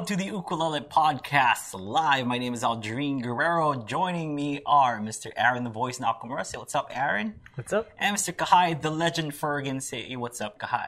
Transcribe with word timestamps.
and 0.00 0.08
welcome 0.08 0.16
to 0.16 0.24
the 0.24 0.34
Ukulele 0.34 0.80
Podcast 0.80 1.78
Live. 1.78 2.26
My 2.26 2.38
name 2.38 2.54
is 2.54 2.64
Aldrine 2.64 3.20
Guerrero. 3.20 3.84
Joining 3.84 4.34
me 4.34 4.62
are 4.64 4.98
Mr. 4.98 5.30
Aaron, 5.36 5.62
the 5.62 5.68
voice 5.68 5.98
Nakamura. 5.98 6.46
Say 6.46 6.56
what's 6.56 6.74
up, 6.74 6.90
Aaron. 6.90 7.34
What's 7.56 7.74
up? 7.74 7.90
And 7.98 8.16
Mr. 8.16 8.34
Kahai, 8.34 8.80
the 8.80 8.90
legend 8.90 9.32
Fergan. 9.32 9.82
Say 9.82 10.16
what's 10.16 10.40
up, 10.40 10.58
Kahai. 10.58 10.86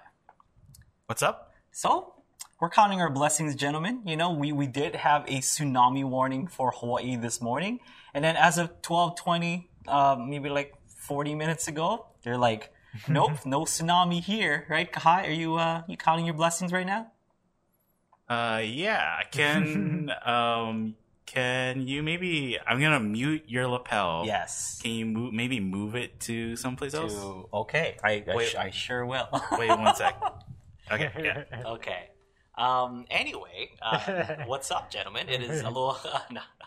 What's 1.07 1.23
up? 1.23 1.53
So, 1.73 2.15
we're 2.59 2.71
counting 2.71 3.03
our 3.03 3.11
blessings, 3.11 3.55
gentlemen. 3.55 4.01
You 4.07 4.17
know, 4.17 4.33
we, 4.33 4.51
we 4.51 4.67
did 4.67 4.97
have 4.97 5.25
a 5.25 5.41
tsunami 5.41 6.05
warning 6.05 6.47
for 6.47 6.71
Hawaii 6.71 7.17
this 7.17 7.43
morning. 7.43 7.81
And 8.15 8.25
then 8.25 8.37
as 8.37 8.57
of 8.57 8.71
1220, 8.83 9.69
uh, 9.89 10.17
maybe 10.19 10.49
like 10.49 10.73
40 10.87 11.35
minutes 11.35 11.69
ago, 11.69 12.07
they're 12.23 12.39
like, 12.39 12.73
nope, 13.09 13.45
no 13.45 13.65
tsunami 13.65 14.23
here, 14.23 14.65
right? 14.71 14.91
Kahai, 14.91 15.29
are 15.29 15.33
you, 15.33 15.57
uh, 15.57 15.83
you 15.87 15.99
counting 15.99 16.25
your 16.25 16.35
blessings 16.35 16.73
right 16.73 16.87
now? 16.87 17.13
Uh, 18.33 18.59
yeah. 18.59 19.23
Can 19.31 20.11
um, 20.25 20.95
can 21.27 21.87
you 21.87 22.03
maybe? 22.03 22.59
I'm 22.67 22.81
gonna 22.81 23.01
mute 23.01 23.45
your 23.47 23.67
lapel. 23.67 24.23
Yes. 24.25 24.81
Can 24.83 24.93
you 24.93 25.07
move? 25.07 25.33
Maybe 25.33 25.61
move 25.61 25.95
it 25.95 26.21
to 26.21 26.57
someplace 26.57 26.95
else. 26.95 27.15
To, 27.15 27.49
okay, 27.53 27.97
I, 28.03 28.25
I, 28.27 28.37
Wait. 28.37 28.49
sh- 28.49 28.57
I 28.57 28.71
sure 28.71 29.05
will. 29.05 29.29
Wait 29.59 29.69
one 29.69 29.95
sec. 29.95 30.21
Okay. 30.91 31.11
Yeah. 31.25 31.63
okay. 31.65 32.11
Um, 32.59 33.07
anyway, 33.09 33.71
uh, 33.81 34.45
what's 34.45 34.71
up, 34.71 34.91
gentlemen? 34.91 35.31
It 35.31 35.41
is 35.43 35.63
a 35.63 35.69
little, 35.69 35.97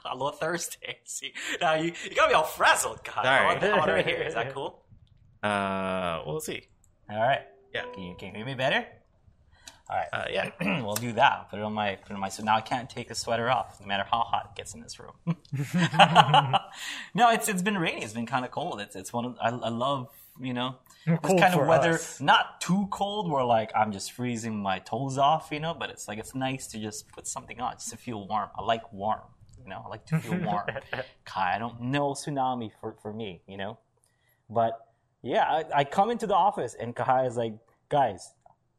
a 0.03 0.15
little 0.15 0.31
Thursday. 0.31 0.97
See, 1.03 1.33
now 1.61 1.75
you, 1.75 1.91
you 2.09 2.15
got 2.15 2.29
me 2.29 2.33
all 2.33 2.45
frazzled, 2.45 3.03
God. 3.03 3.23
Sorry. 3.23 3.45
I 3.71 3.77
want 3.77 3.87
to 3.87 4.01
hear. 4.01 4.23
Is 4.23 4.33
that 4.33 4.51
cool? 4.51 4.81
Uh, 5.43 6.23
we'll 6.25 6.39
see. 6.39 6.63
All 7.07 7.19
right. 7.19 7.41
Yeah. 7.71 7.83
Can 7.93 8.03
you, 8.03 8.15
can 8.17 8.29
you 8.29 8.35
hear 8.37 8.45
me 8.45 8.55
better? 8.55 8.87
All 9.89 9.97
right. 9.97 10.07
Uh, 10.11 10.25
yeah. 10.31 10.49
we'll 10.83 10.95
do 10.95 11.11
that. 11.13 11.49
Put 11.49 11.59
it 11.59 11.63
on 11.63 11.73
my 11.73 11.95
put 11.95 12.11
it 12.11 12.15
on 12.15 12.19
my. 12.19 12.29
So 12.29 12.43
now 12.43 12.55
I 12.55 12.61
can't 12.61 12.89
take 12.89 13.09
the 13.09 13.15
sweater 13.15 13.49
off, 13.49 13.79
no 13.79 13.85
matter 13.85 14.03
how 14.09 14.19
hot 14.21 14.51
it 14.51 14.57
gets 14.57 14.73
in 14.73 14.81
this 14.81 14.99
room. 14.99 15.13
no, 17.13 17.29
it's 17.29 17.47
it's 17.47 17.61
been 17.61 17.77
rainy. 17.77 18.03
It's 18.03 18.13
been 18.13 18.25
kind 18.25 18.45
of 18.45 18.51
cold. 18.51 18.79
It's 18.81 18.95
it's 18.95 19.13
one 19.13 19.25
of 19.25 19.37
I, 19.39 19.49
I 19.49 19.69
love 19.69 20.09
you 20.39 20.53
know 20.53 20.77
this 21.05 21.19
kind 21.39 21.53
of 21.53 21.67
weather. 21.67 21.93
us. 21.93 22.19
Not 22.19 22.61
too 22.61 22.87
cold 22.91 23.29
where 23.29 23.43
like 23.43 23.71
I'm 23.75 23.91
just 23.91 24.11
freezing 24.11 24.57
my 24.57 24.79
toes 24.79 25.19
off, 25.19 25.49
you 25.51 25.59
know. 25.59 25.75
But 25.75 25.91
it's 25.91 26.07
like 26.07 26.17
it's 26.17 26.33
nice 26.33 26.65
to 26.67 26.79
just 26.79 27.07
put 27.09 27.27
something 27.27 27.61
on 27.61 27.73
just 27.73 27.91
to 27.91 27.97
feel 27.97 28.27
warm. 28.27 28.49
I 28.57 28.63
like 28.63 28.91
warm. 28.91 29.21
You 29.63 29.69
know, 29.69 29.83
I 29.85 29.89
like 29.89 30.05
to 30.07 30.19
feel 30.19 30.39
warm. 30.39 30.65
Kai, 31.25 31.55
I 31.55 31.59
don't 31.59 31.79
know 31.81 32.13
tsunami 32.13 32.71
for 32.81 32.95
for 33.01 33.13
me. 33.13 33.41
You 33.47 33.57
know, 33.57 33.77
but 34.49 34.79
yeah, 35.21 35.43
I, 35.43 35.63
I 35.73 35.83
come 35.83 36.09
into 36.09 36.27
the 36.27 36.35
office 36.35 36.75
and 36.79 36.95
Kahai 36.95 37.27
is 37.27 37.35
like, 37.35 37.53
guys, 37.89 38.31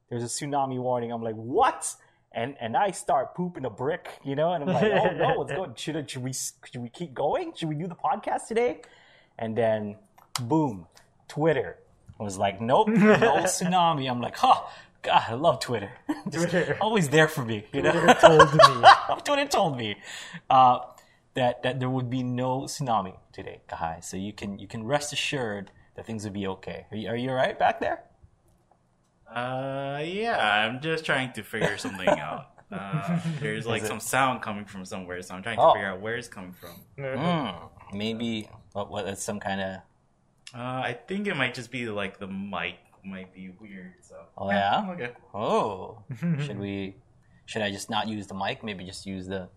there's 0.09 0.23
a 0.23 0.27
tsunami 0.27 0.79
warning. 0.79 1.12
I'm 1.12 1.23
like, 1.23 1.35
what? 1.35 1.95
And 2.33 2.57
and 2.61 2.77
I 2.77 2.91
start 2.91 3.35
pooping 3.35 3.65
a 3.65 3.71
brick, 3.71 4.09
you 4.25 4.37
know, 4.37 4.53
and 4.53 4.65
I'm 4.65 4.75
like, 4.75 4.93
oh 4.93 5.11
no, 5.17 5.39
what's 5.39 5.53
going? 5.53 5.75
Should, 5.77 6.11
should 6.11 6.23
we 6.23 6.33
should 6.33 6.83
we 6.83 6.89
keep 6.91 7.15
going? 7.15 7.53
Should 7.55 7.69
we 7.69 7.75
do 7.75 7.87
the 7.87 7.95
podcast 7.95 8.47
today? 8.48 8.83
And 9.39 9.57
then, 9.57 9.97
boom, 10.43 10.87
Twitter 11.29 11.79
was 12.19 12.39
like, 12.39 12.61
nope, 12.61 12.89
no 12.89 13.17
tsunami. 13.45 14.11
I'm 14.11 14.21
like, 14.21 14.37
huh. 14.37 14.63
God, 15.03 15.23
I 15.29 15.35
love 15.35 15.61
Twitter. 15.61 15.93
Just 16.29 16.51
Twitter. 16.51 16.77
always 16.81 17.09
there 17.11 17.29
for 17.29 17.45
me. 17.45 17.65
You 17.73 17.83
know? 17.83 17.93
Twitter 17.93 18.15
told 18.20 18.53
me. 18.53 18.89
Twitter 19.25 19.47
told 19.47 19.77
me 19.77 19.97
uh, 20.51 20.81
that 21.35 21.63
that 21.63 21.79
there 21.79 21.91
would 21.91 22.11
be 22.11 22.23
no 22.23 22.63
tsunami 22.63 23.17
today, 23.33 23.61
Kahai. 23.69 24.03
So 24.03 24.17
you 24.17 24.33
can 24.33 24.59
you 24.59 24.67
can 24.67 24.85
rest 24.85 25.13
assured 25.13 25.70
that 25.95 26.07
things 26.07 26.25
will 26.25 26.33
be 26.33 26.47
okay. 26.47 26.86
Are 26.91 26.97
you, 26.97 27.09
are 27.09 27.17
you 27.17 27.30
all 27.30 27.36
right 27.36 27.59
back 27.59 27.80
there? 27.80 28.03
Uh, 29.33 30.01
yeah. 30.05 30.39
I'm 30.67 30.81
just 30.81 31.05
trying 31.05 31.33
to 31.35 31.42
figure 31.42 31.77
something 31.79 32.09
out. 32.27 32.51
Uh, 32.70 33.20
there's 33.41 33.67
like 33.67 33.85
some 33.85 34.01
sound 34.01 34.42
coming 34.42 34.64
from 34.64 34.85
somewhere, 34.85 35.23
so 35.23 35.35
I'm 35.35 35.42
trying 35.42 35.57
to 35.57 35.63
Oh. 35.63 35.73
figure 35.75 35.89
out 35.89 36.01
where 36.01 36.17
it's 36.17 36.29
coming 36.29 36.53
from. 36.53 36.70
Hmm. 36.98 37.97
Maybe 37.97 38.48
what 38.73 38.91
what 38.91 39.07
it's 39.07 39.23
some 39.23 39.39
kind 39.41 39.61
of 39.61 39.75
Uh, 40.55 40.81
I 40.91 40.98
think 41.07 41.27
it 41.29 41.36
might 41.36 41.55
just 41.55 41.70
be 41.70 41.86
like 41.89 42.19
the 42.19 42.27
mic 42.27 42.77
might 43.05 43.33
be 43.33 43.51
weird. 43.61 43.95
So. 44.03 44.17
Oh, 44.36 44.51
yeah? 44.51 44.91
Okay. 44.91 45.11
oh. 45.33 45.98
should 46.45 46.59
we? 46.59 46.97
Should 47.45 47.63
I 47.63 47.70
just 47.70 47.89
not 47.89 48.09
use 48.09 48.27
the 48.27 48.35
mic? 48.35 48.65
Maybe 48.65 48.85
just 48.85 49.07
use 49.07 49.29
the 49.29 49.48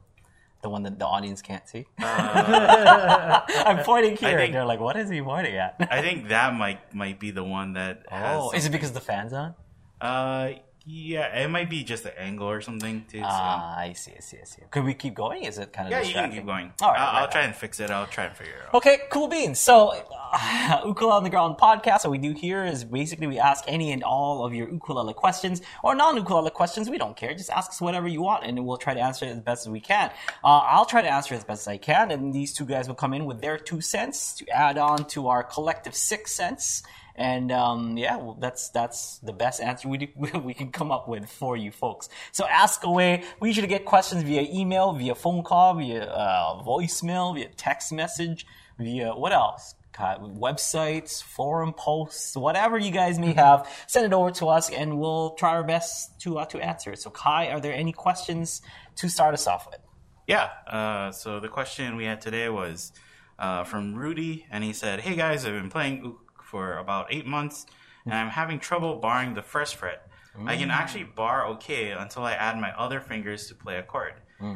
the 0.62 0.70
one 0.70 0.84
that 0.84 1.00
the 1.00 1.06
audience 1.06 1.42
can't 1.42 1.68
see. 1.68 1.86
Uh, 2.02 3.42
I'm 3.66 3.84
pointing 3.84 4.18
here, 4.18 4.38
think- 4.38 4.48
and 4.48 4.54
they're 4.56 4.66
like, 4.66 4.80
"What 4.80 4.96
is 4.98 5.10
he 5.10 5.22
pointing 5.22 5.56
at?" 5.56 5.76
I 5.92 6.02
think 6.02 6.30
that 6.30 6.54
might 6.54 6.94
might 6.94 7.20
be 7.20 7.32
the 7.32 7.44
one 7.44 7.74
that 7.74 8.04
has. 8.10 8.38
oh, 8.40 8.52
is 8.52 8.66
it 8.66 8.72
because 8.72 8.92
the 8.92 9.00
fans 9.02 9.34
on? 9.34 9.56
Uh, 10.02 10.52
yeah, 10.92 11.44
it 11.44 11.50
might 11.50 11.70
be 11.70 11.84
just 11.84 12.02
the 12.02 12.20
angle 12.20 12.50
or 12.50 12.62
something 12.62 13.06
too. 13.08 13.20
So. 13.20 13.26
Ah, 13.28 13.78
I 13.78 13.94
see, 13.94 14.14
I 14.18 14.22
see, 14.22 14.38
I 14.42 14.46
see. 14.46 14.64
Could 14.72 14.86
we 14.86 14.96
keep 14.96 15.14
going? 15.14 15.44
Is 15.44 15.60
it 15.60 15.72
kind 15.72 15.88
of 15.88 15.92
yeah, 15.92 16.02
you 16.02 16.14
can 16.14 16.32
keep 16.32 16.48
going. 16.48 16.74
All 16.82 16.90
right, 16.90 17.00
I'll, 17.00 17.16
I'll 17.16 17.22
right, 17.26 17.32
try 17.32 17.42
and 17.44 17.56
fix 17.56 17.80
it. 17.80 17.92
I'll 17.92 18.08
try 18.08 18.26
and 18.26 18.36
figure 18.36 18.54
it 18.54 18.68
out. 18.68 18.74
Okay, 18.74 19.02
cool 19.12 19.28
beans. 19.28 19.60
So, 19.60 19.94
uh, 20.34 20.82
Ukulele 20.86 21.18
Underground 21.18 21.58
podcast, 21.60 22.06
what 22.06 22.12
we 22.12 22.18
do 22.18 22.32
here 22.32 22.66
is 22.66 22.84
basically 22.84 23.28
we 23.28 23.38
ask 23.38 23.66
any 23.68 23.92
and 23.92 24.04
all 24.04 24.44
of 24.44 24.56
your 24.56 24.68
ukulele 24.68 25.14
questions 25.14 25.62
or 25.84 25.94
non 25.94 26.18
ukulele 26.18 26.50
questions. 26.50 26.90
We 26.90 26.98
don't 26.98 27.16
care. 27.16 27.36
Just 27.36 27.52
ask 27.52 27.70
us 27.70 27.80
whatever 27.80 28.08
you 28.08 28.24
want 28.24 28.46
and 28.46 28.66
we'll 28.66 28.78
try 28.78 28.96
to 28.96 29.00
answer 29.00 29.26
it 29.26 29.30
as 29.30 29.42
best 29.42 29.68
as 29.68 29.70
we 29.70 29.82
can. 29.82 30.10
Uh, 30.44 30.58
I'll 30.58 30.86
try 30.86 31.04
to 31.04 31.12
answer 31.12 31.36
it 31.36 31.38
as 31.38 31.44
best 31.44 31.62
as 31.62 31.68
I 31.68 31.78
can, 31.78 32.10
and 32.10 32.34
these 32.34 32.52
two 32.52 32.66
guys 32.66 32.88
will 32.88 32.96
come 32.96 33.14
in 33.14 33.26
with 33.26 33.42
their 33.42 33.60
two 33.60 33.80
cents 33.80 34.34
to 34.38 34.50
add 34.50 34.80
on 34.80 35.06
to 35.10 35.28
our 35.28 35.44
collective 35.44 35.94
six 35.94 36.32
cents. 36.32 36.82
And 37.20 37.52
um, 37.52 37.98
yeah, 37.98 38.16
well, 38.16 38.38
that's 38.40 38.70
that's 38.70 39.18
the 39.18 39.34
best 39.34 39.60
answer 39.60 39.90
we 39.90 39.98
do, 39.98 40.08
we 40.44 40.54
can 40.54 40.72
come 40.72 40.90
up 40.90 41.10
with 41.10 41.30
for 41.30 41.58
you 41.58 41.70
folks. 41.70 42.08
So 42.32 42.48
ask 42.48 42.86
away. 42.86 43.26
We 43.42 43.50
usually 43.50 43.68
get 43.68 43.84
questions 43.84 44.24
via 44.24 44.48
email, 44.50 44.94
via 44.94 45.16
phone 45.16 45.44
call, 45.44 45.74
via 45.74 46.04
uh, 46.04 46.64
voicemail, 46.64 47.36
via 47.36 47.50
text 47.50 47.92
message, 47.92 48.46
via 48.80 49.14
what 49.14 49.34
else? 49.34 49.76
God, 49.98 50.40
websites, 50.40 51.22
forum 51.22 51.74
posts, 51.74 52.38
whatever 52.38 52.78
you 52.78 52.92
guys 52.92 53.20
may 53.20 53.34
have, 53.34 53.68
send 53.86 54.06
it 54.06 54.14
over 54.14 54.32
to 54.32 54.48
us, 54.48 54.70
and 54.70 54.98
we'll 54.98 55.32
try 55.32 55.50
our 55.50 55.64
best 55.64 56.22
to 56.22 56.40
uh, 56.40 56.46
to 56.46 56.60
answer 56.60 56.94
it. 56.94 57.02
So, 57.02 57.10
Kai, 57.10 57.50
are 57.50 57.60
there 57.60 57.74
any 57.74 57.92
questions 57.92 58.62
to 58.96 59.10
start 59.10 59.34
us 59.34 59.46
off 59.46 59.68
with? 59.70 59.82
Yeah. 60.26 60.52
Uh, 60.66 61.12
so 61.12 61.42
the 61.42 61.50
question 61.50 61.98
we 61.98 62.06
had 62.06 62.22
today 62.22 62.48
was 62.48 62.94
uh, 63.38 63.66
from 63.66 63.94
Rudy, 63.94 64.46
and 64.50 64.64
he 64.64 64.72
said, 64.72 65.02
"Hey 65.02 65.18
guys, 65.18 65.46
I've 65.46 65.52
been 65.52 65.70
playing 65.70 66.06
ook 66.06 66.29
for 66.50 66.78
about 66.78 67.06
eight 67.14 67.26
months, 67.26 67.66
and 68.06 68.14
I'm 68.14 68.30
having 68.30 68.60
trouble 68.60 68.96
barring 68.98 69.34
the 69.36 69.44
first 69.44 69.76
fret. 69.76 70.06
I 70.46 70.56
can 70.56 70.72
actually 70.72 71.04
bar 71.04 71.48
okay 71.54 71.92
until 71.92 72.24
I 72.24 72.34
add 72.34 72.58
my 72.58 72.72
other 72.78 73.02
fingers 73.02 73.48
to 73.48 73.56
play 73.56 73.78
a 73.78 73.84
chord. 73.84 74.14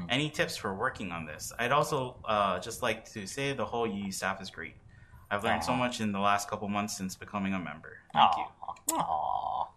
Any 0.10 0.30
tips 0.30 0.56
for 0.56 0.74
working 0.74 1.12
on 1.12 1.26
this? 1.26 1.52
I'd 1.60 1.74
also 1.74 2.16
uh, 2.24 2.60
just 2.60 2.82
like 2.82 3.00
to 3.12 3.28
say 3.28 3.52
the 3.54 3.66
whole 3.66 3.86
UU 3.86 4.12
staff 4.12 4.42
is 4.42 4.50
great. 4.50 4.76
I've 5.30 5.44
learned 5.44 5.64
so 5.64 5.76
much 5.76 6.00
in 6.00 6.12
the 6.12 6.20
last 6.20 6.50
couple 6.50 6.68
months 6.70 6.96
since 6.98 7.16
becoming 7.16 7.54
a 7.54 7.60
member. 7.60 7.98
Thank 8.14 8.32
you." 8.38 8.46
Aw. 8.98 9.68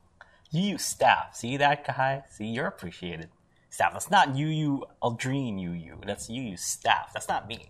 You 0.51 0.63
use 0.73 0.85
staff. 0.85 1.35
See 1.35 1.57
that, 1.57 1.87
guy? 1.87 2.23
See, 2.31 2.47
you're 2.47 2.69
appreciated. 2.69 3.31
Staff. 3.69 3.93
That's 3.95 4.11
not 4.11 4.29
Aldrine, 4.29 5.59
you, 5.59 5.73
you. 5.73 5.99
That's 6.07 6.31
you, 6.31 6.57
staff. 6.57 7.13
That's 7.13 7.29
not 7.29 7.49
me. 7.49 7.69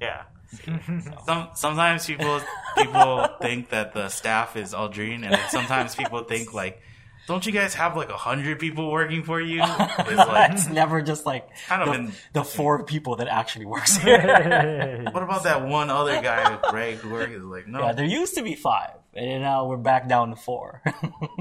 Yeah. 0.00 0.22
Some 1.26 1.48
sometimes 1.54 2.06
people 2.06 2.40
people 2.76 3.28
think 3.40 3.70
that 3.70 3.92
the 3.92 4.08
staff 4.08 4.56
is 4.56 4.72
Aldrine, 4.74 5.24
and 5.24 5.38
sometimes 5.50 5.94
people 5.96 6.22
think 6.24 6.54
like, 6.54 6.80
don't 7.26 7.44
you 7.46 7.52
guys 7.52 7.74
have 7.74 7.96
like 7.96 8.10
a 8.10 8.16
hundred 8.16 8.58
people 8.58 8.90
working 8.90 9.22
for 9.22 9.40
you? 9.40 9.62
It's 10.06 10.16
like, 10.16 10.52
it's 10.52 10.68
never 10.68 11.00
just 11.02 11.24
like 11.26 11.48
kind 11.66 11.82
of 11.82 11.88
the, 11.88 11.94
in- 11.94 12.12
the 12.34 12.44
four 12.44 12.84
people 12.84 13.16
that 13.16 13.28
actually 13.28 13.64
works 13.66 13.96
here. 14.04 15.02
what 15.12 15.22
about 15.22 15.44
that 15.44 15.66
one 15.66 15.90
other 15.90 16.20
guy, 16.20 16.58
Greg, 16.70 16.96
who 16.98 17.10
works? 17.10 17.32
Like, 17.38 17.66
no, 17.66 17.80
Yeah, 17.80 17.92
there 17.92 18.04
used 18.04 18.34
to 18.36 18.42
be 18.42 18.54
five, 18.54 18.90
and 19.14 19.42
now 19.42 19.66
we're 19.66 19.76
back 19.78 20.08
down 20.08 20.30
to 20.30 20.36
four. 20.36 20.82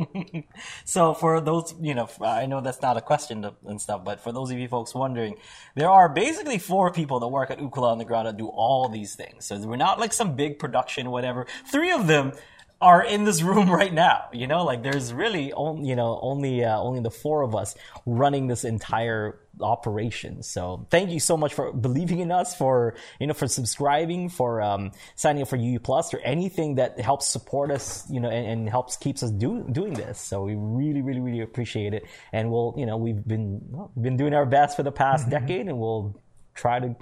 so 0.86 1.14
for 1.14 1.42
those, 1.42 1.74
you 1.82 1.94
know, 1.94 2.10
I 2.22 2.46
know 2.46 2.62
that's 2.62 2.82
not 2.82 2.98
a 2.98 3.02
question 3.02 3.46
and 3.66 3.82
stuff, 3.82 4.04
but 4.04 4.20
for 4.22 4.32
those 4.32 4.52
of 4.52 4.58
you 4.60 4.68
folks 4.68 4.94
wondering, 4.96 5.36
there 5.76 5.90
are 5.90 6.10
basically 6.10 6.58
four 6.60 6.92
people 6.92 7.20
that 7.20 7.28
work 7.28 7.52
at 7.52 7.60
Ukulele 7.60 7.94
Underground 7.94 8.28
that 8.28 8.38
do 8.38 8.48
all 8.48 8.90
these 8.90 9.16
things. 9.16 9.46
So 9.46 9.58
we're 9.60 9.76
not 9.76 10.00
like 10.00 10.14
some 10.14 10.36
big 10.36 10.60
production, 10.60 11.10
whatever. 11.12 11.48
Three 11.72 11.92
of 11.92 12.08
them 12.08 12.34
are 12.84 13.04
in 13.04 13.24
this 13.24 13.42
room 13.42 13.72
right 13.82 13.94
now. 13.94 14.26
You 14.34 14.48
know, 14.48 14.64
like 14.64 14.84
there's 14.84 15.14
really 15.14 15.54
only, 15.54 15.90
you 15.90 15.96
know, 15.96 16.20
only 16.22 16.64
uh, 16.64 16.78
only 16.78 17.02
the 17.02 17.10
four 17.12 17.42
of 17.42 17.56
us 17.56 17.76
running 18.06 18.48
this 18.48 18.64
entire 18.64 19.40
operation. 19.62 20.44
So 20.44 20.88
thank 20.90 21.12
you 21.12 21.20
so 21.20 21.38
much 21.38 21.54
for 21.54 21.72
believing 21.72 22.20
in 22.20 22.32
us, 22.32 22.56
for 22.56 22.96
you 23.20 23.28
know, 23.28 23.34
for 23.34 23.48
subscribing, 23.48 24.30
for 24.30 24.62
um, 24.62 24.92
signing 25.16 25.42
up 25.42 25.48
for 25.48 25.58
UU 25.58 25.80
Plus, 25.80 26.14
or 26.14 26.20
anything 26.20 26.76
that 26.76 27.00
helps 27.00 27.28
support 27.28 27.72
us, 27.72 28.06
you 28.10 28.20
know, 28.20 28.30
and, 28.30 28.46
and 28.48 28.70
helps 28.70 28.98
keeps 28.98 29.24
us 29.24 29.32
do, 29.32 29.66
doing 29.72 29.94
this. 29.94 30.20
So 30.20 30.44
we 30.44 30.56
really, 30.56 31.02
really, 31.02 31.22
really 31.22 31.42
appreciate 31.42 31.94
it. 31.94 32.06
And 32.34 32.52
we'll, 32.52 32.76
you 32.78 32.86
know, 32.86 32.98
we've 32.98 33.26
been 33.26 33.62
well, 33.70 33.92
been 34.00 34.18
doing 34.18 34.34
our 34.34 34.46
best 34.46 34.76
for 34.76 34.84
the 34.84 34.92
past 34.92 35.30
decade, 35.30 35.68
and 35.68 35.80
we'll 35.80 36.20
try 36.54 36.80
to 36.80 36.96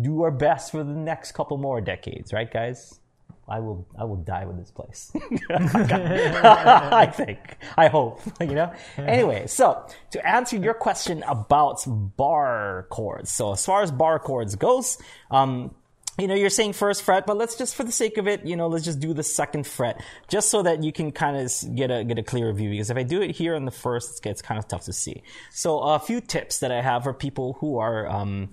do 0.00 0.22
our 0.22 0.30
best 0.30 0.70
for 0.70 0.84
the 0.84 0.92
next 0.92 1.32
couple 1.32 1.56
more 1.56 1.80
decades, 1.80 2.32
right, 2.32 2.52
guys? 2.52 2.98
I 3.48 3.58
will 3.58 3.86
I 3.98 4.04
will 4.04 4.16
die 4.16 4.44
with 4.44 4.56
this 4.58 4.70
place. 4.70 5.12
I 5.50 7.06
think. 7.14 7.56
I 7.76 7.88
hope. 7.88 8.20
You 8.40 8.54
know. 8.54 8.72
Anyway, 8.98 9.46
so 9.46 9.86
to 10.10 10.26
answer 10.26 10.56
your 10.56 10.74
question 10.74 11.22
about 11.28 11.84
bar 11.86 12.86
chords. 12.90 13.30
So 13.30 13.52
as 13.52 13.64
far 13.64 13.82
as 13.82 13.90
bar 13.90 14.18
chords 14.18 14.56
goes, 14.56 14.98
um, 15.30 15.74
you 16.18 16.28
know, 16.28 16.34
you're 16.34 16.50
saying 16.50 16.74
first 16.74 17.02
fret, 17.04 17.24
but 17.24 17.38
let's 17.38 17.56
just, 17.56 17.74
for 17.74 17.84
the 17.84 17.92
sake 17.92 18.18
of 18.18 18.28
it, 18.28 18.44
you 18.44 18.56
know, 18.56 18.66
let's 18.66 18.84
just 18.84 19.00
do 19.00 19.14
the 19.14 19.22
second 19.22 19.66
fret, 19.66 20.02
just 20.28 20.50
so 20.50 20.62
that 20.62 20.82
you 20.82 20.92
can 20.92 21.10
kind 21.10 21.36
of 21.36 21.52
get 21.74 21.90
a 21.90 22.04
get 22.04 22.18
a 22.18 22.22
clearer 22.22 22.52
view. 22.52 22.70
Because 22.70 22.90
if 22.90 22.96
I 22.96 23.02
do 23.02 23.22
it 23.22 23.30
here 23.30 23.54
on 23.54 23.64
the 23.64 23.70
first, 23.70 24.18
it 24.18 24.22
gets 24.22 24.42
kind 24.42 24.58
of 24.58 24.68
tough 24.68 24.84
to 24.84 24.92
see. 24.92 25.22
So 25.50 25.78
a 25.80 25.98
few 25.98 26.20
tips 26.20 26.58
that 26.60 26.70
I 26.70 26.82
have 26.82 27.04
for 27.04 27.14
people 27.14 27.54
who 27.60 27.78
are 27.78 28.06
um, 28.08 28.50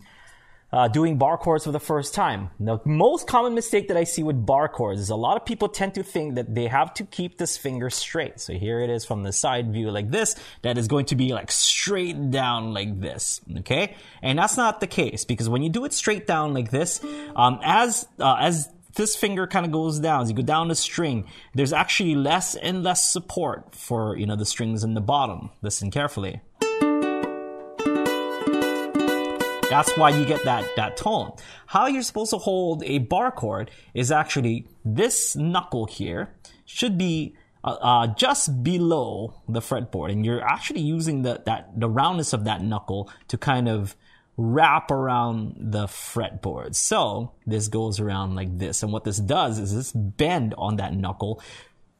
uh, 0.72 0.88
doing 0.88 1.18
bar 1.18 1.38
chords 1.38 1.64
for 1.64 1.72
the 1.72 1.80
first 1.80 2.14
time. 2.14 2.52
The 2.60 2.80
most 2.86 3.28
common 3.28 3.56
mistake 3.56 3.88
that 3.88 3.98
I 3.98 4.04
see 4.04 4.24
with 4.24 4.46
bar 4.46 4.70
chords 4.70 5.00
is 5.00 5.10
a 5.10 5.16
lot 5.16 5.38
of 5.38 5.46
people 5.46 5.70
tend 5.70 5.96
to 5.96 6.04
think 6.04 6.36
that 6.36 6.54
they 6.54 6.68
have 6.68 6.94
to 6.96 7.06
keep 7.06 7.38
this 7.38 7.58
finger 7.58 7.90
straight. 7.90 8.40
So 8.40 8.54
here 8.54 8.80
it 8.82 8.90
is 8.90 9.06
from 9.06 9.24
the 9.24 9.34
side 9.34 9.74
view 9.74 9.90
like 9.92 10.12
this, 10.12 10.36
that 10.62 10.78
is 10.78 10.88
going 10.88 11.06
to 11.08 11.16
be 11.16 11.34
like 11.34 11.52
straight 11.52 12.32
down 12.32 12.74
like 12.74 13.00
this. 13.00 13.42
Okay. 13.60 13.96
And 14.22 14.38
that's 14.38 14.58
not 14.58 14.80
the 14.80 14.88
case 14.88 15.26
because 15.26 15.50
when 15.50 15.64
you 15.64 15.70
do 15.70 15.86
it 15.86 15.94
straight 15.94 16.28
down 16.28 16.54
like 16.54 16.70
this, 16.70 17.04
um, 17.36 17.60
as, 17.64 18.08
uh, 18.20 18.36
as 18.40 18.70
this 18.96 19.16
finger 19.16 19.48
kind 19.48 19.66
of 19.66 19.72
goes 19.72 20.00
down, 20.00 20.22
as 20.24 20.30
you 20.30 20.36
go 20.36 20.44
down 20.44 20.68
the 20.68 20.76
string, 20.76 21.26
there's 21.56 21.74
actually 21.74 22.16
less 22.16 22.56
and 22.56 22.84
less 22.84 23.06
support 23.06 23.74
for, 23.74 24.18
you 24.18 24.26
know, 24.26 24.36
the 24.36 24.46
strings 24.46 24.84
in 24.84 24.94
the 24.94 25.02
bottom. 25.02 25.50
Listen 25.62 25.90
carefully. 25.90 26.42
That's 29.70 29.96
why 29.98 30.10
you 30.10 30.26
get 30.26 30.44
that, 30.46 30.76
that 30.76 30.98
tone. 30.98 31.32
How 31.68 31.88
you're 31.88 32.02
supposed 32.02 32.32
to 32.32 32.38
hold 32.38 32.84
a 32.84 32.98
bar 33.00 33.32
chord 33.32 33.70
is 33.94 34.12
actually 34.12 34.68
this 34.84 35.36
knuckle 35.36 35.86
here 35.86 36.34
should 36.66 36.98
be 36.98 37.36
uh, 37.64 37.78
uh, 37.82 38.08
just 38.08 38.64
below 38.64 39.42
the 39.48 39.60
fretboard, 39.60 40.12
and 40.12 40.26
you're 40.26 40.42
actually 40.42 40.82
using 40.82 41.24
the 41.24 41.42
that 41.46 41.78
the 41.78 41.90
roundness 41.90 42.32
of 42.32 42.46
that 42.46 42.62
knuckle 42.62 43.12
to 43.28 43.38
kind 43.38 43.68
of 43.68 43.96
wrap 44.38 44.90
around 44.92 45.56
the 45.60 45.86
fretboard. 45.86 46.74
So 46.74 47.34
this 47.46 47.68
goes 47.68 48.00
around 48.00 48.36
like 48.36 48.58
this, 48.58 48.82
and 48.82 48.94
what 48.94 49.04
this 49.04 49.18
does 49.18 49.60
is 49.60 49.76
this 49.76 49.92
bend 49.92 50.56
on 50.58 50.78
that 50.78 50.94
knuckle. 50.94 51.42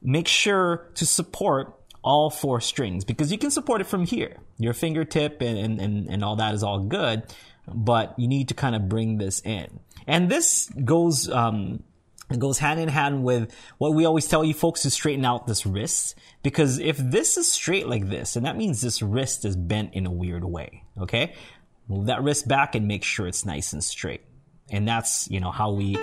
Make 0.02 0.30
sure 0.30 0.90
to 0.96 1.06
support 1.06 1.76
all 2.02 2.30
four 2.30 2.62
strings 2.62 3.04
because 3.04 3.30
you 3.30 3.38
can 3.38 3.52
support 3.52 3.82
it 3.82 3.88
from 3.88 4.06
here. 4.06 4.38
Your 4.58 4.74
fingertip 4.74 5.42
and, 5.42 5.58
and, 5.58 5.80
and, 5.82 6.10
and 6.10 6.24
all 6.24 6.38
that 6.38 6.56
is 6.56 6.64
all 6.64 6.80
good 6.80 7.24
but 7.74 8.18
you 8.18 8.28
need 8.28 8.50
to 8.50 8.54
kind 8.54 8.76
of 8.76 8.90
bring 8.90 9.18
this 9.18 9.42
in. 9.42 9.80
And 10.08 10.30
this 10.30 10.70
goes, 10.84 11.30
um, 11.30 11.84
it 12.30 12.40
goes 12.40 12.60
hand 12.60 12.80
in 12.80 12.90
hand 12.90 13.24
with 13.24 13.54
what 13.78 13.94
we 13.94 14.06
always 14.06 14.28
tell 14.28 14.44
you 14.44 14.54
folks 14.54 14.84
to 14.84 14.90
straighten 14.90 15.26
out 15.26 15.48
this 15.48 15.66
wrist. 15.66 16.16
Because 16.44 16.80
if 16.80 16.98
this 16.98 17.38
is 17.38 17.52
straight 17.52 17.88
like 17.88 18.10
this, 18.10 18.36
and 18.36 18.46
that 18.46 18.56
means 18.56 18.82
this 18.82 19.02
wrist 19.02 19.46
is 19.46 19.56
bent 19.56 19.94
in 19.94 20.06
a 20.06 20.12
weird 20.12 20.44
way. 20.44 20.84
Okay. 21.00 21.34
Move 21.88 22.06
that 22.06 22.22
wrist 22.22 22.48
back 22.48 22.76
and 22.76 22.88
make 22.88 23.04
sure 23.04 23.28
it's 23.28 23.46
nice 23.46 23.74
and 23.74 23.84
straight. 23.84 24.22
And 24.70 24.88
that's, 24.88 25.30
you 25.32 25.40
know, 25.40 25.50
how 25.50 25.72
we, 25.72 25.98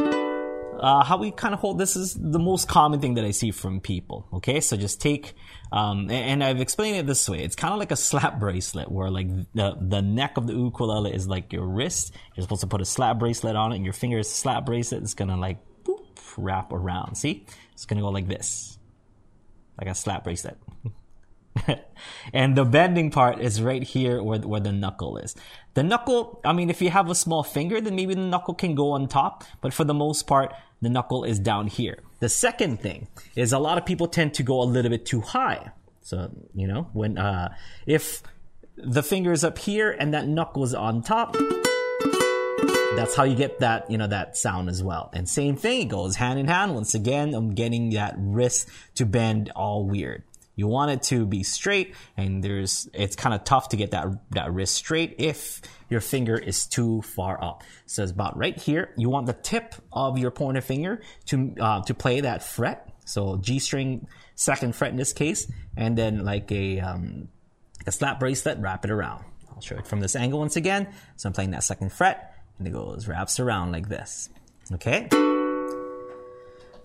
uh, 0.81 1.05
how 1.05 1.19
we 1.19 1.31
kind 1.31 1.55
of 1.55 1.61
hold 1.61 1.79
this 1.79 1.97
is 1.97 2.15
the 2.15 2.39
most 2.39 2.69
common 2.69 3.01
thing 3.01 3.15
that 3.15 3.25
I 3.25 3.31
see 3.31 3.51
from 3.51 3.81
people. 3.81 4.27
Okay, 4.35 4.61
so 4.61 4.77
just 4.77 5.01
take, 5.01 5.35
um, 5.73 6.11
and 6.11 6.43
I've 6.43 6.61
explained 6.61 6.97
it 6.97 7.07
this 7.07 7.29
way. 7.29 7.43
It's 7.43 7.57
kind 7.57 7.73
of 7.73 7.79
like 7.79 7.91
a 7.91 7.97
slap 7.97 8.39
bracelet 8.41 8.91
where 8.91 9.11
like 9.11 9.29
the 9.55 9.77
the 9.81 10.03
neck 10.03 10.37
of 10.37 10.47
the 10.47 10.55
ukulele 10.55 11.15
is 11.15 11.27
like 11.27 11.53
your 11.53 11.67
wrist. 11.67 12.15
You're 12.35 12.43
supposed 12.43 12.63
to 12.63 12.67
put 12.67 12.81
a 12.81 12.85
slap 12.85 13.19
bracelet 13.19 13.57
on 13.57 13.73
it, 13.73 13.77
and 13.77 13.85
your 13.85 13.95
finger 13.95 14.19
is 14.19 14.29
a 14.29 14.35
slap 14.35 14.67
bracelet. 14.67 15.03
It's 15.03 15.15
gonna 15.15 15.37
like 15.37 15.59
boop, 15.85 16.19
wrap 16.37 16.73
around. 16.73 17.17
See, 17.17 17.47
it's 17.73 17.87
gonna 17.87 18.03
go 18.03 18.11
like 18.11 18.29
this, 18.29 18.79
like 19.79 19.89
a 19.89 19.95
slap 19.95 20.25
bracelet. 20.25 20.59
and 22.33 22.57
the 22.57 22.65
bending 22.65 23.11
part 23.11 23.41
is 23.41 23.63
right 23.63 23.83
here 23.83 24.23
where, 24.23 24.39
where 24.41 24.61
the 24.61 24.73
knuckle 24.73 25.17
is. 25.17 25.35
The 25.77 25.83
knuckle, 25.83 26.41
I 26.43 26.55
mean, 26.55 26.71
if 26.71 26.81
you 26.81 26.89
have 26.89 27.11
a 27.11 27.15
small 27.15 27.43
finger, 27.43 27.83
then 27.83 27.95
maybe 27.95 28.15
the 28.15 28.23
knuckle 28.23 28.55
can 28.55 28.75
go 28.75 28.93
on 28.93 29.09
top, 29.09 29.45
but 29.61 29.75
for 29.75 29.85
the 29.85 29.93
most 29.93 30.27
part, 30.27 30.55
the 30.81 30.89
knuckle 30.89 31.23
is 31.23 31.39
down 31.39 31.67
here. 31.67 31.99
The 32.21 32.31
second 32.31 32.81
thing 32.81 33.09
is 33.35 33.53
a 33.53 33.59
lot 33.59 33.77
of 33.77 33.85
people 33.85 34.09
tend 34.09 34.33
to 34.35 34.43
go 34.43 34.63
a 34.63 34.65
little 34.65 34.91
bit 34.91 35.05
too 35.05 35.21
high. 35.21 35.73
So, 36.01 36.31
you 36.55 36.67
know, 36.67 36.89
when, 36.95 37.19
uh, 37.19 37.55
if 37.85 38.23
the 38.79 39.03
finger 39.03 39.33
is 39.33 39.45
up 39.45 39.59
here 39.59 39.91
and 39.91 40.15
that 40.15 40.27
knuckle 40.27 40.65
is 40.65 40.73
on 40.73 41.03
top, 41.03 41.37
that's 42.97 43.15
how 43.15 43.25
you 43.25 43.37
get 43.37 43.61
that, 43.61 43.91
you 43.91 43.99
know, 43.99 44.07
that 44.07 44.39
sound 44.39 44.71
as 44.71 44.83
well. 44.83 45.11
And 45.13 45.29
same 45.29 45.57
thing, 45.57 45.83
it 45.83 45.89
goes 45.89 46.17
hand 46.17 46.39
in 46.39 46.49
hand. 46.49 46.75
Once 46.75 46.95
again, 46.95 47.35
I'm 47.35 47.55
getting 47.55 47.91
that 47.91 48.15
wrist 48.17 48.71
to 48.95 49.05
bend 49.05 49.53
all 49.55 49.85
weird. 49.85 50.23
You 50.57 50.67
want 50.67 50.91
it 50.91 51.03
to 51.05 51.27
be 51.27 51.43
straight, 51.43 51.95
and 52.17 52.43
there's 52.43 52.89
it's 52.95 53.15
kind 53.15 53.35
of 53.35 53.45
tough 53.45 53.69
to 53.69 53.77
get 53.77 53.91
that 53.91 54.07
that 54.31 54.53
wrist 54.53 54.75
straight 54.75 55.17
if 55.19 55.61
your 55.91 56.01
finger 56.01 56.37
is 56.37 56.67
too 56.67 57.03
far 57.03 57.43
up. 57.43 57.63
So 57.85 58.03
it's 58.03 58.11
about 58.11 58.37
right 58.39 58.57
here. 58.59 58.91
You 58.97 59.11
want 59.11 59.27
the 59.27 59.35
tip 59.35 59.75
of 59.93 60.19
your 60.19 60.31
pointer 60.31 60.63
finger 60.63 61.03
to 61.27 61.55
uh, 61.61 61.83
to 61.83 61.95
play 61.95 62.23
that 62.23 62.43
fret. 62.43 62.89
So 63.05 63.37
G 63.37 63.59
string 63.59 64.09
second 64.35 64.75
fret 64.75 64.91
in 64.91 64.97
this 64.97 65.13
case, 65.13 65.47
and 65.77 65.97
then 65.97 66.25
like 66.25 66.51
a 66.51 66.81
um, 66.81 67.29
a 67.87 67.93
slap 67.93 68.19
bracelet, 68.19 68.59
wrap 68.59 68.85
it 68.87 68.91
around. 68.91 69.25
I'll 69.55 69.61
show 69.61 69.77
it 69.77 69.87
from 69.87 70.01
this 70.01 70.17
angle 70.17 70.39
once 70.39 70.57
again. 70.57 70.89
So 71.17 71.29
I'm 71.29 71.35
playing 71.35 71.51
that 71.51 71.65
second 71.65 71.93
fret, 71.93 72.35
and 72.59 72.67
it 72.67 72.71
goes 72.71 73.07
wraps 73.07 73.39
around 73.39 73.73
like 73.73 73.91
this. 73.91 74.31
Okay. 74.73 75.09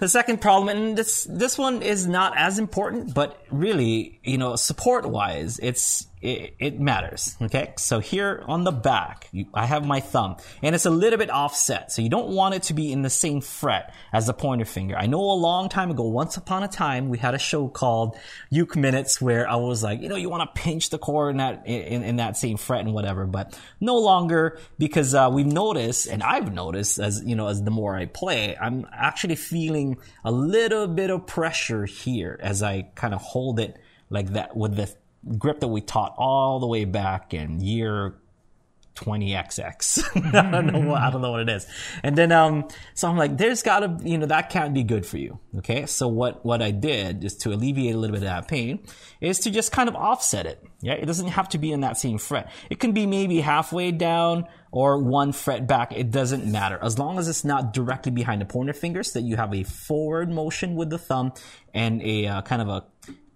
The 0.02 0.10
second 0.10 0.42
problem, 0.42 0.76
and 0.76 0.98
this 0.98 1.26
this 1.30 1.60
one 1.60 1.84
is 1.84 2.08
not 2.08 2.36
as 2.36 2.58
important, 2.58 3.14
but 3.14 3.40
really, 3.52 4.20
you 4.24 4.40
know, 4.40 4.56
support 4.56 5.08
wise, 5.08 5.60
it's 5.62 6.08
it, 6.22 6.56
it, 6.60 6.80
matters. 6.80 7.36
Okay, 7.42 7.74
so 7.78 8.00
here 8.00 8.44
on 8.48 8.64
the 8.64 8.72
back, 8.72 9.28
you, 9.32 9.48
I 9.54 9.66
have 9.66 9.86
my 9.86 10.00
thumb, 10.00 10.38
and 10.62 10.76
it's 10.76 10.86
a 10.86 10.92
little 10.92 11.18
bit 11.18 11.32
offset, 11.32 11.92
so 11.92 12.02
you 12.02 12.10
don't 12.10 12.30
want 12.30 12.54
it 12.54 12.64
to 12.64 12.74
be 12.74 12.92
in 12.92 13.02
the 13.02 13.10
same 13.10 13.42
fret 13.42 13.94
as 14.14 14.28
the 14.28 14.34
pointer 14.34 14.66
finger. 14.66 14.96
I 14.96 15.08
know 15.08 15.20
a 15.20 15.34
long 15.34 15.68
time 15.68 15.90
ago, 15.90 16.04
once 16.04 16.38
upon 16.38 16.62
a 16.62 16.68
time, 16.68 17.10
we 17.10 17.18
had 17.18 17.34
a 17.34 17.40
show 17.40 17.68
called 17.68 18.18
Uke 18.52 18.76
Minutes 18.76 19.20
where 19.20 19.50
I 19.50 19.56
was 19.56 19.82
like, 19.82 20.02
you 20.02 20.10
know, 20.10 20.16
you 20.16 20.30
want 20.30 20.54
to 20.54 20.62
pinch 20.62 20.92
the 20.92 21.00
chord 21.00 21.32
in 21.32 21.38
that 21.38 21.66
in, 21.66 22.04
in, 22.04 22.16
that 22.18 22.38
same 22.38 22.58
fret 22.58 22.82
and 22.82 22.94
whatever, 22.94 23.26
but 23.26 23.60
no 23.80 23.98
longer 23.98 24.60
because 24.78 25.16
uh, 25.16 25.30
we've 25.32 25.46
noticed, 25.46 26.08
and 26.08 26.22
I've 26.22 26.54
noticed 26.54 27.00
as 27.00 27.24
you 27.26 27.36
know, 27.36 27.48
as 27.48 27.64
the 27.64 27.72
more 27.72 27.96
I 27.96 28.06
play, 28.06 28.56
I'm 28.58 28.86
actually 28.92 29.36
feeling 29.36 29.98
a 30.24 30.32
little 30.32 30.88
bit 30.88 31.10
of 31.10 31.26
pressure 31.26 31.86
here 31.86 32.40
as 32.44 32.62
I 32.62 32.84
kind 32.94 33.14
of 33.14 33.22
hold 33.22 33.60
it 33.60 33.78
like 34.12 34.34
that 34.34 34.56
with 34.56 34.76
the 34.76 34.94
grip 35.38 35.60
that 35.60 35.68
we 35.68 35.82
taught 35.82 36.16
all 36.18 36.60
the 36.60 36.68
way 36.68 36.86
back 36.86 37.34
in 37.34 37.60
year 37.60 38.16
20xx. 38.96 40.34
I 40.34 40.52
don't 40.52 40.68
know 40.68 40.80
what, 40.80 41.02
I 41.02 41.10
don't 41.10 41.22
know 41.22 41.32
what 41.32 41.42
it 41.42 41.50
is. 41.50 41.66
And 42.04 42.18
then, 42.18 42.32
um, 42.32 42.68
so 42.94 43.10
I'm 43.10 43.18
like, 43.18 43.38
there's 43.38 43.64
gotta, 43.64 43.98
you 44.04 44.18
know, 44.18 44.26
that 44.26 44.50
can't 44.50 44.74
be 44.74 44.84
good 44.84 45.06
for 45.06 45.18
you. 45.18 45.40
Okay. 45.58 45.86
So 45.86 46.08
what, 46.08 46.46
what 46.46 46.62
I 46.62 46.72
did 46.72 47.24
is 47.24 47.36
to 47.38 47.54
alleviate 47.54 47.96
a 47.96 47.98
little 47.98 48.14
bit 48.14 48.24
of 48.24 48.30
that 48.30 48.48
pain 48.48 48.84
is 49.20 49.40
to 49.40 49.52
just 49.52 49.72
kind 49.72 49.88
of 49.88 49.96
offset 49.96 50.46
it. 50.46 50.64
Yeah. 50.82 50.94
It 50.94 51.06
doesn't 51.06 51.28
have 51.28 51.50
to 51.50 51.58
be 51.58 51.72
in 51.72 51.82
that 51.82 51.98
same 51.98 52.18
fret. 52.18 52.52
It 52.70 52.80
can 52.80 52.92
be 52.92 53.06
maybe 53.06 53.40
halfway 53.40 53.92
down 53.92 54.48
or 54.72 55.02
one 55.02 55.32
fret 55.32 55.68
back. 55.68 55.94
It 55.94 56.12
doesn't 56.12 56.46
matter. 56.46 56.78
As 56.82 57.00
long 57.00 57.18
as 57.18 57.28
it's 57.28 57.44
not 57.44 57.74
directly 57.74 58.12
behind 58.12 58.42
the 58.42 58.46
pointer 58.46 58.74
fingers 58.74 59.14
that 59.14 59.22
you 59.22 59.36
have 59.38 59.54
a 59.54 59.64
forward 59.64 60.30
motion 60.30 60.76
with 60.76 60.90
the 60.90 60.98
thumb 60.98 61.34
and 61.74 62.02
a 62.02 62.28
uh, 62.28 62.42
kind 62.42 62.62
of 62.62 62.68
a 62.68 62.86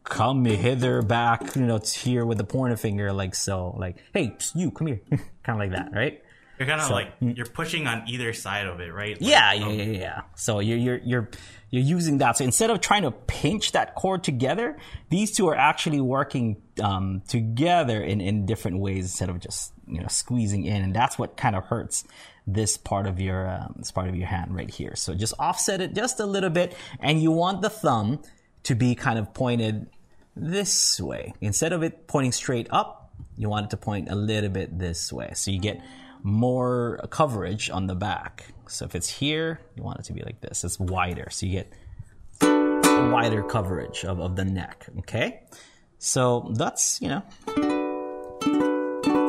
come 0.06 0.46
hither 0.46 1.02
back, 1.02 1.56
you 1.56 1.64
know, 1.64 1.76
it's 1.76 1.94
here 1.94 2.26
with 2.26 2.38
the 2.38 2.44
pointer 2.44 2.78
finger, 2.78 3.12
like 3.12 3.36
so, 3.36 3.76
like, 3.78 3.98
hey, 4.14 4.38
you 4.54 4.72
come 4.72 4.88
here, 4.88 5.02
kind 5.10 5.22
of 5.50 5.58
like 5.58 5.72
that, 5.72 5.92
right? 5.94 6.22
You're 6.60 6.68
kind 6.68 6.80
of 6.80 6.88
so, 6.88 6.94
like 6.94 7.20
mm. 7.20 7.36
you're 7.36 7.46
pushing 7.46 7.86
on 7.86 8.04
either 8.08 8.32
side 8.32 8.66
of 8.66 8.80
it, 8.80 8.94
right? 8.94 9.20
Like, 9.20 9.30
yeah, 9.30 9.52
yeah, 9.54 9.70
yeah, 9.70 9.84
yeah. 9.84 10.22
So 10.36 10.60
you're 10.60 10.78
you're 10.78 11.00
you're 11.04 11.30
you're 11.70 11.84
using 11.84 12.20
that. 12.20 12.38
So 12.38 12.46
instead 12.46 12.70
of 12.70 12.80
trying 12.80 13.02
to 13.02 13.12
pinch 13.12 13.74
that 13.74 13.96
chord 13.96 14.24
together, 14.24 14.78
these 15.10 15.34
two 15.34 15.50
are 15.50 15.56
actually 15.56 16.00
working 16.00 16.62
um, 16.82 17.24
together 17.28 18.02
in 18.02 18.22
in 18.22 18.46
different 18.46 18.80
ways 18.80 19.06
instead 19.06 19.30
of 19.30 19.40
just 19.40 19.74
you 19.86 20.00
know 20.00 20.08
squeezing 20.08 20.64
in, 20.64 20.82
and 20.82 20.96
that's 20.96 21.20
what 21.20 21.36
kind 21.36 21.58
of 21.58 21.66
hurts 21.66 22.06
this 22.48 22.78
part 22.78 23.06
of 23.06 23.20
your 23.20 23.50
um, 23.50 23.76
this 23.78 23.92
part 23.92 24.08
of 24.08 24.16
your 24.16 24.28
hand 24.28 24.56
right 24.56 24.70
here. 24.70 24.96
So 24.96 25.14
just 25.14 25.34
offset 25.38 25.82
it 25.82 25.94
just 25.94 26.22
a 26.22 26.26
little 26.26 26.50
bit, 26.50 26.74
and 27.02 27.22
you 27.22 27.32
want 27.32 27.64
the 27.64 27.70
thumb 27.70 28.22
to 28.64 28.76
be 28.76 28.96
kind 28.96 29.20
of 29.20 29.34
pointed 29.34 29.88
this 30.36 31.00
way. 31.00 31.34
Instead 31.42 31.74
of 31.74 31.84
it 31.84 32.08
pointing 32.08 32.32
straight 32.32 32.68
up, 32.72 33.14
you 33.38 33.50
want 33.50 33.66
it 33.66 33.70
to 33.72 33.78
point 33.78 34.10
a 34.10 34.16
little 34.16 34.50
bit 34.50 34.78
this 34.78 35.12
way. 35.12 35.32
So 35.34 35.52
you 35.52 35.60
get 35.60 35.82
more 36.24 37.00
coverage 37.10 37.70
on 37.70 37.88
the 37.88 37.96
back. 37.96 38.46
So 38.68 38.86
if 38.86 38.96
it's 38.96 39.10
here, 39.10 39.60
you 39.76 39.84
want 39.84 40.00
it 40.00 40.04
to 40.04 40.14
be 40.14 40.22
like 40.22 40.42
this. 40.42 40.64
It's 40.64 40.80
wider. 40.80 41.28
So 41.30 41.46
you 41.46 41.64
get 41.64 41.74
wider 42.42 43.44
coverage 43.44 44.04
of, 44.04 44.20
of 44.20 44.36
the 44.36 44.46
neck. 44.46 44.88
Okay? 45.00 45.44
So 46.00 46.52
that's, 46.56 47.02
you 47.02 47.10
know. 47.10 47.75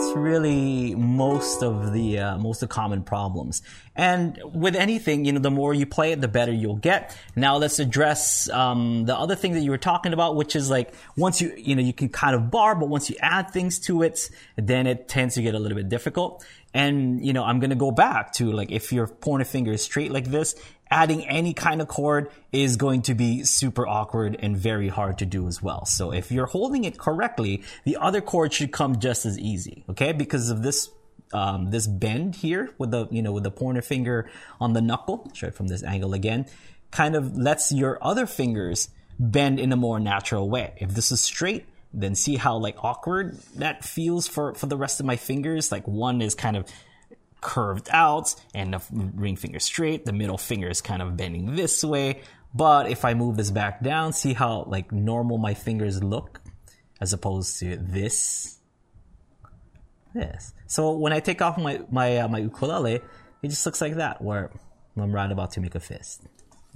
It's 0.07 0.17
really 0.17 0.95
most 0.95 1.65
of 1.65 1.93
the 1.93 2.21
uh, 2.21 2.39
most 2.39 2.63
of 2.63 2.69
the 2.69 2.73
common 2.73 3.03
problems. 3.03 3.61
And 3.97 4.41
with 4.55 4.77
anything, 4.77 5.25
you 5.25 5.33
know, 5.33 5.41
the 5.41 5.51
more 5.51 5.75
you 5.75 5.85
play 5.85 6.13
it, 6.13 6.21
the 6.21 6.29
better 6.29 6.53
you'll 6.53 6.77
get. 6.77 7.19
Now 7.35 7.57
let's 7.57 7.81
address 7.81 8.49
um, 8.51 9.07
the 9.07 9.17
other 9.17 9.35
thing 9.35 9.55
that 9.55 9.63
you 9.63 9.73
were 9.73 9.79
talking 9.79 10.13
about, 10.13 10.37
which 10.37 10.55
is 10.55 10.71
like 10.71 10.95
once 11.17 11.41
you 11.41 11.53
you 11.57 11.75
know 11.75 11.83
you 11.83 11.93
can 11.93 12.09
kind 12.09 12.37
of 12.37 12.53
bar, 12.53 12.77
but 12.77 12.89
once 12.89 13.11
you 13.11 13.17
add 13.21 13.51
things 13.51 13.81
to 13.81 14.03
it, 14.03 14.31
then 14.55 14.87
it 14.87 15.09
tends 15.09 15.35
to 15.35 15.43
get 15.43 15.57
a 15.57 15.59
little 15.59 15.77
bit 15.77 15.89
difficult. 15.89 16.47
And 16.77 17.25
you 17.25 17.33
know, 17.33 17.43
I'm 17.43 17.59
gonna 17.59 17.75
go 17.75 17.91
back 17.91 18.35
to 18.35 18.53
like 18.53 18.71
if 18.71 18.93
your 18.93 19.07
pointer 19.07 19.47
finger 19.47 19.73
is 19.73 19.83
straight 19.83 20.13
like 20.13 20.27
this, 20.27 20.55
adding 20.91 21.27
any 21.27 21.55
kind 21.55 21.81
of 21.81 21.89
chord 21.89 22.31
is 22.53 22.77
going 22.77 23.01
to 23.03 23.15
be 23.15 23.45
super 23.45 23.87
awkward 23.87 24.37
and 24.41 24.55
very 24.59 24.89
hard 24.89 25.17
to 25.19 25.25
do 25.25 25.49
as 25.49 25.63
well. 25.63 25.87
So 25.87 26.13
if 26.13 26.31
you're 26.31 26.45
holding 26.45 26.85
it 26.85 26.99
correctly, 26.99 27.63
the 27.85 27.97
other 27.97 28.21
chord 28.21 28.53
should 28.53 28.73
come 28.73 29.01
just 29.01 29.25
as 29.25 29.39
easy, 29.39 29.85
okay? 29.89 30.13
Because 30.13 30.51
of 30.51 30.63
this 30.63 30.91
um, 31.33 31.71
this 31.71 31.87
bend 31.87 32.35
here 32.35 32.69
with 32.77 32.91
the 32.91 33.09
you 33.11 33.23
know 33.23 33.33
with 33.33 33.45
the 33.45 33.51
pointer 33.51 33.81
finger 33.81 34.29
on 34.61 34.75
the 34.75 34.83
knuckle, 34.83 35.31
show 35.33 35.47
it 35.47 35.55
from 35.55 35.69
this 35.69 35.83
angle 35.83 36.13
again, 36.13 36.45
kind 36.91 37.17
of 37.17 37.39
lets 37.39 37.73
your 37.73 37.97
other 38.05 38.27
fingers 38.27 38.91
bend 39.19 39.59
in 39.59 39.73
a 39.73 39.77
more 39.77 39.99
natural 39.99 40.51
way. 40.51 40.75
If 40.77 40.91
this 40.91 41.11
is 41.11 41.23
straight, 41.23 41.65
then 41.93 42.15
see 42.15 42.37
how 42.37 42.57
like 42.57 42.77
awkward 42.83 43.39
that 43.57 43.85
feels 43.85 44.27
for 44.27 44.55
for 44.55 44.67
the 44.67 44.77
rest 44.77 45.01
of 45.01 45.07
my 45.07 45.17
fingers. 45.17 45.73
Like 45.73 45.87
one 45.87 46.21
is 46.21 46.35
kind 46.35 46.57
of 46.57 46.67
curved 47.41 47.89
out 47.93 48.35
and 48.55 48.75
the 48.75 48.83
ring 48.91 49.37
finger 49.37 49.61
straight. 49.61 50.05
The 50.05 50.13
middle 50.13 50.39
finger 50.39 50.69
is 50.69 50.83
kind 50.83 51.03
of 51.03 51.17
bending 51.17 51.57
this 51.57 51.85
way. 51.85 52.23
But 52.55 52.91
if 52.91 53.05
I 53.05 53.15
move 53.15 53.37
this 53.37 53.51
back 53.51 53.83
down, 53.83 54.13
see 54.13 54.33
how 54.33 54.65
like 54.65 54.91
normal 54.93 55.39
my 55.39 55.55
fingers 55.55 56.03
look 56.03 56.41
as 57.01 57.13
opposed 57.13 57.59
to 57.61 57.77
this. 57.77 58.59
This. 60.15 60.55
So 60.67 60.93
when 60.93 61.13
I 61.13 61.21
take 61.21 61.43
off 61.43 61.59
my 61.59 61.81
my 61.91 62.19
uh, 62.19 62.29
my 62.29 62.39
ukulele, 62.39 63.01
it 63.43 63.49
just 63.49 63.67
looks 63.67 63.81
like 63.83 63.97
that 63.97 64.23
where 64.23 64.51
I'm 64.97 65.13
right 65.13 65.31
about 65.31 65.53
to 65.53 65.61
make 65.61 65.75
a 65.75 65.81
fist. 65.81 66.23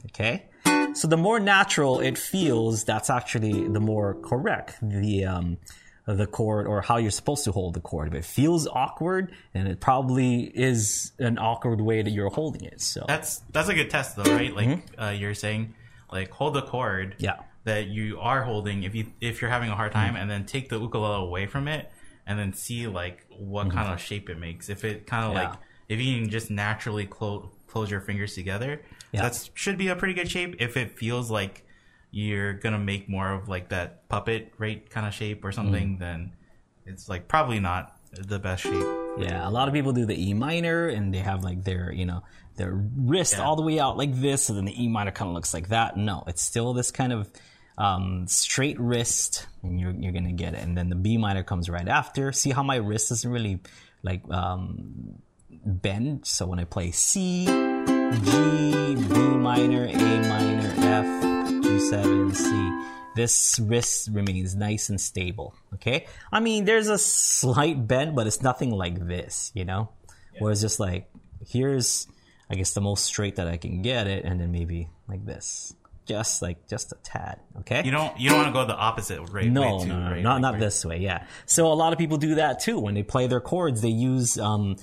Okay? 0.07 0.45
So 0.95 1.09
the 1.09 1.17
more 1.17 1.41
natural 1.41 2.01
it 2.01 2.19
feels, 2.19 2.85
that's 2.85 3.11
actually 3.11 3.69
the 3.69 3.81
more 3.81 4.15
correct 4.15 4.77
the 4.83 5.25
um, 5.25 5.59
the 6.07 6.27
chord 6.27 6.67
or 6.67 6.83
how 6.83 6.97
you're 6.97 7.11
supposed 7.11 7.45
to 7.45 7.53
hold 7.53 7.75
the 7.75 7.81
chord. 7.81 8.09
If 8.09 8.15
it 8.15 8.25
feels 8.25 8.67
awkward, 8.67 9.33
and 9.55 9.69
it 9.69 9.81
probably 9.81 10.43
is 10.43 11.13
an 11.19 11.39
awkward 11.39 11.81
way 11.81 12.03
that 12.03 12.11
you're 12.11 12.31
holding 12.31 12.65
it. 12.65 12.81
So 12.81 13.05
That's 13.07 13.39
that's 13.53 13.69
a 13.69 13.75
good 13.75 13.91
test 13.91 14.17
though, 14.17 14.25
right? 14.25 14.55
Like 14.55 14.81
uh, 15.01 15.11
you're 15.17 15.35
saying, 15.35 15.75
like 16.13 16.31
hold 16.31 16.55
the 16.55 16.63
chord 16.63 17.17
yeah, 17.19 17.37
that 17.65 17.87
you 17.87 18.19
are 18.19 18.43
holding 18.43 18.83
if 18.83 18.95
you 18.95 19.07
if 19.21 19.41
you're 19.41 19.51
having 19.51 19.71
a 19.71 19.77
hard 19.77 19.93
time, 19.93 20.17
and 20.17 20.31
then 20.31 20.45
take 20.45 20.69
the 20.69 20.79
ukulele 20.79 21.25
away 21.27 21.47
from 21.47 21.69
it, 21.69 21.91
and 22.27 22.39
then 22.39 22.53
see 22.53 22.87
like 22.89 23.27
what 23.39 23.71
kind 23.71 23.93
of 23.93 24.01
shape 24.01 24.29
it 24.29 24.39
makes. 24.39 24.69
If 24.69 24.85
it 24.85 25.07
kind 25.07 25.25
of 25.25 25.33
Yeah. 25.33 25.49
like 25.51 25.59
if 25.91 26.01
you 26.01 26.19
can 26.21 26.31
just 26.31 26.51
naturally 26.51 27.05
close 27.07 27.47
close 27.67 27.91
your 27.91 28.01
fingers 28.01 28.35
together, 28.35 28.81
Yeah. 29.13 29.23
that 29.23 29.51
should 29.55 29.77
be 29.79 29.89
a 29.89 29.97
pretty 29.97 30.15
good 30.15 30.31
shape. 30.31 30.57
If 30.59 30.77
it 30.77 30.99
feels 30.99 31.31
like 31.31 31.65
you're 32.11 32.55
gonna 32.55 32.79
make 32.79 33.09
more 33.09 33.31
of 33.33 33.49
like 33.49 33.69
that 33.69 34.09
puppet 34.09 34.53
right 34.59 34.89
kind 34.91 35.07
of 35.07 35.13
shape 35.15 35.45
or 35.45 35.53
something, 35.53 35.99
then 35.99 36.33
it's 36.87 37.09
like 37.09 37.29
probably 37.29 37.61
not 37.61 37.93
the 38.13 38.39
best 38.41 38.63
shape. 38.65 38.87
Yeah, 39.19 39.47
a 39.49 39.51
lot 39.51 39.69
of 39.69 39.75
people 39.75 39.93
do 39.93 40.05
the 40.07 40.19
E 40.31 40.35
minor 40.35 40.89
and 40.89 41.15
they 41.15 41.19
have 41.19 41.45
like 41.45 41.63
their, 41.63 41.93
you 41.93 42.07
know, 42.07 42.23
their 42.57 42.73
wrist 42.97 43.35
Yeah. 43.35 43.45
all 43.45 43.55
the 43.57 43.63
way 43.63 43.79
out 43.79 43.97
like 43.97 44.15
this, 44.15 44.49
and 44.49 44.59
then 44.59 44.65
the 44.65 44.83
E 44.85 44.89
minor 44.89 45.13
kind 45.13 45.29
of 45.29 45.35
looks 45.35 45.55
like 45.55 45.69
that. 45.69 45.97
No, 45.97 46.25
it's 46.27 46.43
still 46.43 46.73
this 46.73 46.91
kind 46.91 47.13
of 47.13 47.31
um, 47.79 48.27
straight 48.27 48.79
wrist, 48.81 49.47
and 49.63 49.79
you're 49.81 49.93
you're 49.93 50.13
gonna 50.13 50.33
get 50.33 50.55
it. 50.55 50.63
And 50.65 50.77
then 50.77 50.89
the 50.91 50.97
B 50.97 51.17
minor 51.19 51.45
comes 51.45 51.71
right 51.71 51.87
after. 51.89 52.33
See 52.33 52.51
how 52.51 52.63
my 52.65 52.77
wrist 52.77 53.11
isn't 53.13 53.31
really 53.31 53.61
like 54.03 54.23
um, 54.31 55.23
bend. 55.65 56.27
So 56.27 56.47
when 56.47 56.59
I 56.59 56.65
play 56.65 56.91
C, 56.91 57.47
G, 57.47 58.95
B 58.95 59.15
minor, 59.37 59.85
A 59.85 59.95
minor, 60.29 60.75
F, 60.79 61.05
G7, 61.65 62.35
C. 62.35 62.87
This 63.17 63.59
wrist 63.61 64.09
remains 64.13 64.55
nice 64.55 64.89
and 64.89 65.01
stable. 65.01 65.55
Okay? 65.75 66.07
I 66.33 66.41
mean, 66.41 66.65
there's 66.65 66.89
a 66.89 66.99
slight 66.99 67.87
bend, 67.87 68.15
but 68.15 68.27
it's 68.27 68.41
nothing 68.43 68.71
like 68.71 69.07
this, 69.07 69.51
you 69.55 69.65
know? 69.65 69.91
Where 70.39 70.53
it's 70.53 70.61
just 70.61 70.79
like, 70.81 71.11
here's, 71.49 72.07
I 72.49 72.55
guess, 72.55 72.73
the 72.73 72.81
most 72.81 73.05
straight 73.05 73.37
that 73.37 73.49
I 73.49 73.57
can 73.57 73.83
get 73.83 74.07
it, 74.07 74.25
and 74.25 74.41
then 74.41 74.53
maybe 74.53 74.89
like 75.09 75.27
this. 75.27 75.75
Just 76.07 76.41
like, 76.41 76.67
just 76.69 76.93
a 76.93 76.97
tad. 77.03 77.41
Okay? 77.61 77.83
You 77.85 77.91
don't 77.91 78.19
you 78.19 78.31
don't 78.31 78.39
want 78.39 78.49
to 78.49 78.53
go 78.53 78.65
the 78.65 78.75
opposite 78.77 79.21
right 79.31 79.51
No, 79.51 79.77
way 79.77 79.83
too, 79.85 79.89
no, 79.91 79.99
no, 80.01 80.11
right? 80.11 80.23
not 80.23 80.35
Like, 80.35 80.43
not 80.43 80.53
right- 80.55 80.61
this 80.61 80.85
way. 80.85 80.99
Yeah. 80.99 81.25
So 81.47 81.67
a 81.67 81.75
lot 81.75 81.93
of 81.93 81.99
people 81.99 82.17
do 82.17 82.37
that 82.37 82.61
too. 82.61 82.79
When 82.79 82.95
they 82.95 83.03
play 83.03 83.27
their 83.27 83.41
chords, 83.41 83.83
they 83.83 83.91
use 83.91 84.39
um, 84.39 84.77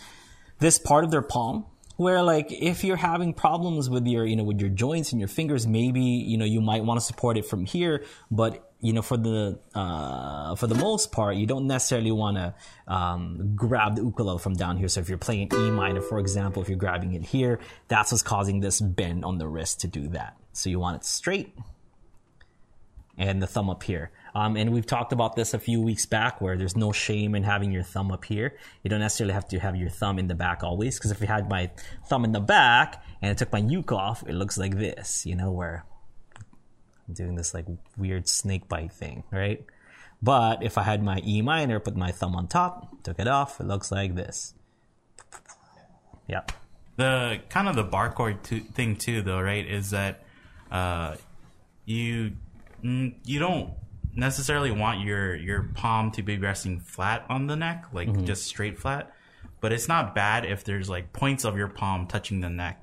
this 0.59 0.79
part 0.79 1.03
of 1.03 1.11
their 1.11 1.21
palm. 1.21 1.65
Where 1.95 2.21
like 2.21 2.51
if 2.51 2.83
you're 2.83 2.95
having 2.95 3.33
problems 3.33 3.89
with 3.89 4.05
your 4.05 4.23
you 4.23 4.35
know 4.35 4.43
with 4.43 4.61
your 4.61 4.69
joints 4.69 5.13
and 5.13 5.19
your 5.19 5.27
fingers, 5.27 5.65
maybe 5.65 5.99
you 6.01 6.37
know 6.37 6.45
you 6.45 6.61
might 6.61 6.83
want 6.83 6.99
to 6.99 7.05
support 7.05 7.39
it 7.39 7.45
from 7.47 7.65
here. 7.65 8.03
But 8.29 8.71
you 8.79 8.93
know 8.93 9.01
for 9.01 9.17
the 9.17 9.57
uh, 9.73 10.53
for 10.55 10.67
the 10.67 10.75
most 10.75 11.11
part, 11.11 11.37
you 11.37 11.47
don't 11.47 11.65
necessarily 11.65 12.11
want 12.11 12.37
to 12.37 12.53
um, 12.87 13.53
grab 13.55 13.95
the 13.95 14.03
ukulele 14.03 14.37
from 14.37 14.53
down 14.53 14.77
here. 14.77 14.89
So 14.89 14.99
if 14.99 15.09
you're 15.09 15.17
playing 15.17 15.49
E 15.51 15.71
minor, 15.71 16.01
for 16.01 16.19
example, 16.19 16.61
if 16.61 16.69
you're 16.69 16.77
grabbing 16.77 17.13
it 17.13 17.23
here, 17.23 17.59
that's 17.87 18.11
what's 18.11 18.21
causing 18.21 18.59
this 18.59 18.79
bend 18.79 19.25
on 19.25 19.39
the 19.39 19.47
wrist 19.47 19.81
to 19.81 19.87
do 19.87 20.07
that. 20.09 20.37
So 20.53 20.69
you 20.69 20.79
want 20.79 20.97
it 20.97 21.03
straight 21.03 21.55
and 23.17 23.41
the 23.41 23.47
thumb 23.47 23.69
up 23.69 23.83
here. 23.83 24.11
Um, 24.37 24.55
and 24.55 24.71
we've 24.71 24.85
talked 24.85 25.13
about 25.13 25.35
this 25.35 25.55
a 25.55 25.59
few 25.59 25.81
weeks 25.81 26.05
back 26.05 26.41
where 26.41 26.55
there's 26.57 26.77
no 26.77 26.91
shame 26.91 27.33
in 27.33 27.41
having 27.41 27.71
your 27.71 27.81
thumb 27.81 28.11
up 28.11 28.23
here. 28.23 28.55
You 28.83 28.89
don't 28.91 28.99
necessarily 28.99 29.33
have 29.33 29.47
to 29.47 29.57
have 29.57 29.75
your 29.75 29.89
thumb 29.89 30.19
in 30.19 30.27
the 30.27 30.35
back 30.35 30.63
always, 30.63 30.99
because 30.99 31.09
if 31.09 31.19
you 31.21 31.25
had 31.25 31.49
my 31.49 31.71
thumb 32.05 32.23
in 32.23 32.33
the 32.33 32.39
back 32.39 33.03
and 33.19 33.31
I 33.31 33.33
took 33.33 33.51
my 33.51 33.57
uke 33.57 33.91
off, 33.91 34.21
it 34.27 34.33
looks 34.33 34.55
like 34.55 34.77
this, 34.77 35.25
you 35.25 35.35
know, 35.35 35.51
where 35.51 35.85
I'm 37.07 37.15
doing 37.15 37.33
this 37.33 37.55
like 37.55 37.65
weird 37.97 38.29
snake 38.29 38.67
bite 38.69 38.93
thing, 38.93 39.23
right? 39.31 39.65
But 40.21 40.61
if 40.61 40.77
I 40.77 40.83
had 40.83 41.01
my 41.01 41.19
E 41.25 41.41
minor, 41.41 41.79
put 41.79 41.95
my 41.95 42.11
thumb 42.11 42.35
on 42.35 42.45
top, 42.45 43.01
took 43.01 43.17
it 43.17 43.27
off, 43.27 43.59
it 43.59 43.65
looks 43.65 43.91
like 43.91 44.13
this. 44.13 44.53
Yep. 46.27 46.51
the 46.97 47.39
kind 47.49 47.67
of 47.67 47.75
the 47.75 47.85
barcode 47.85 48.43
to, 48.43 48.59
thing 48.59 48.97
too 48.97 49.23
though 49.23 49.41
right 49.41 49.65
is 49.65 49.89
that 49.91 50.23
uh, 50.69 51.15
you 51.85 52.33
you 52.83 53.39
don't 53.39 53.73
necessarily 54.17 54.71
want 54.71 55.01
your 55.01 55.35
your 55.35 55.63
palm 55.75 56.11
to 56.11 56.23
be 56.23 56.37
resting 56.37 56.79
flat 56.79 57.25
on 57.29 57.47
the 57.47 57.55
neck 57.55 57.85
like 57.93 58.07
Mm-hmm. 58.09 58.25
just 58.25 58.43
straight 58.45 58.77
flat 58.77 59.13
but 59.61 59.71
it's 59.71 59.87
not 59.87 60.13
bad 60.15 60.43
if 60.45 60.63
there's 60.63 60.89
like 60.89 61.13
points 61.13 61.45
of 61.45 61.55
your 61.57 61.67
palm 61.67 62.07
touching 62.07 62.41
the 62.41 62.49
neck 62.49 62.81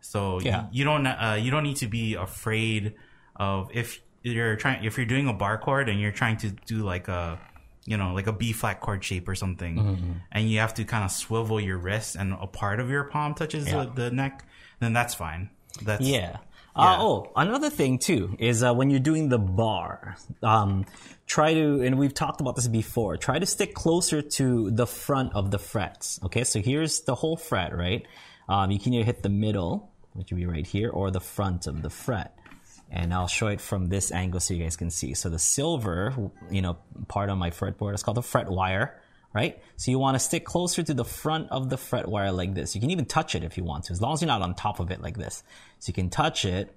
so 0.00 0.40
Yeah. 0.40 0.66
you 0.72 0.84
don't 0.84 1.06
uh, 1.06 1.38
you 1.40 1.50
don't 1.50 1.62
need 1.64 1.76
to 1.76 1.86
be 1.86 2.14
afraid 2.14 2.94
of 3.36 3.70
if 3.74 4.00
you're 4.22 4.56
trying 4.56 4.84
if 4.84 4.96
you're 4.96 5.06
doing 5.06 5.28
a 5.28 5.32
bar 5.32 5.58
chord 5.58 5.88
and 5.88 6.00
you're 6.00 6.12
trying 6.12 6.38
to 6.38 6.50
do 6.50 6.78
like 6.78 7.08
a 7.08 7.38
you 7.86 7.96
know 7.96 8.12
like 8.14 8.26
a 8.26 8.32
B 8.32 8.52
flat 8.52 8.80
chord 8.80 9.04
shape 9.04 9.28
or 9.28 9.34
something 9.34 9.76
Mm-hmm. 9.76 10.12
and 10.32 10.48
you 10.50 10.58
have 10.60 10.74
to 10.74 10.84
kind 10.84 11.04
of 11.04 11.10
swivel 11.10 11.60
your 11.60 11.78
wrist 11.78 12.16
and 12.16 12.32
a 12.32 12.46
part 12.46 12.80
of 12.80 12.88
your 12.90 13.04
palm 13.04 13.34
touches 13.34 13.66
Yeah. 13.66 13.84
the, 13.84 14.04
the 14.04 14.10
neck 14.10 14.44
then 14.80 14.92
that's 14.92 15.14
fine 15.14 15.50
that's 15.82 16.04
Yeah. 16.06 16.38
Yeah. 16.76 16.82
Uh, 16.82 16.96
oh, 17.00 17.32
another 17.34 17.68
thing 17.70 17.98
too 17.98 18.36
is 18.38 18.62
uh, 18.62 18.72
when 18.72 18.90
you're 18.90 19.00
doing 19.00 19.28
the 19.28 19.38
bar, 19.38 20.16
um, 20.42 20.86
try 21.26 21.54
to, 21.54 21.82
and 21.82 21.98
we've 21.98 22.14
talked 22.14 22.40
about 22.40 22.56
this 22.56 22.68
before, 22.68 23.16
try 23.16 23.38
to 23.38 23.46
stick 23.46 23.74
closer 23.74 24.22
to 24.22 24.70
the 24.70 24.86
front 24.86 25.34
of 25.34 25.50
the 25.50 25.58
frets. 25.58 26.20
Okay, 26.24 26.44
so 26.44 26.60
here's 26.60 27.00
the 27.00 27.14
whole 27.14 27.36
fret, 27.36 27.76
right? 27.76 28.06
Um, 28.48 28.70
you 28.70 28.78
can 28.78 28.94
either 28.94 29.04
hit 29.04 29.22
the 29.22 29.28
middle, 29.28 29.90
which 30.12 30.30
would 30.30 30.38
be 30.38 30.46
right 30.46 30.66
here, 30.66 30.90
or 30.90 31.10
the 31.10 31.20
front 31.20 31.66
of 31.66 31.82
the 31.82 31.90
fret. 31.90 32.36
And 32.90 33.14
I'll 33.14 33.28
show 33.28 33.46
it 33.48 33.60
from 33.60 33.86
this 33.86 34.10
angle 34.10 34.40
so 34.40 34.54
you 34.54 34.64
guys 34.64 34.76
can 34.76 34.90
see. 34.90 35.14
So 35.14 35.28
the 35.28 35.38
silver, 35.38 36.12
you 36.50 36.60
know, 36.60 36.78
part 37.06 37.30
on 37.30 37.38
my 37.38 37.50
fretboard 37.50 37.94
is 37.94 38.02
called 38.02 38.16
the 38.16 38.22
fret 38.22 38.48
wire, 38.48 39.00
right? 39.32 39.62
So 39.76 39.90
you 39.90 39.98
want 39.98 40.14
to 40.16 40.18
stick 40.18 40.44
closer 40.44 40.82
to 40.82 40.94
the 40.94 41.04
front 41.04 41.50
of 41.50 41.70
the 41.70 41.76
fret 41.76 42.08
wire 42.08 42.32
like 42.32 42.54
this. 42.54 42.74
You 42.74 42.80
can 42.80 42.90
even 42.90 43.04
touch 43.04 43.34
it 43.34 43.44
if 43.44 43.56
you 43.56 43.64
want 43.64 43.84
to, 43.84 43.92
as 43.92 44.00
long 44.00 44.14
as 44.14 44.22
you're 44.22 44.26
not 44.26 44.42
on 44.42 44.54
top 44.54 44.80
of 44.80 44.90
it 44.90 45.00
like 45.00 45.16
this. 45.16 45.42
So 45.78 45.90
you 45.90 45.94
can 45.94 46.10
touch 46.10 46.44
it. 46.44 46.74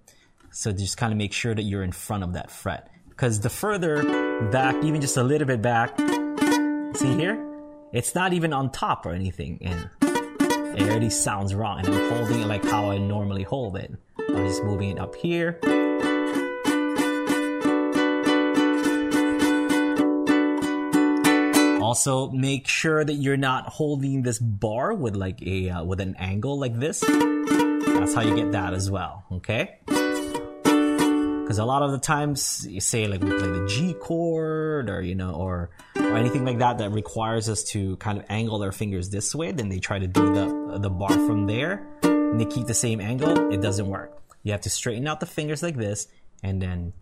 So 0.52 0.72
just 0.72 0.98
kind 0.98 1.12
of 1.12 1.18
make 1.18 1.34
sure 1.34 1.56
that 1.56 1.64
you're 1.64 1.84
in 1.84 1.92
front 1.92 2.24
of 2.24 2.34
that 2.34 2.52
fret. 2.52 2.90
Because 3.10 3.40
the 3.40 3.50
further 3.50 4.04
back, 4.52 4.84
even 4.84 5.02
just 5.02 5.18
a 5.18 5.24
little 5.24 5.48
bit 5.48 5.62
back, 5.62 5.98
see 6.96 7.16
here? 7.16 7.44
It's 7.92 8.16
not 8.16 8.34
even 8.34 8.54
on 8.54 8.72
top 8.72 9.06
or 9.06 9.14
anything. 9.14 9.60
And 9.62 9.90
it 10.78 10.90
already 10.90 11.10
sounds 11.10 11.54
wrong. 11.54 11.80
And 11.80 11.88
I'm 11.88 12.12
holding 12.12 12.42
it 12.42 12.48
like 12.48 12.66
how 12.66 12.90
I 12.90 12.98
normally 12.98 13.44
hold 13.44 13.78
it. 13.78 13.92
I'm 14.30 14.48
just 14.48 14.64
moving 14.64 14.92
it 14.92 15.00
up 15.00 15.16
here. 15.16 15.60
Also, 21.94 22.32
make 22.32 22.68
sure 22.68 23.06
that 23.06 23.14
you're 23.14 23.38
not 23.38 23.68
holding 23.68 24.24
this 24.24 24.40
bar 24.40 24.96
with 24.96 25.16
like 25.16 25.40
a 25.44 25.70
uh, 25.70 25.84
with 25.84 26.00
an 26.00 26.16
angle 26.18 26.58
like 26.58 26.80
this. 26.80 27.02
That's 27.02 28.16
how 28.16 28.22
you 28.22 28.36
get 28.36 28.54
that 28.54 28.74
as 28.74 28.90
well. 28.90 29.24
Okay. 29.32 29.78
Because 29.86 31.60
a 31.60 31.66
lot 31.66 31.84
of 31.84 31.92
the 31.92 32.00
times 32.00 32.66
you 32.68 32.82
say 32.82 33.06
like 33.06 33.22
we 33.22 33.30
play 33.30 33.48
the 33.48 33.68
G 33.68 33.94
chord 33.94 34.90
or 34.90 35.04
you 35.04 35.14
know 35.14 35.36
or 35.36 35.70
or 35.96 36.18
anything 36.18 36.44
like 36.46 36.58
that 36.58 36.80
that 36.80 36.90
requires 36.90 37.48
us 37.48 37.64
to 37.66 37.96
kind 37.98 38.18
of 38.18 38.26
angle 38.28 38.64
our 38.64 38.72
fingers 38.72 39.12
this 39.12 39.36
way, 39.36 39.52
then 39.52 39.70
they 39.70 39.78
try 39.78 40.00
to 40.00 40.08
do 40.08 40.34
the 40.34 40.80
the 40.80 40.90
bar 40.90 41.12
from 41.12 41.46
there, 41.46 41.86
and 42.02 42.42
they 42.42 42.46
keep 42.46 42.66
the 42.66 42.74
same 42.74 43.02
angle. 43.02 43.54
It 43.54 43.62
doesn't 43.62 43.86
work. 43.86 44.20
You 44.42 44.54
have 44.54 44.62
to 44.62 44.72
straighten 44.72 45.06
out 45.06 45.20
the 45.20 45.28
fingers 45.28 45.62
like 45.62 45.78
this, 45.78 46.08
and 46.42 46.60
then 46.60 46.94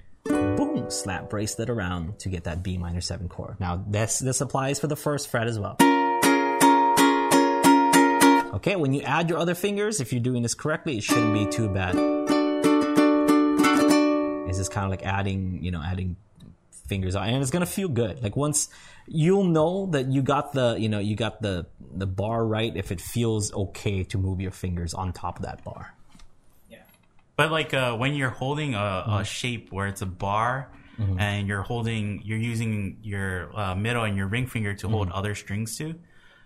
slap 0.91 1.29
bracelet 1.29 1.69
around 1.69 2.19
to 2.19 2.29
get 2.29 2.43
that 2.43 2.63
B 2.63 2.77
minor 2.77 3.01
seven 3.01 3.27
chord. 3.27 3.59
Now 3.59 3.83
this 3.87 4.19
this 4.19 4.41
applies 4.41 4.79
for 4.79 4.87
the 4.87 4.95
first 4.95 5.29
fret 5.29 5.47
as 5.47 5.57
well. 5.57 5.77
Okay, 8.53 8.75
when 8.75 8.93
you 8.93 9.01
add 9.01 9.29
your 9.29 9.39
other 9.39 9.55
fingers, 9.55 10.01
if 10.01 10.11
you're 10.11 10.21
doing 10.21 10.43
this 10.43 10.53
correctly, 10.53 10.97
it 10.97 11.03
shouldn't 11.03 11.33
be 11.33 11.45
too 11.47 11.69
bad. 11.69 11.95
It's 14.47 14.57
just 14.57 14.71
kind 14.71 14.83
of 14.85 14.91
like 14.91 15.03
adding, 15.03 15.63
you 15.63 15.71
know, 15.71 15.81
adding 15.81 16.17
fingers 16.87 17.15
on, 17.15 17.29
and 17.29 17.41
it's 17.41 17.51
gonna 17.51 17.65
feel 17.65 17.87
good. 17.87 18.21
Like 18.21 18.35
once 18.35 18.69
you'll 19.07 19.45
know 19.45 19.87
that 19.87 20.11
you 20.11 20.21
got 20.21 20.53
the, 20.53 20.75
you 20.77 20.89
know, 20.89 20.99
you 20.99 21.15
got 21.15 21.41
the 21.41 21.65
the 21.93 22.07
bar 22.07 22.45
right 22.45 22.75
if 22.75 22.91
it 22.91 23.01
feels 23.01 23.53
okay 23.53 24.03
to 24.03 24.17
move 24.17 24.41
your 24.41 24.51
fingers 24.51 24.93
on 24.93 25.13
top 25.13 25.37
of 25.37 25.45
that 25.45 25.63
bar. 25.63 25.95
Yeah 26.69 26.83
but 27.41 27.51
like 27.51 27.73
uh, 27.73 27.95
when 27.95 28.13
you're 28.13 28.29
holding 28.29 28.75
a, 28.75 29.03
a 29.07 29.23
shape 29.23 29.71
where 29.71 29.87
it's 29.87 30.03
a 30.03 30.05
bar, 30.05 30.69
and 31.19 31.47
you're 31.47 31.61
holding, 31.63 32.21
you're 32.23 32.37
using 32.37 32.97
your 33.01 33.49
uh, 33.57 33.75
middle 33.75 34.03
and 34.03 34.15
your 34.17 34.27
ring 34.27 34.47
finger 34.47 34.73
to 34.75 34.85
Mm-hmm. 34.87 34.95
hold 34.95 35.11
other 35.11 35.35
strings 35.35 35.77
to. 35.77 35.95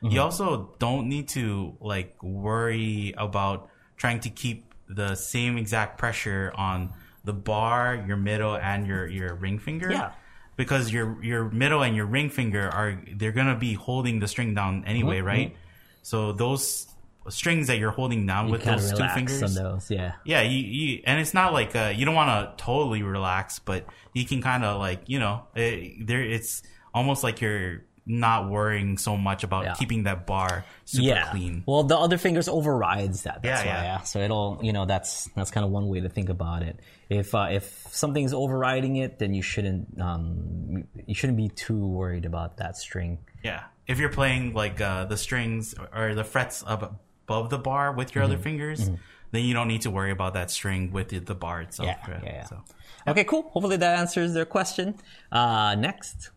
You 0.02 0.22
also 0.22 0.76
don't 0.78 1.10
need 1.10 1.30
to 1.30 1.76
like 1.82 2.22
worry 2.22 3.16
about 3.18 3.70
trying 3.98 4.20
to 4.22 4.30
keep 4.30 4.74
the 4.88 5.16
same 5.16 5.58
exact 5.58 5.98
pressure 5.98 6.54
on 6.56 6.94
the 7.24 7.34
bar, 7.34 8.04
your 8.08 8.18
middle, 8.18 8.56
and 8.56 8.86
your 8.86 9.08
your 9.08 9.34
ring 9.34 9.58
finger. 9.58 9.92
Yeah. 9.92 10.12
Because 10.58 10.94
your 10.94 11.18
your 11.24 11.50
middle 11.50 11.82
and 11.82 11.96
your 11.96 12.06
ring 12.06 12.30
finger 12.30 12.70
are 12.70 13.02
they're 13.18 13.32
gonna 13.34 13.58
be 13.58 13.74
holding 13.74 14.20
the 14.20 14.28
string 14.28 14.54
down 14.54 14.84
anyway, 14.86 15.18
Mm-hmm. 15.18 15.28
right? 15.28 15.56
So 16.04 16.34
those 16.34 16.86
strings 17.29 17.67
that 17.67 17.77
you're 17.77 17.91
holding 17.91 18.25
down 18.25 18.50
with 18.50 18.63
those 18.63 18.91
of 18.91 18.98
two 18.98 19.08
fingers, 19.10 19.41
on 19.58 19.63
those, 19.63 19.89
yeah. 19.91 20.13
yeah, 20.25 20.41
you, 20.41 20.58
you 20.60 21.01
and 21.05 21.20
it's 21.20 21.34
not 21.34 21.53
like 21.53 21.75
uh, 21.75 21.91
you 21.96 22.05
don't 22.05 22.15
want 22.15 22.58
to 22.58 22.63
totally 22.63 23.03
relax, 23.03 23.60
but 23.60 23.86
you 24.13 24.25
can 24.25 24.41
kind 24.41 24.63
of 24.63 24.79
like 24.79 25.01
you 25.08 25.20
know 25.20 25.44
it, 25.55 26.05
there. 26.05 26.22
It's 26.22 26.63
almost 26.94 27.24
like 27.24 27.41
you're 27.41 27.84
not 28.08 28.51
worrying 28.51 29.00
so 29.00 29.17
much 29.17 29.44
about 29.44 29.63
Yeah. 29.65 29.74
keeping 29.74 30.03
that 30.03 30.27
bar 30.27 30.63
super 30.86 31.08
yeah. 31.08 31.32
clean. 31.32 31.63
Well, 31.65 31.82
the 31.84 31.98
other 31.98 32.20
fingers 32.20 32.48
overrides 32.48 33.24
that. 33.24 33.41
That's 33.41 33.65
Yeah, 33.65 33.67
why. 33.75 33.82
yeah. 33.82 33.84
Yeah. 33.84 34.01
So 34.01 34.20
it'll, 34.20 34.60
you 34.62 34.74
know, 34.74 34.86
that's 34.86 35.25
that's 35.36 35.50
kind 35.50 35.65
of 35.65 35.72
one 35.72 35.88
way 35.88 36.01
to 36.01 36.10
think 36.10 36.29
about 36.29 36.62
it. 36.62 36.79
If 37.10 37.34
uh, 37.34 37.48
if 37.50 37.88
something's 37.89 38.32
overriding 38.32 38.98
it, 38.98 39.17
then 39.17 39.34
you 39.34 39.41
shouldn't 39.41 40.00
um 40.00 40.84
you 41.08 41.15
shouldn't 41.15 41.38
be 41.38 41.50
too 41.50 41.86
worried 41.88 42.25
about 42.25 42.58
that 42.58 42.77
string. 42.77 43.17
Yeah, 43.44 43.63
if 43.88 43.98
you're 44.00 44.10
playing 44.12 44.53
like 44.53 44.79
uh, 44.79 45.05
the 45.05 45.17
strings 45.17 45.74
or 45.94 46.13
the 46.13 46.24
frets 46.24 46.63
up 46.65 47.01
above 47.25 47.50
the 47.50 47.58
bar 47.58 47.91
with 47.91 48.13
your 48.15 48.24
Mm-hmm. 48.24 48.34
other 48.34 48.41
fingers, 48.41 48.89
then 49.32 49.44
you 49.44 49.53
don't 49.53 49.67
need 49.67 49.82
to 49.82 49.91
worry 49.91 50.12
about 50.12 50.34
that 50.36 50.50
string 50.51 50.91
with 50.91 51.10
the, 51.10 51.20
the 51.20 51.36
bar 51.36 51.62
itself. 51.62 51.88
Yeah, 51.88 52.12
right? 52.12 52.24
yeah, 52.24 52.34
yeah. 52.34 52.44
So, 52.46 52.63
Okay, 53.08 53.24
cool. 53.24 53.44
Hopefully 53.53 53.77
that 53.77 54.00
answers 54.00 54.34
their 54.34 54.46
question. 54.46 54.96
Uh, 55.32 55.75
next. 55.75 56.32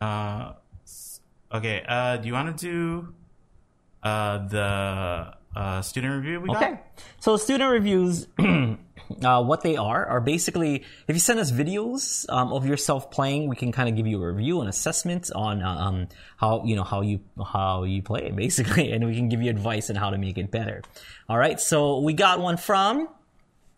uh, 0.00 0.52
okay. 1.52 1.84
Uh, 1.88 2.16
do 2.18 2.26
you 2.28 2.32
want 2.34 2.56
to 2.58 2.64
do 2.66 3.14
uh, 4.02 4.38
the 4.48 5.34
uh, 5.56 5.82
student 5.82 6.14
review 6.14 6.40
we 6.40 6.48
got? 6.48 6.62
Okay. 6.62 6.80
So 7.20 7.36
student 7.36 7.70
reviews, 7.72 8.26
uh, 9.22 9.42
what 9.42 9.62
they 9.62 9.76
are, 9.76 10.04
are 10.06 10.20
basically, 10.20 10.84
if 11.08 11.14
you 11.14 11.20
send 11.20 11.38
us 11.40 11.50
videos 11.50 12.24
um, 12.30 12.52
of 12.52 12.66
yourself 12.66 13.10
playing, 13.10 13.48
we 13.48 13.56
can 13.56 13.72
kind 13.72 13.88
of 13.88 13.96
give 13.96 14.06
you 14.06 14.22
a 14.22 14.32
review 14.32 14.60
and 14.60 14.68
assessment 14.68 15.30
on 15.34 15.62
uh, 15.62 15.68
um, 15.68 16.08
how, 16.36 16.64
you 16.64 16.76
know, 16.76 16.84
how 16.84 17.00
you, 17.02 17.20
how 17.44 17.84
you 17.84 18.02
play 18.02 18.30
basically, 18.34 18.92
and 18.92 19.04
we 19.06 19.14
can 19.14 19.28
give 19.28 19.42
you 19.42 19.50
advice 19.50 19.90
on 19.90 19.96
how 19.96 20.10
to 20.10 20.18
make 20.18 20.38
it 20.38 20.50
better. 20.50 20.82
All 21.28 21.38
right. 21.38 21.60
So 21.60 22.00
we 22.00 22.12
got 22.12 22.40
one 22.40 22.56
from 22.56 23.08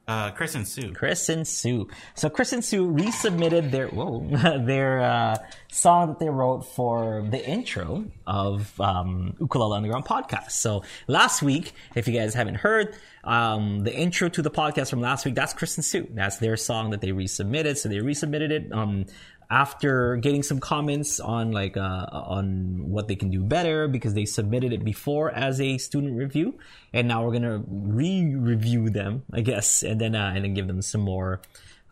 Uh, 0.08 0.30
Chris 0.30 0.54
and 0.54 0.66
Sue. 0.66 0.92
Chris 0.92 1.28
and 1.28 1.46
Sue. 1.46 1.88
So 2.14 2.30
Chris 2.30 2.52
and 2.52 2.64
Sue 2.64 2.86
resubmitted 2.88 3.72
their 3.72 3.88
whoa, 3.88 4.20
their 4.64 5.00
uh, 5.02 5.36
song 5.76 6.08
that 6.08 6.18
they 6.18 6.28
wrote 6.28 6.62
for 6.62 7.26
the 7.30 7.46
intro 7.48 8.04
of 8.26 8.80
um, 8.80 9.36
Ukulele 9.40 9.76
Underground 9.76 10.04
podcast. 10.04 10.52
So 10.52 10.82
last 11.06 11.42
week, 11.42 11.72
if 11.94 12.08
you 12.08 12.14
guys 12.14 12.34
haven't 12.34 12.56
heard, 12.56 12.94
um, 13.24 13.80
the 13.80 13.94
intro 13.94 14.28
to 14.30 14.42
the 14.42 14.50
podcast 14.50 14.90
from 14.90 15.00
last 15.00 15.24
week, 15.26 15.34
that's 15.34 15.52
and 15.76 15.84
Sue. 15.84 16.08
That's 16.14 16.38
their 16.38 16.56
song 16.56 16.90
that 16.90 17.00
they 17.00 17.08
resubmitted. 17.08 17.76
So 17.76 17.88
they 17.88 17.98
resubmitted 17.98 18.50
it. 18.50 18.72
Um, 18.72 19.06
after 19.48 20.16
getting 20.16 20.42
some 20.42 20.58
comments 20.58 21.20
on 21.20 21.52
like 21.52 21.76
uh, 21.76 22.06
on 22.10 22.90
what 22.90 23.06
they 23.06 23.14
can 23.14 23.30
do 23.30 23.44
better 23.44 23.86
because 23.86 24.12
they 24.12 24.24
submitted 24.24 24.72
it 24.72 24.84
before 24.84 25.30
as 25.30 25.60
a 25.60 25.78
student 25.78 26.16
review 26.16 26.58
and 26.92 27.06
now 27.06 27.24
we're 27.24 27.32
gonna 27.32 27.62
re-review 27.68 28.90
them 28.90 29.22
i 29.32 29.40
guess 29.40 29.84
and 29.84 30.00
then 30.00 30.16
uh, 30.16 30.32
and 30.34 30.44
then 30.44 30.52
give 30.52 30.66
them 30.66 30.82
some 30.82 31.00
more 31.00 31.40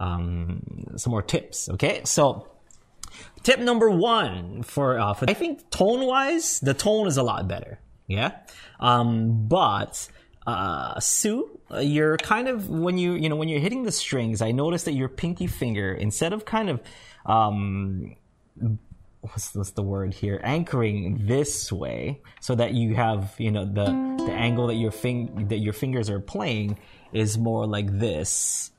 um, 0.00 0.60
some 0.96 1.12
more 1.12 1.22
tips 1.22 1.68
okay 1.68 2.00
so 2.02 2.48
tip 3.44 3.60
number 3.60 3.88
one 3.88 4.64
for, 4.64 4.98
uh, 4.98 5.14
for 5.14 5.30
i 5.30 5.34
think 5.34 5.70
tone 5.70 6.04
wise 6.04 6.58
the 6.60 6.74
tone 6.74 7.06
is 7.06 7.16
a 7.16 7.22
lot 7.22 7.46
better. 7.46 7.78
Yeah? 8.06 8.32
Um, 8.80 9.46
but 9.48 10.08
uh, 10.46 11.00
Sue, 11.00 11.58
uh, 11.70 11.78
you're 11.78 12.16
kind 12.18 12.48
of 12.48 12.68
when 12.68 12.98
you 12.98 13.14
you 13.14 13.28
know 13.28 13.36
when 13.36 13.48
you're 13.48 13.60
hitting 13.60 13.84
the 13.84 13.92
strings. 13.92 14.42
I 14.42 14.50
noticed 14.52 14.84
that 14.84 14.92
your 14.92 15.08
pinky 15.08 15.46
finger, 15.46 15.92
instead 15.92 16.32
of 16.32 16.44
kind 16.44 16.68
of 16.68 16.82
um, 17.24 18.14
what's, 19.20 19.54
what's 19.54 19.70
the 19.70 19.82
word 19.82 20.12
here? 20.12 20.40
Anchoring 20.42 21.26
this 21.26 21.72
way 21.72 22.20
so 22.40 22.54
that 22.54 22.74
you 22.74 22.94
have 22.94 23.34
you 23.38 23.50
know 23.50 23.64
the 23.64 23.86
the 24.26 24.32
angle 24.32 24.66
that 24.66 24.74
your 24.74 24.90
fing 24.90 25.48
that 25.48 25.58
your 25.58 25.72
fingers 25.72 26.10
are 26.10 26.20
playing 26.20 26.78
is 27.12 27.38
more 27.38 27.66
like 27.66 27.98
this. 27.98 28.70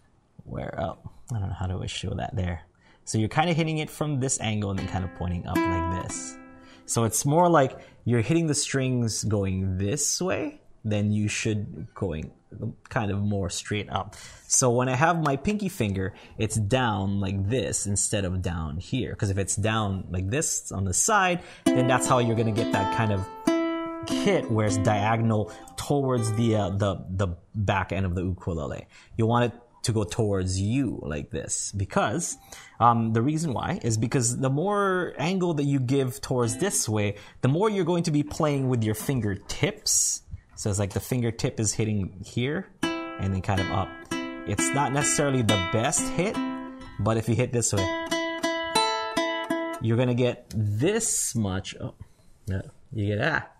Where 0.44 0.80
oh 0.80 1.00
i 1.34 1.40
don't 1.40 1.50
know 1.50 1.56
how 1.56 1.66
to 1.66 1.88
show 1.88 2.12
that 2.12 2.36
there 2.36 2.65
so 3.06 3.18
you're 3.18 3.30
kind 3.30 3.50
of 3.50 3.56
hitting 3.56 3.78
it 3.78 3.90
from 3.90 4.20
this 4.20 4.40
angle 4.42 4.70
and 4.70 4.80
then 4.80 4.88
kind 4.88 5.06
of 5.06 5.14
pointing 5.16 5.46
up 5.48 5.56
like 5.56 6.04
this 6.04 6.38
so 6.86 7.04
it's 7.04 7.26
more 7.26 7.50
like 7.50 7.80
you're 8.04 8.22
hitting 8.22 8.48
the 8.48 8.54
strings 8.54 9.24
going 9.24 9.78
this 9.78 10.22
way 10.22 10.60
than 10.84 11.12
you 11.12 11.28
should 11.28 11.88
going 11.96 12.32
kind 12.90 13.12
of 13.12 13.20
more 13.20 13.50
straight 13.50 13.90
up. 13.90 14.16
So 14.48 14.70
when 14.70 14.88
I 14.88 14.96
have 14.96 15.22
my 15.22 15.36
pinky 15.36 15.68
finger, 15.68 16.14
it's 16.38 16.56
down 16.56 17.20
like 17.20 17.50
this 17.50 17.88
instead 17.88 18.24
of 18.24 18.42
down 18.42 18.78
here. 18.78 19.12
Because 19.12 19.30
if 19.30 19.38
it's 19.38 19.56
down 19.56 20.06
like 20.10 20.30
this 20.30 20.72
on 20.72 20.86
the 20.86 20.94
side, 20.94 21.42
then 21.66 21.88
that's 21.88 22.08
how 22.08 22.20
you're 22.20 22.36
gonna 22.36 22.52
get 22.52 22.72
that 22.72 22.96
kind 22.96 23.12
of 23.12 23.28
hit 24.08 24.50
where 24.52 24.68
it's 24.68 24.78
diagonal 24.78 25.52
towards 25.76 26.32
the 26.34 26.56
uh, 26.56 26.70
the 26.70 27.04
the 27.10 27.28
back 27.56 27.92
end 27.92 28.06
of 28.06 28.16
the 28.16 28.24
ukulele. 28.24 28.88
You 29.18 29.26
want 29.26 29.54
it 29.54 29.60
to 29.86 29.92
go 29.92 30.04
towards 30.04 30.60
you 30.60 31.00
like 31.02 31.30
this 31.30 31.72
because 31.72 32.38
um, 32.80 33.14
the 33.14 33.22
reason 33.22 33.54
why 33.54 33.80
is 33.84 33.98
because 33.98 34.38
the 34.38 34.50
more 34.50 35.14
angle 35.18 35.54
that 35.54 35.64
you 35.64 35.80
give 35.80 36.22
towards 36.22 36.58
this 36.58 36.90
way, 36.90 37.16
the 37.42 37.48
more 37.48 37.70
you're 37.70 37.86
going 37.86 38.04
to 38.04 38.12
be 38.12 38.24
playing 38.24 38.68
with 38.68 38.84
your 38.84 38.96
fingertips. 38.96 40.24
So 40.56 40.70
it's 40.70 40.80
like 40.80 40.94
the 40.94 41.00
fingertip 41.00 41.60
is 41.60 41.74
hitting 41.74 42.24
here 42.26 42.68
and 42.84 43.34
then 43.34 43.42
kind 43.42 43.62
of 43.62 43.72
up. 43.72 43.90
It's 44.48 44.70
not 44.70 44.94
necessarily 44.94 45.42
the 45.42 45.70
best 45.72 46.08
hit, 46.10 46.36
but 47.00 47.18
if 47.18 47.30
you 47.30 47.36
hit 47.36 47.52
this 47.52 47.74
way, 47.74 48.06
you're 49.82 49.98
gonna 49.98 50.14
get 50.14 50.46
this 50.56 51.36
much. 51.36 51.76
Oh, 51.80 51.94
no, 52.48 52.62
you 52.92 53.08
get 53.08 53.20
that. 53.20 53.56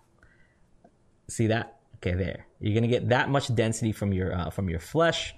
See 1.28 1.48
that? 1.48 1.78
Okay, 1.96 2.14
there. 2.14 2.46
You're 2.60 2.74
gonna 2.74 2.88
get 2.88 3.08
that 3.08 3.28
much 3.28 3.52
density 3.54 3.92
from 3.92 4.12
your 4.12 4.34
uh, 4.34 4.50
from 4.50 4.68
your 4.68 4.80
flesh, 4.80 5.34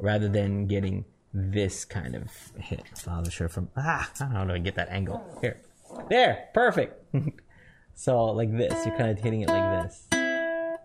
rather 0.00 0.28
than 0.28 0.66
getting 0.66 1.04
this 1.32 1.84
kind 1.84 2.14
of 2.14 2.30
hit. 2.58 2.82
I 3.06 3.20
was 3.20 3.32
sure 3.32 3.48
from 3.48 3.70
ah, 3.76 4.10
I 4.16 4.24
don't 4.24 4.32
know 4.32 4.38
how 4.38 4.44
to 4.44 4.58
get 4.58 4.74
that 4.76 4.88
angle 4.90 5.22
here. 5.40 5.60
There, 6.08 6.48
perfect. 6.54 7.14
so 7.94 8.26
like 8.26 8.56
this, 8.56 8.86
you're 8.86 8.96
kind 8.96 9.10
of 9.10 9.18
hitting 9.18 9.42
it 9.42 9.48
like 9.48 9.84
this. 9.84 10.06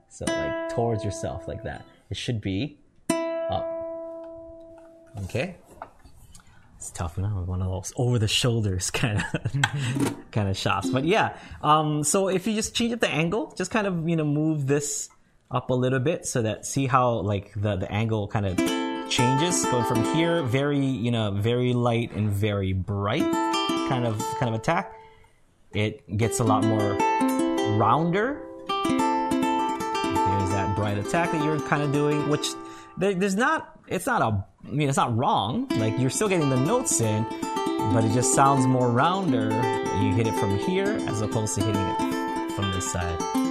So 0.10 0.26
like 0.28 0.70
towards 0.74 1.04
yourself 1.04 1.48
like 1.48 1.64
that. 1.64 1.86
It 2.10 2.18
should 2.18 2.42
be 2.42 2.78
up. 3.10 3.68
Okay. 5.24 5.56
It's 6.78 6.92
tough, 6.92 7.16
you 7.18 7.24
know, 7.24 7.30
one 7.46 7.62
of 7.62 7.68
those 7.68 7.94
over 7.98 8.20
the 8.20 8.28
shoulders 8.28 8.92
kind 8.92 9.24
of 9.34 10.32
kind 10.32 10.50
of 10.50 10.58
shots. 10.58 10.90
But 10.90 11.06
yeah, 11.06 11.36
um, 11.64 12.04
so 12.04 12.28
if 12.28 12.46
you 12.46 12.54
just 12.54 12.76
change 12.76 12.94
up 12.94 13.00
the 13.00 13.10
angle, 13.10 13.54
just 13.58 13.72
kind 13.72 13.88
of 13.88 14.08
you 14.08 14.16
know 14.16 14.26
move 14.26 14.68
this 14.68 15.10
up 15.50 15.70
a 15.70 15.74
little 15.74 16.00
bit 16.00 16.26
so 16.26 16.42
that 16.44 16.66
see 16.66 16.86
how 16.86 17.22
like 17.22 17.52
the 17.56 17.76
the 17.76 17.92
angle 17.92 18.28
kind 18.28 18.46
of 18.46 18.85
changes 19.10 19.66
going 19.66 19.86
from 19.86 20.04
here 20.16 20.42
very 20.44 20.80
you 20.80 21.12
know 21.12 21.32
very 21.32 21.74
light 21.74 22.12
and 22.12 22.30
very 22.30 22.74
bright 22.74 23.32
kind 23.90 24.06
of 24.06 24.22
kind 24.40 24.54
of 24.54 24.60
attack. 24.60 24.94
It 25.74 26.18
gets 26.18 26.40
a 26.40 26.44
lot 26.44 26.64
more 26.64 26.98
rounder 27.78 28.42
there's 30.46 30.50
that 30.52 30.76
bright 30.76 30.98
attack 30.98 31.32
that 31.32 31.44
you're 31.44 31.60
kind 31.60 31.82
of 31.82 31.92
doing, 31.92 32.30
which 32.30 32.50
there, 32.98 33.14
there's 33.14 33.36
not. 33.36 33.80
It's 33.88 34.06
not 34.06 34.22
a. 34.22 34.46
I 34.68 34.72
mean, 34.72 34.90
it's 34.90 34.98
not 34.98 35.16
wrong. 35.16 35.68
Like 35.78 35.98
you're 36.00 36.10
still 36.10 36.30
getting 36.30 36.50
the 36.50 36.60
notes 36.60 37.02
in, 37.02 37.24
but 37.94 38.04
it 38.04 38.14
just 38.14 38.34
sounds 38.34 38.66
more 38.68 38.90
rounder. 38.90 39.50
You 40.02 40.14
hit 40.14 40.28
it 40.28 40.36
from 40.36 40.58
here 40.60 40.98
as 41.08 41.22
opposed 41.22 41.56
to 41.56 41.62
hitting 41.64 41.82
it 41.82 42.52
from 42.56 42.72
this 42.72 42.92
side. 42.92 43.45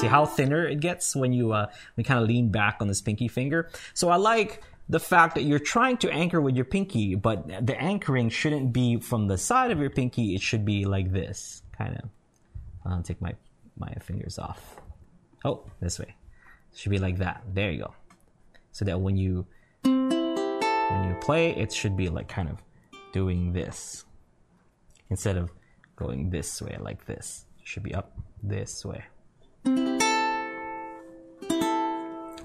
See 0.00 0.06
how 0.06 0.26
thinner 0.26 0.66
it 0.66 0.80
gets 0.80 1.16
when 1.16 1.32
you 1.32 1.52
uh, 1.52 1.68
kind 2.04 2.20
of 2.20 2.28
lean 2.28 2.50
back 2.50 2.78
on 2.80 2.88
this 2.88 3.00
pinky 3.00 3.28
finger. 3.28 3.70
So 3.94 4.10
I 4.10 4.16
like 4.16 4.62
the 4.90 5.00
fact 5.00 5.34
that 5.36 5.42
you're 5.42 5.58
trying 5.58 5.96
to 5.98 6.10
anchor 6.12 6.40
with 6.40 6.54
your 6.54 6.66
pinky, 6.66 7.14
but 7.14 7.66
the 7.66 7.80
anchoring 7.80 8.28
shouldn't 8.28 8.72
be 8.74 9.00
from 9.00 9.26
the 9.26 9.38
side 9.38 9.70
of 9.70 9.80
your 9.80 9.88
pinky. 9.88 10.34
It 10.34 10.42
should 10.42 10.66
be 10.66 10.84
like 10.84 11.12
this, 11.12 11.62
kind 11.76 11.96
of. 11.96 12.10
I'll 12.84 13.02
take 13.02 13.20
my 13.22 13.34
my 13.78 13.92
fingers 14.00 14.38
off. 14.38 14.76
Oh, 15.44 15.64
this 15.80 15.98
way. 15.98 16.14
Should 16.74 16.90
be 16.90 16.98
like 16.98 17.18
that. 17.18 17.42
There 17.54 17.70
you 17.70 17.78
go. 17.78 17.94
So 18.72 18.84
that 18.84 19.00
when 19.00 19.16
you 19.16 19.46
when 19.82 21.08
you 21.08 21.16
play, 21.22 21.56
it 21.56 21.72
should 21.72 21.96
be 21.96 22.10
like 22.10 22.28
kind 22.28 22.48
of 22.48 22.62
doing 23.12 23.52
this 23.54 24.04
instead 25.08 25.36
of 25.36 25.50
going 25.96 26.28
this 26.28 26.60
way 26.60 26.76
like 26.80 27.06
this. 27.06 27.46
It 27.60 27.66
should 27.66 27.82
be 27.82 27.94
up 27.94 28.12
this 28.42 28.84
way. 28.84 29.04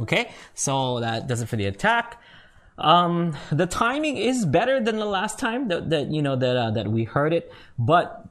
Okay, 0.02 0.32
so 0.54 1.00
that 1.00 1.28
does 1.28 1.42
it 1.42 1.50
for 1.50 1.56
the 1.56 1.66
attack. 1.66 2.22
Um, 2.78 3.38
the 3.52 3.68
timing 3.68 4.18
is 4.18 4.46
better 4.46 4.82
than 4.82 4.98
the 4.98 5.06
last 5.06 5.38
time 5.38 5.68
that, 5.68 5.90
that 5.92 6.08
you 6.08 6.22
know 6.22 6.36
that 6.36 6.58
uh, 6.58 6.72
that 6.72 6.88
we 6.88 7.04
heard 7.04 7.34
it, 7.34 7.52
but 7.78 8.28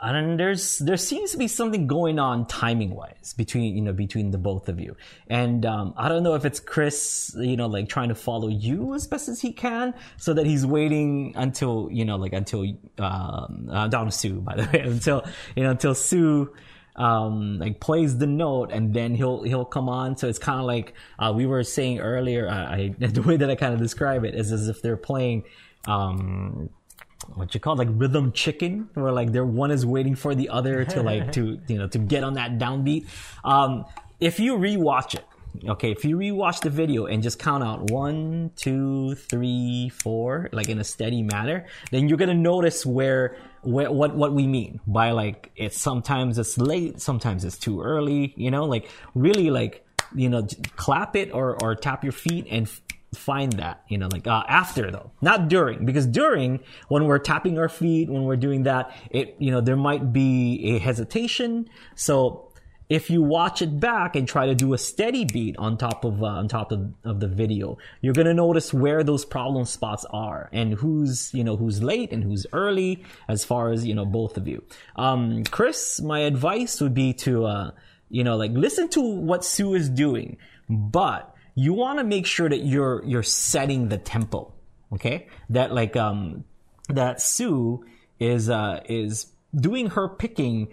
and 0.00 0.38
there's 0.38 0.78
there 0.78 0.96
seems 0.96 1.32
to 1.32 1.38
be 1.38 1.48
something 1.48 1.86
going 1.86 2.18
on 2.18 2.46
timing 2.46 2.90
wise 2.94 3.34
between 3.36 3.74
you 3.74 3.80
know 3.80 3.92
between 3.92 4.30
the 4.30 4.38
both 4.38 4.68
of 4.68 4.78
you 4.78 4.96
and 5.28 5.66
um, 5.66 5.94
i 5.96 6.08
don't 6.08 6.22
know 6.22 6.34
if 6.34 6.44
it's 6.44 6.60
chris 6.60 7.34
you 7.38 7.56
know 7.56 7.66
like 7.66 7.88
trying 7.88 8.08
to 8.08 8.14
follow 8.14 8.48
you 8.48 8.94
as 8.94 9.06
best 9.06 9.28
as 9.28 9.40
he 9.40 9.52
can 9.52 9.94
so 10.16 10.32
that 10.32 10.46
he's 10.46 10.64
waiting 10.64 11.32
until 11.36 11.88
you 11.90 12.04
know 12.04 12.16
like 12.16 12.32
until 12.32 12.64
um, 12.98 13.68
uh, 13.70 13.88
down 13.88 14.10
sue 14.10 14.40
by 14.40 14.54
the 14.54 14.62
way 14.72 14.80
until 14.80 15.24
you 15.56 15.62
know 15.62 15.70
until 15.70 15.94
sue 15.94 16.52
um, 16.96 17.58
like 17.58 17.80
plays 17.80 18.18
the 18.18 18.26
note 18.26 18.70
and 18.72 18.92
then 18.94 19.14
he'll 19.14 19.42
he'll 19.42 19.64
come 19.64 19.88
on. 19.88 20.16
So 20.16 20.28
it's 20.28 20.38
kind 20.38 20.60
of 20.60 20.66
like 20.66 20.94
uh, 21.18 21.32
we 21.34 21.46
were 21.46 21.62
saying 21.62 22.00
earlier. 22.00 22.48
Uh, 22.48 22.54
I, 22.54 22.94
the 22.98 23.22
way 23.22 23.36
that 23.36 23.50
I 23.50 23.54
kind 23.54 23.74
of 23.74 23.80
describe 23.80 24.24
it 24.24 24.34
is 24.34 24.52
as 24.52 24.68
if 24.68 24.82
they're 24.82 24.96
playing. 24.96 25.44
Um, 25.86 26.70
what 27.34 27.54
you 27.54 27.60
call 27.60 27.76
like 27.76 27.88
rhythm 27.92 28.32
chicken, 28.32 28.88
where 28.94 29.12
like 29.12 29.32
their 29.32 29.44
one 29.44 29.70
is 29.70 29.84
waiting 29.84 30.14
for 30.14 30.34
the 30.34 30.48
other 30.48 30.84
to 30.84 31.02
like 31.02 31.32
to 31.32 31.60
you 31.68 31.78
know 31.78 31.86
to 31.88 31.98
get 31.98 32.24
on 32.24 32.34
that 32.34 32.58
downbeat. 32.58 33.06
Um, 33.44 33.84
if 34.18 34.38
you 34.38 34.56
rewatch 34.56 35.14
it, 35.14 35.24
okay, 35.68 35.90
if 35.90 36.04
you 36.04 36.16
rewatch 36.16 36.60
the 36.60 36.70
video 36.70 37.06
and 37.06 37.22
just 37.22 37.38
count 37.38 37.62
out 37.62 37.90
one, 37.90 38.50
two, 38.56 39.14
three, 39.14 39.90
four, 39.90 40.48
like 40.52 40.68
in 40.68 40.78
a 40.78 40.84
steady 40.84 41.22
manner, 41.22 41.66
then 41.90 42.08
you're 42.08 42.18
gonna 42.18 42.34
notice 42.34 42.84
where, 42.84 43.36
where 43.62 43.90
what 43.90 44.14
what 44.14 44.32
we 44.32 44.46
mean 44.46 44.80
by 44.86 45.10
like 45.10 45.50
it's 45.56 45.78
sometimes 45.78 46.38
it's 46.38 46.58
late, 46.58 47.00
sometimes 47.00 47.44
it's 47.44 47.58
too 47.58 47.82
early. 47.82 48.32
You 48.36 48.50
know, 48.50 48.64
like 48.64 48.88
really 49.14 49.50
like 49.50 49.84
you 50.14 50.28
know 50.28 50.46
clap 50.76 51.16
it 51.16 51.32
or 51.32 51.62
or 51.62 51.74
tap 51.74 52.02
your 52.04 52.12
feet 52.12 52.46
and 52.50 52.68
find 53.14 53.54
that 53.54 53.82
you 53.88 53.98
know 53.98 54.08
like 54.12 54.26
uh, 54.26 54.44
after 54.48 54.90
though 54.90 55.10
not 55.20 55.48
during 55.48 55.84
because 55.84 56.06
during 56.06 56.60
when 56.88 57.06
we're 57.06 57.18
tapping 57.18 57.58
our 57.58 57.68
feet 57.68 58.08
when 58.08 58.22
we're 58.22 58.36
doing 58.36 58.62
that 58.64 58.94
it 59.10 59.34
you 59.38 59.50
know 59.50 59.60
there 59.60 59.76
might 59.76 60.12
be 60.12 60.74
a 60.76 60.78
hesitation 60.78 61.68
so 61.96 62.49
if 62.90 63.08
you 63.08 63.22
watch 63.22 63.62
it 63.62 63.80
back 63.80 64.14
and 64.16 64.28
try 64.28 64.46
to 64.46 64.54
do 64.54 64.74
a 64.74 64.78
steady 64.78 65.24
beat 65.24 65.56
on 65.56 65.78
top 65.78 66.04
of 66.04 66.22
uh, 66.22 66.26
on 66.26 66.48
top 66.48 66.72
of, 66.72 66.92
of 67.04 67.20
the 67.20 67.28
video 67.28 67.78
you're 68.02 68.12
going 68.12 68.26
to 68.26 68.34
notice 68.34 68.74
where 68.74 69.02
those 69.02 69.24
problem 69.24 69.64
spots 69.64 70.04
are 70.10 70.50
and 70.52 70.74
who's 70.74 71.32
you 71.32 71.42
know 71.42 71.56
who's 71.56 71.82
late 71.82 72.12
and 72.12 72.22
who's 72.22 72.46
early 72.52 73.02
as 73.28 73.44
far 73.44 73.70
as 73.70 73.86
you 73.86 73.94
know 73.94 74.04
both 74.04 74.36
of 74.36 74.46
you. 74.46 74.62
Um, 74.96 75.44
chris 75.44 76.00
my 76.02 76.20
advice 76.20 76.80
would 76.82 76.94
be 76.94 77.14
to 77.14 77.46
uh, 77.46 77.70
you 78.10 78.24
know 78.24 78.36
like 78.36 78.50
listen 78.52 78.88
to 78.90 79.00
what 79.00 79.44
sue 79.44 79.74
is 79.74 79.88
doing 79.88 80.36
but 80.68 81.34
you 81.54 81.72
want 81.72 81.98
to 81.98 82.04
make 82.04 82.26
sure 82.26 82.48
that 82.48 82.64
you're 82.64 83.02
you're 83.04 83.22
setting 83.22 83.88
the 83.88 83.98
tempo 83.98 84.52
okay? 84.92 85.28
That 85.50 85.72
like 85.72 85.96
um 85.96 86.44
that 86.88 87.20
sue 87.20 87.84
is 88.18 88.50
uh 88.50 88.80
is 88.88 89.26
doing 89.54 89.90
her 89.90 90.08
picking 90.08 90.68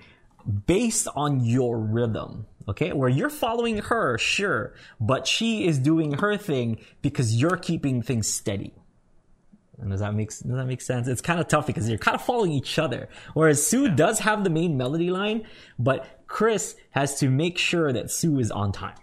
based 0.65 1.07
on 1.15 1.43
your 1.43 1.77
rhythm 1.79 2.45
okay 2.67 2.93
where 2.93 3.09
you're 3.09 3.29
following 3.29 3.77
her 3.77 4.17
sure 4.17 4.73
but 4.99 5.27
she 5.27 5.67
is 5.67 5.77
doing 5.79 6.13
her 6.13 6.37
thing 6.37 6.79
because 7.01 7.35
you're 7.35 7.57
keeping 7.57 8.01
things 8.01 8.27
steady 8.27 8.73
and 9.79 9.91
does 9.91 9.99
that 9.99 10.13
make 10.13 10.29
does 10.29 10.41
that 10.41 10.65
make 10.65 10.81
sense? 10.81 11.07
It's 11.07 11.21
kind 11.21 11.39
of 11.39 11.47
tough 11.47 11.67
because 11.67 11.87
you're 11.87 11.99
kind 11.99 12.15
of 12.15 12.23
following 12.23 12.51
each 12.51 12.79
other. 12.79 13.09
Whereas 13.33 13.65
Sue 13.65 13.89
does 13.89 14.19
have 14.19 14.43
the 14.43 14.49
main 14.49 14.75
melody 14.75 15.11
line, 15.11 15.45
but 15.77 16.23
Chris 16.27 16.75
has 16.91 17.19
to 17.19 17.29
make 17.29 17.57
sure 17.57 17.93
that 17.93 18.09
Sue 18.09 18.39
is 18.39 18.49
on 18.49 18.71
time. 18.71 18.95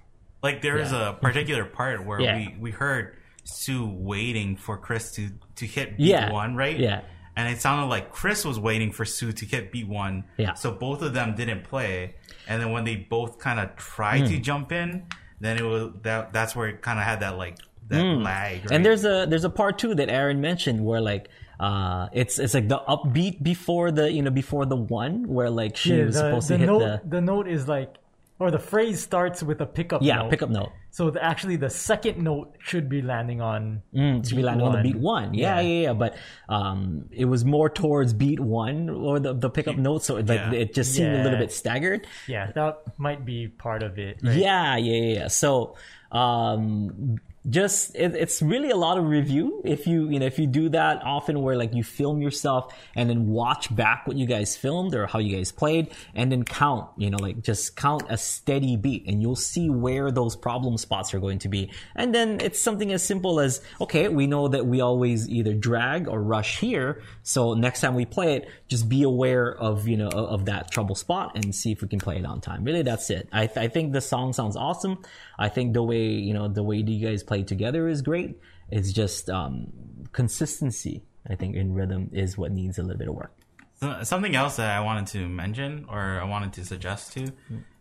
Like 0.42 0.62
there 0.62 0.76
is 0.76 0.92
yeah. 0.92 1.10
a 1.10 1.12
particular 1.12 1.64
part 1.64 2.04
where 2.04 2.20
yeah. 2.20 2.36
we 2.36 2.56
we 2.58 2.70
heard 2.72 3.16
Sue 3.44 3.86
waiting 3.86 4.56
for 4.56 4.76
Chris 4.76 5.12
to 5.12 5.30
to 5.56 5.66
hit 5.66 5.96
beat 5.96 6.06
yeah. 6.06 6.32
one, 6.32 6.56
right? 6.56 6.78
Yeah. 6.78 7.02
And 7.36 7.52
it 7.52 7.60
sounded 7.60 7.86
like 7.86 8.12
Chris 8.12 8.44
was 8.44 8.60
waiting 8.60 8.92
for 8.92 9.04
Sue 9.04 9.32
to 9.32 9.46
get 9.46 9.72
beat 9.72 9.88
one. 9.88 10.24
Yeah. 10.36 10.54
So 10.54 10.70
both 10.70 11.02
of 11.02 11.14
them 11.14 11.34
didn't 11.34 11.64
play, 11.64 12.14
and 12.46 12.62
then 12.62 12.70
when 12.70 12.84
they 12.84 12.96
both 12.96 13.38
kind 13.38 13.58
of 13.58 13.74
tried 13.76 14.22
mm. 14.22 14.28
to 14.28 14.38
jump 14.38 14.70
in, 14.70 15.06
then 15.40 15.58
it 15.58 15.64
was 15.64 15.92
that 16.02 16.32
that's 16.32 16.54
where 16.54 16.68
it 16.68 16.82
kind 16.82 16.98
of 16.98 17.04
had 17.04 17.20
that 17.20 17.36
like 17.36 17.58
that 17.88 18.02
mm. 18.02 18.22
lag. 18.22 18.60
Right? 18.60 18.70
And 18.70 18.84
there's 18.84 19.04
a 19.04 19.26
there's 19.28 19.44
a 19.44 19.50
part 19.50 19.78
two 19.78 19.94
that 19.94 20.08
Aaron 20.08 20.40
mentioned 20.40 20.84
where 20.84 21.00
like 21.00 21.28
uh 21.60 22.08
it's 22.12 22.38
it's 22.38 22.54
like 22.54 22.68
the 22.68 22.78
upbeat 22.88 23.42
before 23.42 23.90
the 23.90 24.10
you 24.10 24.22
know 24.22 24.30
before 24.30 24.66
the 24.66 24.76
one 24.76 25.28
where 25.28 25.50
like 25.50 25.76
she 25.76 25.96
yeah, 25.96 26.04
was 26.04 26.14
the, 26.14 26.20
supposed 26.20 26.48
the 26.48 26.54
to 26.54 26.58
hit 26.58 26.66
note, 26.66 26.78
the 26.78 27.02
the 27.08 27.20
note 27.20 27.48
is 27.48 27.68
like 27.68 27.94
or 28.38 28.50
the 28.50 28.58
phrase 28.58 29.00
starts 29.00 29.42
with 29.42 29.60
a 29.60 29.66
pickup 29.66 30.02
yeah 30.02 30.16
note. 30.16 30.30
pickup 30.30 30.50
note 30.50 30.70
So 30.90 31.10
the, 31.10 31.18
actually, 31.22 31.56
the 31.56 31.70
second 31.70 32.18
note 32.22 32.54
should 32.58 32.88
be 32.88 33.02
landing 33.02 33.40
on. 33.40 33.82
mm, 33.94 34.22
to 34.28 34.34
be 34.34 34.42
landing 34.42 34.66
on 34.66 34.74
the 34.76 34.82
beat 34.82 34.96
one 34.96 35.34
yeah 35.34 35.58
yeah 35.60 35.80
yeah, 35.90 35.92
but 35.92 36.14
um 36.48 37.06
it 37.10 37.24
was 37.26 37.44
more 37.44 37.68
towards 37.68 38.12
beat 38.12 38.38
one 38.40 38.90
or 38.90 39.18
the 39.18 39.34
the 39.34 39.50
pickup 39.50 39.76
note 39.76 40.02
so 40.04 40.16
it, 40.18 40.26
like 40.28 40.38
Yeah. 40.40 40.52
it 40.62 40.74
just 40.74 40.94
seemed 40.94 41.14
a 41.14 41.22
little 41.22 41.38
bit 41.38 41.50
staggered 41.52 42.06
Yeah, 42.28 42.50
that 42.54 42.78
might 42.98 43.24
be 43.24 43.48
part 43.48 43.82
of 43.82 43.98
it. 43.98 44.18
right? 44.22 44.36
Yeah, 44.36 44.76
yeah, 44.76 44.92
yeah, 45.02 45.14
yeah. 45.18 45.28
So, 45.28 45.74
um, 46.12 47.18
just 47.50 47.94
it, 47.94 48.14
it's 48.14 48.40
really 48.40 48.70
a 48.70 48.76
lot 48.76 48.96
of 48.96 49.06
review. 49.06 49.60
If 49.64 49.86
you 49.86 50.08
you 50.08 50.18
know 50.18 50.26
if 50.26 50.38
you 50.38 50.46
do 50.46 50.70
that 50.70 51.02
often 51.04 51.42
where 51.42 51.56
like 51.56 51.74
you 51.74 51.84
film 51.84 52.22
yourself 52.22 52.74
and 52.94 53.10
then 53.10 53.28
watch 53.28 53.74
back 53.74 54.06
what 54.06 54.16
you 54.16 54.26
guys 54.26 54.56
filmed 54.56 54.94
or 54.94 55.06
how 55.06 55.18
you 55.18 55.36
guys 55.36 55.52
played 55.52 55.92
and 56.14 56.32
then 56.32 56.44
count 56.44 56.88
you 56.96 57.10
know 57.10 57.18
like 57.18 57.42
just 57.42 57.76
count 57.76 58.04
a 58.08 58.16
steady 58.16 58.76
beat 58.76 59.06
and 59.06 59.20
you'll 59.20 59.36
see 59.36 59.68
where 59.68 60.10
those 60.10 60.36
problem 60.36 60.78
spots 60.78 61.12
are 61.12 61.20
going 61.20 61.38
to 61.40 61.48
be. 61.48 61.70
And 61.94 62.14
then 62.14 62.40
it's 62.40 62.60
something 62.60 62.92
as 62.92 63.02
simple 63.02 63.40
as 63.40 63.60
okay 63.80 64.08
we 64.08 64.26
know 64.26 64.48
that 64.48 64.66
we 64.66 64.80
always 64.80 65.28
either 65.28 65.52
drag 65.52 66.08
or 66.08 66.22
rush 66.22 66.58
here. 66.60 67.02
So 67.22 67.52
next 67.52 67.82
time 67.82 67.94
we 67.94 68.06
play 68.06 68.36
it 68.36 68.48
just 68.68 68.88
be 68.88 69.02
aware 69.02 69.54
of 69.54 69.86
you 69.86 69.98
know 69.98 70.08
of, 70.08 70.44
that 70.44 70.70
trouble 70.70 70.94
spot 70.94 71.32
and 71.36 71.54
see 71.54 71.72
if 71.72 71.80
we 71.80 71.88
can 71.88 71.98
play 71.98 72.18
it 72.18 72.26
on 72.26 72.40
time. 72.40 72.64
Really 72.64 72.82
that's 72.82 73.08
it. 73.08 73.28
I, 73.32 73.46
th- 73.46 73.56
I 73.56 73.68
think 73.68 73.92
the 73.92 74.00
song 74.00 74.32
sounds 74.34 74.56
awesome 74.56 74.98
I 75.38 75.48
think 75.48 75.74
the 75.74 75.82
way 75.82 76.04
you 76.08 76.34
know 76.34 76.48
the 76.48 76.62
way 76.62 76.76
you 76.76 77.06
guys 77.06 77.22
play 77.22 77.42
together 77.42 77.88
is 77.88 78.02
great. 78.02 78.36
It's 78.70 78.92
just 78.92 79.28
um, 79.30 79.72
consistency. 80.12 81.02
I 81.28 81.34
think 81.36 81.56
in 81.56 81.74
rhythm 81.74 82.10
is 82.12 82.36
what 82.36 82.52
needs 82.52 82.78
a 82.78 82.82
little 82.82 82.98
bit 82.98 83.08
of 83.08 83.14
work. 83.14 83.32
So- 83.80 84.02
Something 84.02 84.34
else 84.36 84.56
that 84.56 84.70
I 84.70 84.80
wanted 84.80 85.06
to 85.08 85.28
mention 85.28 85.86
or 85.88 86.20
I 86.20 86.24
wanted 86.24 86.52
to 86.54 86.64
suggest 86.64 87.12
to 87.14 87.32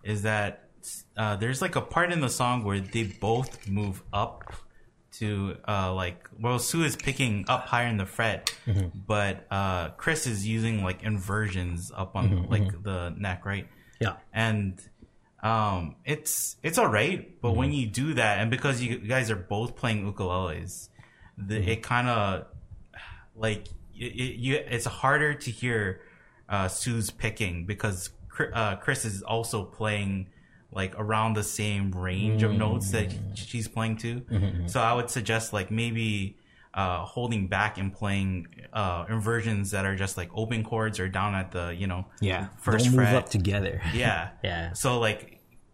is 0.04 0.22
that 0.24 0.68
uh, 1.18 1.36
there's 1.38 1.62
like 1.62 1.76
a 1.76 1.82
part 1.82 2.12
in 2.12 2.20
the 2.20 2.30
song 2.30 2.64
where 2.64 2.80
they 2.80 3.04
both 3.04 3.68
move 3.70 4.02
up 4.12 4.54
to 5.20 5.56
uh, 5.68 5.94
like 5.94 6.28
well 6.40 6.58
Sue 6.60 6.84
is 6.84 6.96
picking 6.96 7.46
up 7.48 7.68
higher 7.68 7.88
in 7.88 7.98
the 7.98 8.06
fret, 8.06 8.52
but 9.08 9.46
uh, 9.52 9.90
Chris 9.92 10.26
is 10.26 10.48
using 10.48 10.84
like 10.84 11.04
inversions 11.04 11.92
up 11.96 12.16
on 12.16 12.48
like 12.50 12.82
the 12.84 13.14
neck, 13.18 13.46
right? 13.46 13.68
Yeah. 14.02 14.16
and 14.34 14.82
um, 15.44 15.96
it's 16.06 16.56
it's 16.64 16.78
all 16.78 16.88
right. 16.88 17.40
But 17.42 17.52
when 17.52 17.72
you 17.74 17.86
do 17.86 18.14
that, 18.16 18.40
and 18.40 18.50
because 18.50 18.82
you 18.82 18.98
guys 18.98 19.30
are 19.30 19.36
both 19.36 19.76
playing 19.76 20.12
ukuleles, 20.12 20.90
the, 21.38 21.58
it 21.72 21.84
kind 21.84 22.08
of 22.08 22.46
like 23.36 23.68
it, 23.96 24.06
it, 24.06 24.36
you 24.40 24.56
it's 24.56 24.86
harder 24.86 25.34
to 25.34 25.52
hear 25.52 26.02
uh, 26.50 26.68
Sue's 26.70 27.10
picking 27.12 27.66
because 27.66 28.10
uh, 28.54 28.78
Chris 28.78 29.06
is 29.06 29.22
also 29.22 29.64
playing 29.66 30.30
like 30.72 30.96
around 30.98 31.34
the 31.36 31.44
same 31.44 31.92
range 31.92 32.42
of 32.42 32.52
notes 32.52 32.92
that 32.92 33.14
she's 33.36 33.68
playing 33.68 33.98
to. 33.98 34.24
So 34.68 34.80
I 34.82 34.94
would 34.94 35.10
suggest 35.10 35.54
like 35.54 35.70
maybe 35.70 36.38
uh, 36.74 37.06
holding 37.06 37.46
back 37.48 37.78
and 37.78 37.94
playing 37.94 38.48
uh, 38.74 39.06
inversions 39.08 39.70
that 39.72 39.86
are 39.86 39.96
just 39.96 40.18
like 40.18 40.32
open 40.34 40.64
chords 40.64 41.00
or 41.00 41.08
down 41.08 41.36
at 41.36 41.52
the 41.52 41.76
you 41.78 41.86
know 41.86 42.06
Yeah. 42.22 42.48
first 42.60 42.86
Don't 42.86 42.96
move 42.96 43.06
fret. 43.06 43.16
up 43.16 43.30
together. 43.30 43.82
Yeah. 43.94 44.30
Yeah. 44.44 44.74
So 44.74 45.00
like 45.00 45.33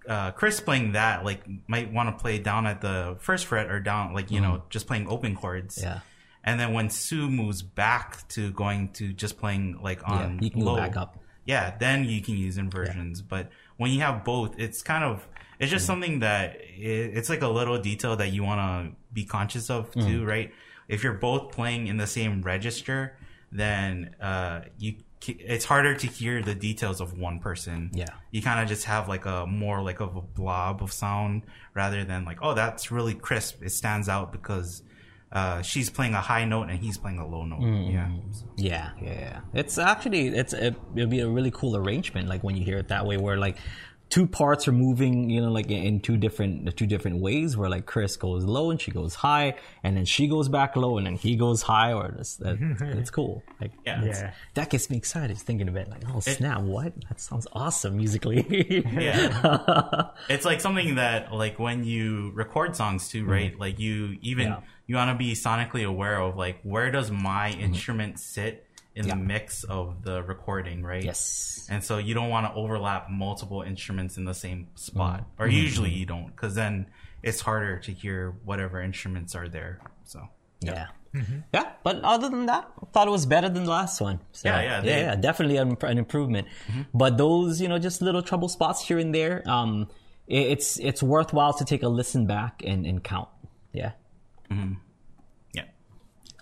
uh 0.10 0.32
Chris 0.32 0.60
playing 0.60 0.94
that 0.94 1.24
like 1.24 1.42
might 1.68 1.94
want 1.94 2.10
to 2.10 2.22
play 2.22 2.40
down 2.40 2.66
at 2.68 2.82
the 2.82 3.16
first 3.20 3.46
fret 3.46 3.70
or 3.72 3.80
down 3.80 4.14
like 4.14 4.32
you 4.32 4.42
know 4.42 4.64
just 4.70 4.88
playing 4.88 5.08
open 5.08 5.36
chords. 5.36 5.80
Yeah. 5.82 6.00
and 6.44 6.60
then 6.60 6.74
when 6.74 6.90
Sue 6.90 7.30
moves 7.30 7.62
back 7.62 8.28
to 8.30 8.52
going 8.52 8.90
to 8.94 9.14
just 9.14 9.38
playing 9.38 9.80
like 9.82 10.02
on 10.10 10.36
yeah, 10.36 10.44
you 10.46 10.50
can 10.52 10.62
low, 10.62 10.76
back 10.78 10.98
up. 10.98 11.18
yeah, 11.46 11.76
then 11.78 12.06
you 12.06 12.22
can 12.22 12.36
use 12.36 12.58
inversions. 12.58 13.22
But 13.22 13.50
when 13.78 13.92
you 13.92 14.02
have 14.02 14.24
both, 14.24 14.58
it's 14.58 14.82
kind 14.82 15.04
of 15.04 15.28
it's 15.60 15.70
Mm. 15.70 15.76
just 15.76 15.86
something 15.86 16.20
that 16.20 16.56
it, 16.56 17.18
it's 17.18 17.30
like 17.30 17.42
a 17.44 17.48
little 17.50 17.78
detail 17.80 18.16
that 18.16 18.32
you 18.34 18.44
want 18.44 18.60
to 18.62 18.96
be 19.14 19.26
conscious 19.26 19.70
of 19.70 19.92
Mm. 19.92 20.08
too, 20.08 20.26
right? 20.26 20.52
If 20.88 21.04
you're 21.04 21.20
both 21.20 21.52
playing 21.52 21.88
in 21.88 21.98
the 21.98 22.08
same 22.08 22.42
register, 22.42 23.16
then 23.52 24.16
uh, 24.22 24.62
you 24.80 24.96
it's 25.28 25.66
harder 25.66 25.96
to 25.96 26.08
hear 26.08 26.42
the 26.42 26.56
details 26.56 27.02
of 27.02 27.18
one 27.18 27.40
person. 27.40 27.92
Yeah. 27.94 28.08
you 28.32 28.42
kind 28.42 28.62
of 28.62 28.68
just 28.68 28.86
have 28.86 29.08
like 29.10 29.26
a 29.26 29.46
more 29.46 29.82
like 29.82 30.00
of 30.00 30.16
a 30.16 30.22
blob 30.22 30.82
of 30.82 30.92
sound 30.92 31.44
rather 31.74 32.04
than 32.06 32.26
like 32.26 32.40
oh 32.42 32.54
that's 32.54 32.92
really 32.92 33.14
crisp. 33.14 33.62
It 33.64 33.72
stands 33.72 34.08
out 34.10 34.32
because. 34.32 34.84
Uh, 35.32 35.62
she's 35.62 35.92
playing 35.92 36.16
a 36.16 36.20
high 36.20 36.44
note 36.44 36.70
and 36.72 36.80
he's 36.80 36.98
playing 36.98 37.20
a 37.20 37.28
low 37.28 37.46
note. 37.46 37.60
Mm. 37.60 37.94
Yeah. 37.94 38.10
Yeah, 38.58 38.90
yeah, 39.00 39.20
yeah. 39.20 39.40
It's 39.54 39.78
actually 39.78 40.30
it's 40.30 40.54
it, 40.54 40.76
it'll 40.96 41.08
be 41.08 41.20
a 41.20 41.30
really 41.30 41.52
cool 41.52 41.78
arrangement. 41.78 42.28
Like 42.28 42.44
when 42.44 42.58
you 42.58 42.64
hear 42.66 42.80
it 42.80 42.88
that 42.88 43.06
way, 43.06 43.18
where 43.18 43.38
like 43.38 43.58
two 44.10 44.26
parts 44.26 44.68
are 44.68 44.72
moving, 44.72 45.30
you 45.30 45.40
know, 45.42 45.52
like 45.52 45.70
in 45.70 46.00
two 46.00 46.18
different 46.18 46.76
two 46.76 46.88
different 46.88 47.20
ways. 47.20 47.56
Where 47.56 47.70
like 47.70 47.86
Chris 47.86 48.18
goes 48.18 48.44
low 48.44 48.72
and 48.72 48.82
she 48.82 48.92
goes 48.92 49.16
high, 49.16 49.56
and 49.84 49.96
then 49.96 50.06
she 50.06 50.28
goes 50.28 50.50
back 50.50 50.76
low 50.76 50.98
and 50.98 51.06
then 51.08 51.16
he 51.16 51.36
goes 51.36 51.62
high. 51.62 51.94
Or 51.94 52.14
this, 52.18 52.36
that, 52.38 52.58
it's 52.98 53.12
cool. 53.12 53.44
Like 53.62 53.72
Yeah. 53.86 54.04
Yeah. 54.04 54.32
that 54.56 54.70
gets 54.70 54.90
me 54.90 54.98
excited 54.98 55.36
just 55.36 55.46
thinking 55.46 55.68
of 55.68 55.76
it. 55.76 55.90
Like 55.90 56.02
oh 56.14 56.20
snap, 56.20 56.62
what? 56.62 56.94
That 57.08 57.20
sounds 57.22 57.48
awesome 57.54 57.98
musically. 57.98 58.46
Yeah. 59.00 60.08
it's 60.30 60.46
like 60.46 60.62
something 60.62 60.96
that 60.96 61.34
like 61.34 61.60
when 61.60 61.84
you 61.84 62.32
record 62.34 62.76
songs 62.76 63.10
too, 63.10 63.26
right? 63.26 63.58
Like 63.60 63.80
you 63.80 64.18
even 64.22 64.48
Mm-hmm. 64.48 64.62
Yeah. 64.64 64.68
you 64.88 64.96
want 64.96 65.12
to 65.12 65.18
be 65.18 65.34
sonically 65.34 65.86
aware 65.86 66.20
of 66.20 66.36
like 66.36 66.60
where 66.64 66.90
does 66.92 67.12
my 67.12 67.52
instrument 67.52 68.20
sit 68.20 68.66
in 68.96 69.04
Mm-hmm. 69.06 69.10
Yeah. 69.10 69.16
the 69.16 69.22
mix 69.22 69.64
of 69.64 70.04
the 70.04 70.24
recording, 70.24 70.84
right? 70.84 71.04
yes. 71.04 71.68
And 71.70 71.84
so 71.84 71.98
you 72.00 72.14
don't 72.14 72.30
want 72.30 72.48
to 72.48 72.54
overlap 72.54 73.10
multiple 73.10 73.62
instruments 73.62 74.18
in 74.18 74.26
the 74.26 74.34
same 74.34 74.68
spot, 74.76 75.22
Mm-hmm. 75.22 75.44
or 75.44 75.48
usually 75.48 75.92
you 75.92 76.06
don't, 76.06 76.28
because 76.28 76.56
then 76.56 76.88
it's 77.24 77.42
harder 77.42 77.78
to 77.80 77.92
hear 77.92 78.32
whatever 78.44 78.82
instruments 78.82 79.36
are 79.36 79.48
there. 79.48 79.80
So 80.06 80.28
Yeah. 80.62 80.88
Yeah, 81.54 81.72
but 81.84 82.02
other 82.04 82.30
than 82.30 82.46
that, 82.46 82.70
I 82.82 82.86
thought 82.92 83.08
it 83.08 83.12
was 83.12 83.26
better 83.26 83.50
than 83.50 83.64
the 83.64 83.72
last 83.72 84.00
one. 84.00 84.20
So, 84.32 84.48
Yeah, 84.50 84.62
yeah, 84.62 84.64
yeah, 84.76 84.82
they- 84.82 85.02
yeah, 85.02 85.16
definitely 85.16 85.58
an, 85.58 85.76
an 85.82 85.98
improvement. 85.98 86.48
But 86.94 87.18
those, 87.18 87.60
you 87.62 87.68
know, 87.68 87.80
just 87.80 88.02
little 88.04 88.22
trouble 88.22 88.48
spots 88.50 88.86
here 88.88 89.00
and 89.00 89.14
there, 89.16 89.42
um, 89.50 89.88
it, 90.28 90.48
it's 90.54 90.78
it's 90.80 91.02
worthwhile 91.02 91.54
to 91.54 91.66
take 91.66 91.82
a 91.82 91.90
listen 91.90 92.28
back 92.28 92.62
and, 92.64 92.86
and 92.86 93.04
count. 93.04 93.30
Yeah. 93.74 93.94
yeah. 94.52 94.66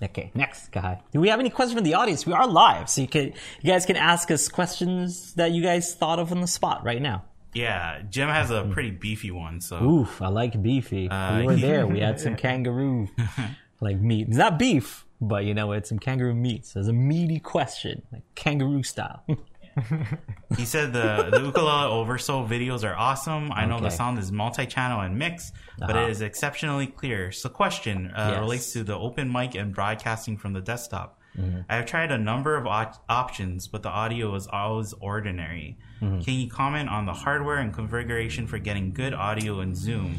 Okay. 0.02 0.32
Next, 0.36 0.72
guy. 0.72 1.02
Do 1.12 1.20
we 1.20 1.30
have 1.30 1.40
any 1.40 1.50
questions 1.50 1.76
from 1.76 1.84
the 1.84 1.96
audience? 1.96 2.26
We 2.26 2.34
are 2.34 2.48
live, 2.48 2.90
so 2.90 3.02
you 3.02 3.08
can 3.08 3.34
you 3.62 3.72
guys 3.72 3.86
can 3.86 3.96
ask 3.96 4.30
us 4.30 4.48
questions 4.48 5.34
that 5.36 5.52
you 5.52 5.64
guys 5.64 5.96
thought 5.96 6.20
of 6.20 6.32
on 6.32 6.42
the 6.42 6.48
spot 6.48 6.84
right 6.84 7.02
now. 7.02 7.26
Yeah, 7.54 8.02
Jim 8.10 8.30
has 8.30 8.52
a 8.52 8.70
pretty 8.72 8.92
beefy 8.92 9.32
one, 9.32 9.62
so 9.62 9.82
Oof, 9.84 10.22
I 10.22 10.28
like 10.28 10.62
beefy. 10.62 11.10
Uh, 11.10 11.40
we 11.40 11.46
were 11.46 11.56
there. 11.56 11.88
We 11.88 12.00
had 12.00 12.20
some 12.26 12.36
kangaroo 12.36 13.08
like 13.82 14.00
meat. 14.00 14.28
It's 14.28 14.38
not 14.38 14.60
beef, 14.60 15.06
but 15.20 15.46
you 15.46 15.56
know, 15.56 15.72
it's 15.72 15.90
some 15.90 15.98
kangaroo 16.00 16.36
meat. 16.36 16.66
So 16.68 16.80
it's 16.80 16.90
a 16.90 16.94
meaty 16.94 17.40
question, 17.40 18.04
like 18.12 18.24
kangaroo 18.36 18.84
style. 18.84 19.24
He 20.58 20.66
said 20.66 20.94
the, 20.94 21.30
the 21.32 21.42
ukulele 21.44 21.88
oversoul 21.92 22.48
videos 22.48 22.84
are 22.84 22.96
awesome. 22.96 23.52
I 23.52 23.66
know 23.66 23.80
the 23.80 23.90
sound 23.90 24.18
is 24.20 24.32
multi-channel 24.32 25.02
and 25.02 25.18
mixed, 25.18 25.54
but 25.80 25.92
Uh-huh. 25.92 26.06
it 26.06 26.12
is 26.12 26.22
exceptionally 26.22 26.88
clear. 26.88 27.32
So, 27.32 27.50
question 27.50 28.12
uh, 28.16 28.32
Yes. 28.32 28.40
relates 28.40 28.74
to 28.74 28.84
the 28.84 28.98
open 28.98 29.32
mic 29.32 29.56
and 29.56 29.74
broadcasting 29.74 30.38
from 30.38 30.54
the 30.54 30.62
desktop. 30.62 31.20
Mm-hmm. 31.38 31.60
I 31.70 31.76
have 31.76 31.86
tried 31.86 32.12
a 32.12 32.18
number 32.18 32.56
of 32.56 32.66
op- 32.66 33.04
options, 33.10 33.68
but 33.68 33.84
the 33.84 33.90
audio 33.90 34.34
is 34.36 34.48
always 34.48 34.94
ordinary. 34.94 35.78
Mm-hmm. 36.02 36.22
Can 36.22 36.34
you 36.34 36.50
comment 36.50 36.90
on 36.90 37.06
the 37.06 37.14
hardware 37.14 37.58
and 37.58 37.72
configuration 37.74 38.48
for 38.48 38.58
getting 38.58 38.92
good 38.94 39.14
audio 39.14 39.60
in 39.62 39.76
Zoom? 39.76 40.16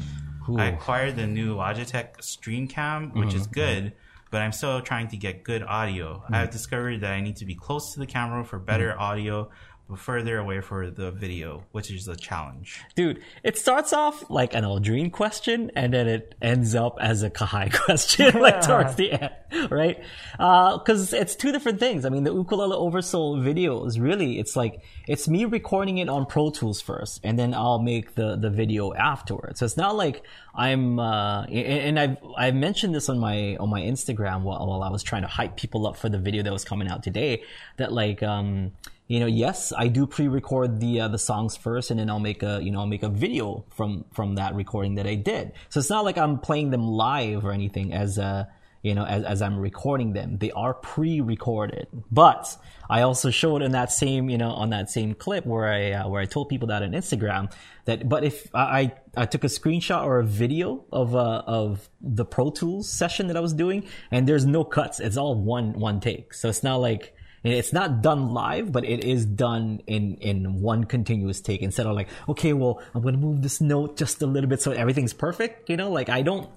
I 0.56 0.66
acquired 0.66 1.16
the 1.16 1.26
new 1.26 1.56
Logitech 1.56 2.18
StreamCam, 2.20 3.14
which 3.14 3.28
Mm-hmm. 3.30 3.36
is 3.36 3.46
good, 3.48 3.92
but 4.30 4.42
I'm 4.42 4.52
still 4.52 4.80
trying 4.80 5.08
to 5.08 5.16
get 5.16 5.44
good 5.44 5.62
audio. 5.62 6.22
I 6.28 6.32
Mm. 6.32 6.34
have 6.40 6.50
discovered 6.50 7.00
that 7.00 7.12
I 7.12 7.20
need 7.20 7.36
to 7.36 7.44
be 7.46 7.54
close 7.54 7.92
to 7.94 8.00
the 8.00 8.06
camera 8.06 8.44
for 8.44 8.58
better 8.58 8.90
Mm-hmm. 8.90 9.00
audio, 9.02 9.50
further 9.96 10.38
away 10.38 10.60
for 10.60 10.90
the 10.90 11.10
video, 11.10 11.64
which 11.72 11.90
is 11.90 12.08
a 12.08 12.16
challenge. 12.16 12.82
Dude, 12.94 13.22
it 13.42 13.56
starts 13.56 13.92
off 13.92 14.28
like 14.28 14.54
an 14.54 14.64
Aldrine 14.64 15.10
question 15.10 15.70
and 15.74 15.94
then 15.94 16.06
it 16.06 16.34
ends 16.42 16.74
up 16.74 16.98
as 17.00 17.22
a 17.22 17.30
Kahai 17.30 17.72
question, 17.84 18.38
like 18.40 18.60
towards 18.60 18.96
the 18.96 19.12
end, 19.12 19.70
right? 19.70 20.02
Uh, 20.38 20.78
cause 20.78 21.12
it's 21.12 21.34
two 21.34 21.52
different 21.52 21.80
things. 21.80 22.04
I 22.04 22.10
mean, 22.10 22.24
the 22.24 22.34
ukulele 22.34 22.76
oversoul 22.76 23.40
video 23.40 23.84
is 23.86 23.98
really, 23.98 24.38
it's 24.38 24.56
like, 24.56 24.82
it's 25.06 25.26
me 25.26 25.46
recording 25.46 25.98
it 25.98 26.08
on 26.08 26.26
Pro 26.26 26.50
Tools 26.50 26.82
first 26.82 27.20
and 27.24 27.38
then 27.38 27.54
I'll 27.54 27.80
make 27.80 28.14
the, 28.14 28.36
the 28.36 28.50
video 28.50 28.92
afterwards. 28.92 29.60
So 29.60 29.64
it's 29.64 29.78
not 29.78 29.96
like 29.96 30.22
I'm, 30.54 30.98
uh, 30.98 31.44
and 31.44 31.98
and 31.98 31.98
I've, 31.98 32.16
I 32.36 32.50
mentioned 32.50 32.94
this 32.94 33.08
on 33.08 33.18
my, 33.18 33.56
on 33.56 33.70
my 33.70 33.80
Instagram 33.80 34.42
while, 34.42 34.66
while 34.66 34.82
I 34.82 34.90
was 34.90 35.02
trying 35.02 35.22
to 35.22 35.28
hype 35.28 35.56
people 35.56 35.86
up 35.86 35.96
for 35.96 36.10
the 36.10 36.18
video 36.18 36.42
that 36.42 36.52
was 36.52 36.64
coming 36.64 36.88
out 36.88 37.02
today 37.02 37.42
that 37.78 37.92
like, 37.92 38.22
um, 38.22 38.72
you 39.08 39.20
know, 39.20 39.26
yes, 39.26 39.72
I 39.76 39.88
do 39.88 40.06
pre-record 40.06 40.80
the 40.80 41.00
uh, 41.00 41.08
the 41.08 41.18
songs 41.18 41.56
first, 41.56 41.90
and 41.90 41.98
then 41.98 42.10
I'll 42.10 42.20
make 42.20 42.42
a 42.42 42.60
you 42.62 42.70
know 42.70 42.80
I'll 42.80 42.86
make 42.86 43.02
a 43.02 43.08
video 43.08 43.64
from 43.70 44.04
from 44.12 44.34
that 44.34 44.54
recording 44.54 44.96
that 44.96 45.06
I 45.06 45.14
did. 45.14 45.52
So 45.70 45.80
it's 45.80 45.88
not 45.88 46.04
like 46.04 46.18
I'm 46.18 46.38
playing 46.38 46.70
them 46.70 46.86
live 46.86 47.44
or 47.44 47.52
anything 47.52 47.94
as 47.94 48.18
uh 48.18 48.44
you 48.82 48.94
know 48.94 49.06
as 49.06 49.24
as 49.24 49.40
I'm 49.40 49.58
recording 49.58 50.12
them. 50.12 50.36
They 50.36 50.50
are 50.50 50.74
pre-recorded, 50.74 51.88
but 52.12 52.54
I 52.90 53.00
also 53.00 53.30
showed 53.30 53.62
in 53.62 53.72
that 53.72 53.90
same 53.90 54.28
you 54.28 54.36
know 54.36 54.50
on 54.50 54.68
that 54.70 54.90
same 54.90 55.14
clip 55.14 55.46
where 55.46 55.66
I 55.66 55.92
uh, 55.92 56.08
where 56.10 56.20
I 56.20 56.26
told 56.26 56.50
people 56.50 56.68
that 56.68 56.82
on 56.82 56.92
Instagram 56.92 57.50
that 57.86 58.10
but 58.10 58.24
if 58.24 58.54
I 58.54 58.92
I, 59.16 59.24
took 59.24 59.42
a 59.42 59.46
screenshot 59.46 60.04
or 60.04 60.18
a 60.18 60.24
video 60.24 60.84
of 60.92 61.16
uh 61.16 61.44
of 61.46 61.88
the 62.02 62.26
Pro 62.26 62.50
Tools 62.50 62.92
session 62.92 63.28
that 63.28 63.38
I 63.38 63.40
was 63.40 63.54
doing, 63.54 63.88
and 64.10 64.28
there's 64.28 64.44
no 64.44 64.64
cuts. 64.64 65.00
It's 65.00 65.16
all 65.16 65.34
one 65.34 65.72
one 65.80 65.98
take. 65.98 66.34
So 66.34 66.50
it's 66.50 66.62
not 66.62 66.76
like 66.76 67.14
and 67.48 67.56
it's 67.56 67.72
not 67.72 68.02
done 68.02 68.34
live, 68.34 68.70
but 68.72 68.84
it 68.84 69.04
is 69.04 69.24
done 69.24 69.80
in 69.86 70.16
in 70.16 70.60
one 70.60 70.84
continuous 70.84 71.40
take 71.40 71.62
instead 71.62 71.86
of 71.86 71.94
like, 71.96 72.08
okay, 72.28 72.52
well, 72.52 72.82
I'm 72.94 73.00
gonna 73.00 73.16
move 73.16 73.40
this 73.40 73.58
note 73.58 73.96
just 73.96 74.20
a 74.20 74.26
little 74.26 74.50
bit 74.50 74.60
so 74.60 74.72
everything's 74.72 75.14
perfect. 75.14 75.70
You 75.70 75.78
know, 75.78 75.90
like 75.90 76.10
I 76.10 76.20
don't 76.20 76.50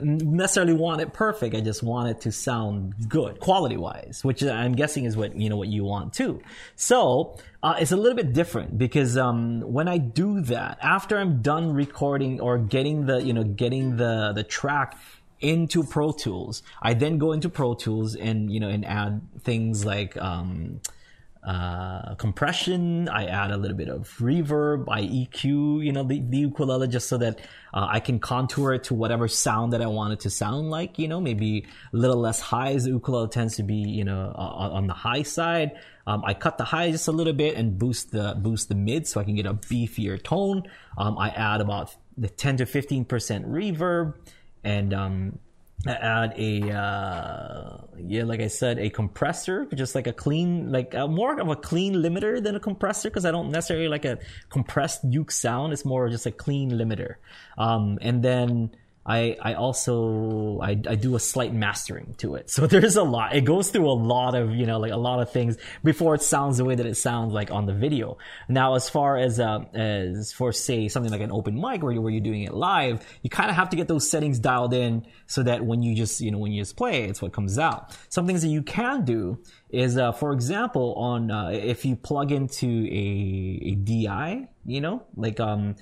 necessarily 0.00 0.74
want 0.74 1.00
it 1.00 1.12
perfect. 1.12 1.56
I 1.56 1.60
just 1.60 1.82
want 1.82 2.10
it 2.10 2.20
to 2.20 2.30
sound 2.30 2.94
good, 3.08 3.40
quality 3.40 3.76
wise, 3.76 4.20
which 4.22 4.44
I'm 4.44 4.74
guessing 4.76 5.06
is 5.06 5.16
what 5.16 5.34
you 5.34 5.48
know 5.48 5.56
what 5.56 5.66
you 5.66 5.82
want 5.82 6.12
too. 6.12 6.40
So 6.76 7.36
uh, 7.60 7.74
it's 7.80 7.90
a 7.90 7.96
little 7.96 8.14
bit 8.14 8.32
different 8.32 8.78
because 8.78 9.16
um, 9.16 9.62
when 9.62 9.88
I 9.88 9.98
do 9.98 10.40
that, 10.42 10.78
after 10.82 11.18
I'm 11.18 11.42
done 11.42 11.72
recording 11.72 12.40
or 12.40 12.58
getting 12.58 13.06
the 13.06 13.20
you 13.20 13.32
know 13.32 13.42
getting 13.42 13.96
the 13.96 14.32
the 14.36 14.44
track 14.44 14.96
into 15.40 15.84
Pro 15.84 16.12
Tools. 16.12 16.62
I 16.82 16.94
then 16.94 17.18
go 17.18 17.32
into 17.32 17.48
Pro 17.48 17.74
Tools 17.74 18.14
and 18.14 18.50
you 18.50 18.60
know 18.60 18.68
and 18.68 18.84
add 18.84 19.20
things 19.40 19.84
like 19.84 20.16
um, 20.16 20.80
uh, 21.46 22.14
compression. 22.16 23.08
I 23.08 23.26
add 23.26 23.50
a 23.50 23.56
little 23.56 23.76
bit 23.76 23.88
of 23.88 24.08
reverb. 24.18 24.86
I 24.90 25.02
EQ 25.02 25.84
you 25.84 25.92
know 25.92 26.02
the, 26.02 26.20
the 26.20 26.38
ukulele 26.38 26.88
just 26.88 27.08
so 27.08 27.18
that 27.18 27.40
uh, 27.72 27.86
I 27.88 28.00
can 28.00 28.18
contour 28.18 28.72
it 28.74 28.84
to 28.84 28.94
whatever 28.94 29.28
sound 29.28 29.72
that 29.72 29.82
I 29.82 29.86
want 29.86 30.12
it 30.12 30.20
to 30.20 30.30
sound 30.30 30.70
like. 30.70 30.98
You 30.98 31.08
know, 31.08 31.20
maybe 31.20 31.66
a 31.92 31.96
little 31.96 32.18
less 32.18 32.40
high 32.40 32.72
as 32.72 32.84
the 32.84 32.90
ukulele 32.90 33.28
tends 33.28 33.56
to 33.56 33.62
be 33.62 33.76
you 33.76 34.04
know 34.04 34.32
on, 34.34 34.72
on 34.72 34.86
the 34.86 34.94
high 34.94 35.22
side. 35.22 35.72
Um, 36.06 36.24
I 36.24 36.34
cut 36.34 36.58
the 36.58 36.64
high 36.64 36.90
just 36.90 37.06
a 37.08 37.12
little 37.12 37.34
bit 37.34 37.54
and 37.56 37.78
boost 37.78 38.12
the 38.12 38.34
boost 38.36 38.68
the 38.68 38.74
mid 38.74 39.06
so 39.06 39.20
I 39.20 39.24
can 39.24 39.34
get 39.34 39.46
a 39.46 39.54
beefier 39.54 40.22
tone. 40.22 40.64
Um, 40.96 41.18
I 41.18 41.28
add 41.28 41.60
about 41.60 41.94
the 42.16 42.28
10 42.28 42.58
to 42.58 42.66
15 42.66 43.04
percent 43.04 43.46
reverb 43.46 44.14
and 44.68 44.92
um, 44.92 45.38
add 45.86 46.34
a 46.36 46.70
uh, 46.70 47.78
yeah, 47.96 48.24
like 48.24 48.40
I 48.40 48.48
said, 48.48 48.78
a 48.78 48.90
compressor, 48.90 49.66
just 49.74 49.94
like 49.94 50.06
a 50.06 50.12
clean, 50.12 50.70
like 50.70 50.94
a, 50.94 51.08
more 51.08 51.40
of 51.40 51.48
a 51.48 51.56
clean 51.56 51.94
limiter 51.94 52.42
than 52.42 52.54
a 52.54 52.60
compressor, 52.60 53.08
because 53.08 53.24
I 53.24 53.30
don't 53.30 53.50
necessarily 53.50 53.88
like 53.88 54.04
a 54.04 54.18
compressed 54.50 55.04
uke 55.04 55.30
sound. 55.30 55.72
It's 55.72 55.84
more 55.84 56.08
just 56.08 56.26
a 56.26 56.30
clean 56.30 56.70
limiter. 56.72 57.14
Um, 57.56 57.98
and 58.02 58.22
then 58.22 58.70
I 59.08 59.36
I 59.40 59.54
also 59.54 60.60
I, 60.60 60.70
I 60.72 60.94
do 60.94 61.16
a 61.16 61.20
slight 61.20 61.54
mastering 61.54 62.14
to 62.18 62.34
it. 62.34 62.50
So 62.58 62.66
there's 62.66 62.96
a 62.96 63.04
lot. 63.04 63.36
It 63.36 63.44
goes 63.44 63.70
through 63.70 63.88
a 63.88 63.94
lot 63.94 64.34
of 64.34 64.52
you 64.52 64.66
know 64.66 64.80
like 64.80 64.90
a 64.90 64.96
lot 64.96 65.20
of 65.20 65.30
things 65.30 65.56
before 65.84 66.16
it 66.16 66.22
sounds 66.22 66.58
the 66.58 66.64
way 66.64 66.74
that 66.74 66.86
it 66.86 66.96
sounds 66.96 67.32
like 67.32 67.52
on 67.52 67.66
the 67.66 67.72
video. 67.72 68.18
Now 68.48 68.74
as 68.74 68.90
far 68.90 69.16
as 69.16 69.38
uh, 69.38 69.60
as 69.74 70.32
for 70.32 70.52
say 70.52 70.88
something 70.88 71.12
like 71.12 71.20
an 71.20 71.30
open 71.30 71.54
mic 71.54 71.82
where 71.84 71.92
you 71.92 72.02
where 72.02 72.10
you're 72.10 72.20
doing 72.20 72.42
it 72.42 72.52
live, 72.52 73.06
you 73.22 73.30
kind 73.30 73.48
of 73.48 73.54
have 73.54 73.70
to 73.70 73.76
get 73.76 73.86
those 73.86 74.10
settings 74.10 74.40
dialed 74.40 74.74
in 74.74 75.06
so 75.26 75.44
that 75.44 75.64
when 75.64 75.82
you 75.82 75.94
just 75.94 76.20
you 76.20 76.32
know 76.32 76.38
when 76.38 76.50
you 76.50 76.60
just 76.60 76.76
play, 76.76 77.04
it's 77.04 77.22
what 77.22 77.32
comes 77.32 77.58
out. 77.60 77.96
Some 78.08 78.26
things 78.26 78.42
that 78.42 78.48
you 78.48 78.62
can 78.62 79.04
do 79.04 79.38
is 79.70 79.96
uh, 79.96 80.10
for 80.10 80.32
example 80.32 80.94
on 80.94 81.30
uh, 81.30 81.50
if 81.50 81.84
you 81.84 81.94
plug 81.94 82.32
into 82.32 82.66
a 82.86 83.60
a 83.70 83.74
DI, 83.76 84.48
you 84.66 84.80
know 84.80 85.04
like 85.16 85.38
um 85.38 85.76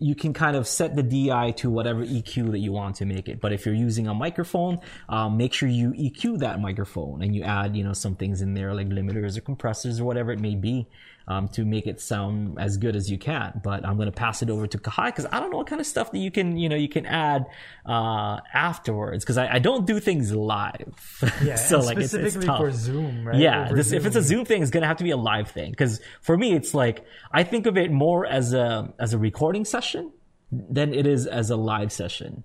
you 0.00 0.14
can 0.14 0.32
kind 0.32 0.56
of 0.56 0.66
set 0.66 0.96
the 0.96 1.02
DI 1.02 1.52
to 1.52 1.70
whatever 1.70 2.04
EQ 2.04 2.52
that 2.52 2.58
you 2.58 2.72
want 2.72 2.96
to 2.96 3.04
make 3.04 3.28
it. 3.28 3.38
But 3.38 3.52
if 3.52 3.66
you're 3.66 3.74
using 3.74 4.08
a 4.08 4.14
microphone, 4.14 4.80
um, 5.10 5.36
make 5.36 5.52
sure 5.52 5.68
you 5.68 5.92
EQ 5.92 6.38
that 6.38 6.58
microphone 6.58 7.22
and 7.22 7.36
you 7.36 7.42
add, 7.42 7.76
you 7.76 7.84
know, 7.84 7.92
some 7.92 8.16
things 8.16 8.40
in 8.40 8.54
there 8.54 8.72
like 8.72 8.88
limiters 8.88 9.36
or 9.36 9.42
compressors 9.42 10.00
or 10.00 10.04
whatever 10.04 10.32
it 10.32 10.40
may 10.40 10.54
be. 10.54 10.88
Um, 11.30 11.46
to 11.50 11.64
make 11.64 11.86
it 11.86 12.00
sound 12.00 12.58
as 12.58 12.76
good 12.76 12.96
as 12.96 13.08
you 13.08 13.16
can, 13.16 13.60
but 13.62 13.86
I'm 13.86 13.96
gonna 13.96 14.10
pass 14.10 14.42
it 14.42 14.50
over 14.50 14.66
to 14.66 14.78
Kahai 14.78 15.06
because 15.06 15.26
I 15.30 15.38
don't 15.38 15.52
know 15.52 15.58
what 15.58 15.68
kind 15.68 15.80
of 15.80 15.86
stuff 15.86 16.10
that 16.10 16.18
you 16.18 16.32
can, 16.32 16.56
you 16.56 16.68
know, 16.68 16.74
you 16.74 16.88
can 16.88 17.06
add 17.06 17.46
uh, 17.86 18.40
afterwards 18.52 19.22
because 19.22 19.38
I, 19.38 19.54
I 19.54 19.58
don't 19.60 19.86
do 19.86 20.00
things 20.00 20.32
live. 20.32 20.92
Yeah, 21.44 21.54
so 21.54 21.78
like 21.78 21.98
it's, 21.98 22.06
it's 22.06 22.14
specifically 22.14 22.46
tough. 22.48 22.58
for 22.58 22.72
Zoom, 22.72 23.28
right? 23.28 23.38
Yeah, 23.38 23.72
this, 23.72 23.92
if 23.92 24.06
it's 24.06 24.16
a 24.16 24.22
Zoom 24.22 24.44
thing, 24.44 24.60
it's 24.60 24.72
gonna 24.72 24.88
have 24.88 24.96
to 24.96 25.04
be 25.04 25.12
a 25.12 25.16
live 25.16 25.52
thing. 25.52 25.70
Because 25.70 26.00
for 26.20 26.36
me, 26.36 26.52
it's 26.52 26.74
like 26.74 27.04
I 27.30 27.44
think 27.44 27.66
of 27.66 27.78
it 27.78 27.92
more 27.92 28.26
as 28.26 28.52
a 28.52 28.92
as 28.98 29.14
a 29.14 29.18
recording 29.18 29.64
session 29.64 30.10
than 30.50 30.92
it 30.92 31.06
is 31.06 31.28
as 31.28 31.50
a 31.50 31.56
live 31.56 31.92
session. 31.92 32.42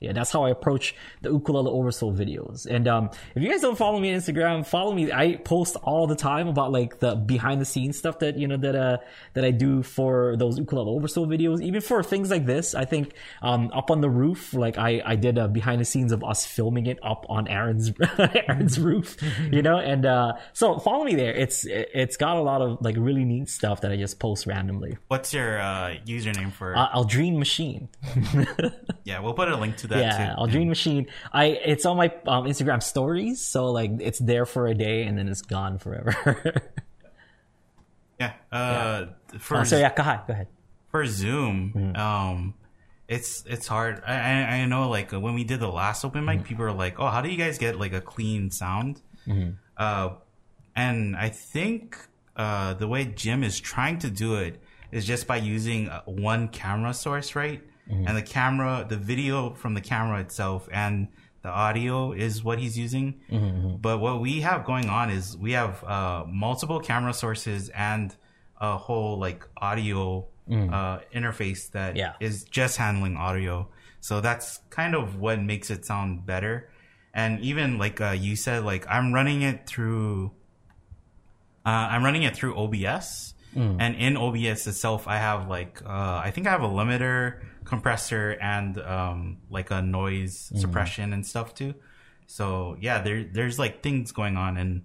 Yeah, 0.00 0.12
that's 0.12 0.32
how 0.32 0.44
I 0.44 0.50
approach 0.50 0.94
the 1.20 1.30
ukulele 1.30 1.70
oversoul 1.70 2.12
videos. 2.12 2.64
And 2.66 2.88
um, 2.88 3.10
if 3.34 3.42
you 3.42 3.50
guys 3.50 3.60
don't 3.60 3.76
follow 3.76 4.00
me 4.00 4.12
on 4.12 4.18
Instagram, 4.18 4.66
follow 4.66 4.92
me. 4.92 5.12
I 5.12 5.36
post 5.36 5.76
all 5.82 6.06
the 6.06 6.16
time 6.16 6.48
about 6.48 6.72
like 6.72 7.00
the 7.00 7.14
behind 7.14 7.60
the 7.60 7.66
scenes 7.66 7.98
stuff 7.98 8.18
that 8.20 8.38
you 8.38 8.48
know 8.48 8.56
that 8.56 8.74
uh 8.74 8.98
that 9.34 9.44
I 9.44 9.50
do 9.50 9.82
for 9.82 10.36
those 10.36 10.58
ukulele 10.58 10.90
oversoul 10.90 11.26
videos. 11.26 11.62
Even 11.62 11.82
for 11.82 12.02
things 12.02 12.30
like 12.30 12.46
this, 12.46 12.74
I 12.74 12.86
think 12.86 13.12
um 13.42 13.70
up 13.74 13.90
on 13.90 14.00
the 14.00 14.08
roof, 14.08 14.54
like 14.54 14.78
I 14.78 15.02
I 15.04 15.16
did 15.16 15.36
a 15.36 15.48
behind 15.48 15.80
the 15.80 15.84
scenes 15.84 16.12
of 16.12 16.24
us 16.24 16.46
filming 16.46 16.86
it 16.86 16.98
up 17.02 17.26
on 17.28 17.46
Aaron's 17.46 17.92
Aaron's 18.18 18.78
roof, 18.80 19.16
you 19.52 19.60
know. 19.60 19.78
And 19.78 20.06
uh, 20.06 20.32
so 20.54 20.78
follow 20.78 21.04
me 21.04 21.14
there. 21.14 21.34
It's 21.34 21.66
it's 21.68 22.16
got 22.16 22.36
a 22.36 22.42
lot 22.42 22.62
of 22.62 22.78
like 22.80 22.96
really 22.98 23.24
neat 23.24 23.48
stuff 23.50 23.82
that 23.82 23.92
I 23.92 23.96
just 23.96 24.18
post 24.18 24.46
randomly. 24.46 24.96
What's 25.08 25.34
your 25.34 25.60
uh, 25.60 25.96
username 26.06 26.52
for? 26.52 26.76
Uh, 26.76 26.88
Aldrine 26.94 27.38
Machine. 27.38 27.88
yeah, 29.04 29.20
we'll 29.20 29.34
put 29.34 29.48
a 29.48 29.56
link 29.56 29.76
to 29.78 29.89
that 29.90 30.00
yeah, 30.00 30.34
too. 30.34 30.40
Aldrine 30.40 30.68
Machine. 30.68 31.06
I 31.32 31.44
it's 31.46 31.84
on 31.86 31.96
my 31.96 32.06
um, 32.26 32.44
Instagram 32.46 32.82
stories, 32.82 33.40
so 33.40 33.70
like 33.70 33.90
it's 34.00 34.18
there 34.18 34.46
for 34.46 34.66
a 34.66 34.74
day 34.74 35.04
and 35.04 35.16
then 35.18 35.28
it's 35.28 35.42
gone 35.42 35.78
forever. 35.78 36.14
Yeah. 38.18 38.32
Uh, 38.52 39.06
For 39.38 39.58
Uh, 39.58 39.64
so 39.64 39.78
yeah, 39.78 39.94
go 39.94 40.02
ahead. 40.02 40.20
Go 40.26 40.32
ahead. 40.34 40.48
for 40.90 41.06
Zoom, 41.06 41.72
Mm-hmm. 41.74 41.96
um, 41.96 42.54
it's 43.08 43.44
it's 43.46 43.66
hard. 43.66 44.02
I 44.06 44.62
I, 44.62 44.64
know 44.66 44.88
like 44.88 45.12
when 45.12 45.34
we 45.34 45.44
did 45.44 45.60
the 45.60 45.68
last 45.70 46.04
open 46.04 46.24
Mm-hmm. 46.26 46.38
mic, 46.38 46.44
people 46.44 46.64
are 46.64 46.72
like, 46.72 46.98
"Oh, 47.00 47.06
how 47.08 47.20
do 47.22 47.28
you 47.28 47.36
guys 47.38 47.58
get 47.58 47.78
like 47.78 47.92
a 47.92 48.00
clean 48.00 48.50
sound?" 48.50 49.00
Mm-hmm. 49.26 49.50
Uh, 49.76 50.10
and 50.76 51.16
I 51.16 51.28
think 51.30 51.96
uh, 52.36 52.74
the 52.74 52.86
way 52.88 53.04
Jim 53.06 53.42
is 53.44 53.58
trying 53.60 53.98
to 54.00 54.10
do 54.10 54.34
it 54.36 54.60
is 54.92 55.06
just 55.06 55.26
by 55.26 55.36
using 55.36 55.88
uh, 55.88 56.02
one 56.06 56.48
camera 56.48 56.92
source, 56.94 57.34
right? 57.36 57.62
Mm-hmm. 57.90 58.06
And 58.06 58.16
the 58.16 58.22
camera, 58.22 58.86
the 58.88 58.96
video 58.96 59.50
from 59.54 59.74
the 59.74 59.80
camera 59.80 60.20
itself, 60.20 60.68
and 60.72 61.08
the 61.42 61.48
audio 61.48 62.12
is 62.12 62.44
what 62.44 62.58
he's 62.58 62.78
using. 62.78 63.20
Mm-hmm. 63.30 63.76
But 63.80 63.98
what 63.98 64.20
we 64.20 64.42
have 64.42 64.64
going 64.64 64.88
on 64.88 65.10
is 65.10 65.36
we 65.36 65.52
have 65.52 65.82
uh, 65.84 66.24
multiple 66.28 66.80
camera 66.80 67.12
sources 67.14 67.68
and 67.70 68.14
a 68.60 68.76
whole 68.76 69.18
like 69.18 69.46
audio 69.56 70.26
uh, 70.50 70.98
interface 71.14 71.70
that 71.70 71.96
is 71.96 72.42
Mm. 72.42 72.44
Yeah. 72.44 72.50
just 72.50 72.76
handling 72.76 73.16
audio. 73.16 73.68
So 74.00 74.20
that's 74.20 74.58
kind 74.70 74.94
of 74.94 75.16
what 75.16 75.40
makes 75.40 75.70
it 75.70 75.84
sound 75.86 76.26
better. 76.26 76.68
And 77.14 77.40
even 77.40 77.78
like 77.78 78.00
uh, 78.00 78.10
you 78.18 78.34
said, 78.36 78.64
like 78.64 78.84
I'm 78.88 79.12
running 79.14 79.42
it 79.42 79.66
through, 79.66 80.32
uh, 81.64 81.68
I'm 81.68 82.02
running 82.04 82.22
it 82.24 82.34
through 82.36 82.56
OBS. 82.56 83.34
And 83.54 83.96
in 83.96 84.16
OBS 84.16 84.66
itself, 84.68 85.08
I 85.08 85.16
have 85.18 85.48
like, 85.48 85.82
uh, 85.84 86.20
I 86.24 86.30
think 86.32 86.46
I 86.46 86.50
have 86.50 86.62
a 86.62 86.68
limiter, 86.68 87.42
compressor, 87.64 88.36
and 88.40 88.78
um, 88.78 89.38
like 89.50 89.70
a 89.70 89.82
noise 89.82 90.52
suppression 90.56 91.12
and 91.12 91.26
stuff 91.26 91.54
too. 91.54 91.74
So 92.26 92.76
yeah, 92.80 93.02
there 93.02 93.24
there's 93.24 93.58
like 93.58 93.82
things 93.82 94.12
going 94.12 94.36
on, 94.36 94.56
and 94.56 94.82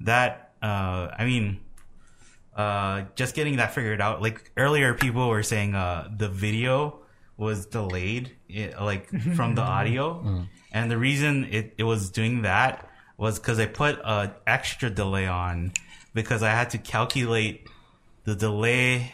that 0.00 0.52
uh, 0.62 1.08
I 1.18 1.24
mean, 1.24 1.60
uh, 2.56 3.02
just 3.14 3.34
getting 3.34 3.56
that 3.56 3.74
figured 3.74 4.00
out. 4.00 4.22
Like 4.22 4.50
earlier, 4.56 4.94
people 4.94 5.28
were 5.28 5.42
saying 5.42 5.74
uh, 5.74 6.08
the 6.16 6.28
video 6.28 7.00
was 7.36 7.66
delayed, 7.66 8.34
it, 8.48 8.80
like 8.80 9.08
from 9.36 9.54
the 9.54 9.62
audio, 9.62 10.46
and 10.72 10.90
the 10.90 10.98
reason 10.98 11.44
it, 11.50 11.74
it 11.78 11.84
was 11.84 12.10
doing 12.10 12.42
that 12.42 12.88
was 13.18 13.38
because 13.38 13.58
I 13.58 13.66
put 13.66 13.96
a 13.98 14.34
extra 14.46 14.90
delay 14.90 15.26
on 15.26 15.72
because 16.14 16.42
I 16.42 16.50
had 16.50 16.70
to 16.70 16.78
calculate 16.78 17.68
the 18.24 18.34
delay 18.34 19.12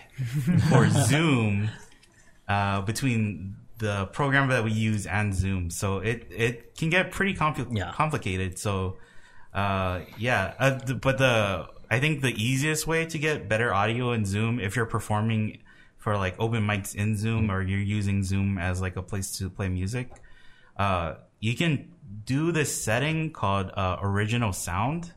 for 0.68 0.88
Zoom 1.08 1.68
uh, 2.52 2.78
between 2.92 3.56
the 3.78 3.96
program 4.18 4.46
that 4.54 4.62
we 4.68 4.72
use 4.90 5.06
and 5.18 5.34
Zoom. 5.42 5.62
So 5.70 5.86
it 6.10 6.18
it 6.46 6.54
can 6.78 6.88
get 6.96 7.04
pretty 7.16 7.34
compli- 7.42 7.76
Yeah. 7.80 7.92
complicated. 8.00 8.58
So 8.66 8.72
uh, 9.62 9.94
yeah, 10.26 10.42
uh, 10.64 10.78
th- 10.86 11.00
but 11.06 11.16
the 11.24 11.34
I 11.94 11.98
think 12.02 12.22
the 12.28 12.34
easiest 12.50 12.82
way 12.92 13.00
to 13.12 13.18
get 13.26 13.48
better 13.52 13.68
audio 13.80 14.12
in 14.16 14.24
Zoom 14.24 14.52
if 14.66 14.70
you're 14.76 14.90
performing 14.98 15.42
for 16.04 16.12
like 16.24 16.34
open 16.44 16.62
mics 16.70 16.94
in 17.02 17.16
Zoom 17.16 17.50
or 17.52 17.58
you're 17.70 17.88
using 17.98 18.18
Zoom 18.30 18.58
as 18.58 18.80
like 18.86 18.96
a 18.96 19.02
place 19.10 19.28
to 19.38 19.50
play 19.50 19.68
music, 19.68 20.06
uh, 20.84 21.08
you 21.40 21.54
can 21.62 21.72
do 22.34 22.52
this 22.52 22.70
setting 22.88 23.18
called 23.32 23.70
uh, 23.82 23.96
original 24.02 24.52
sound 24.52 25.12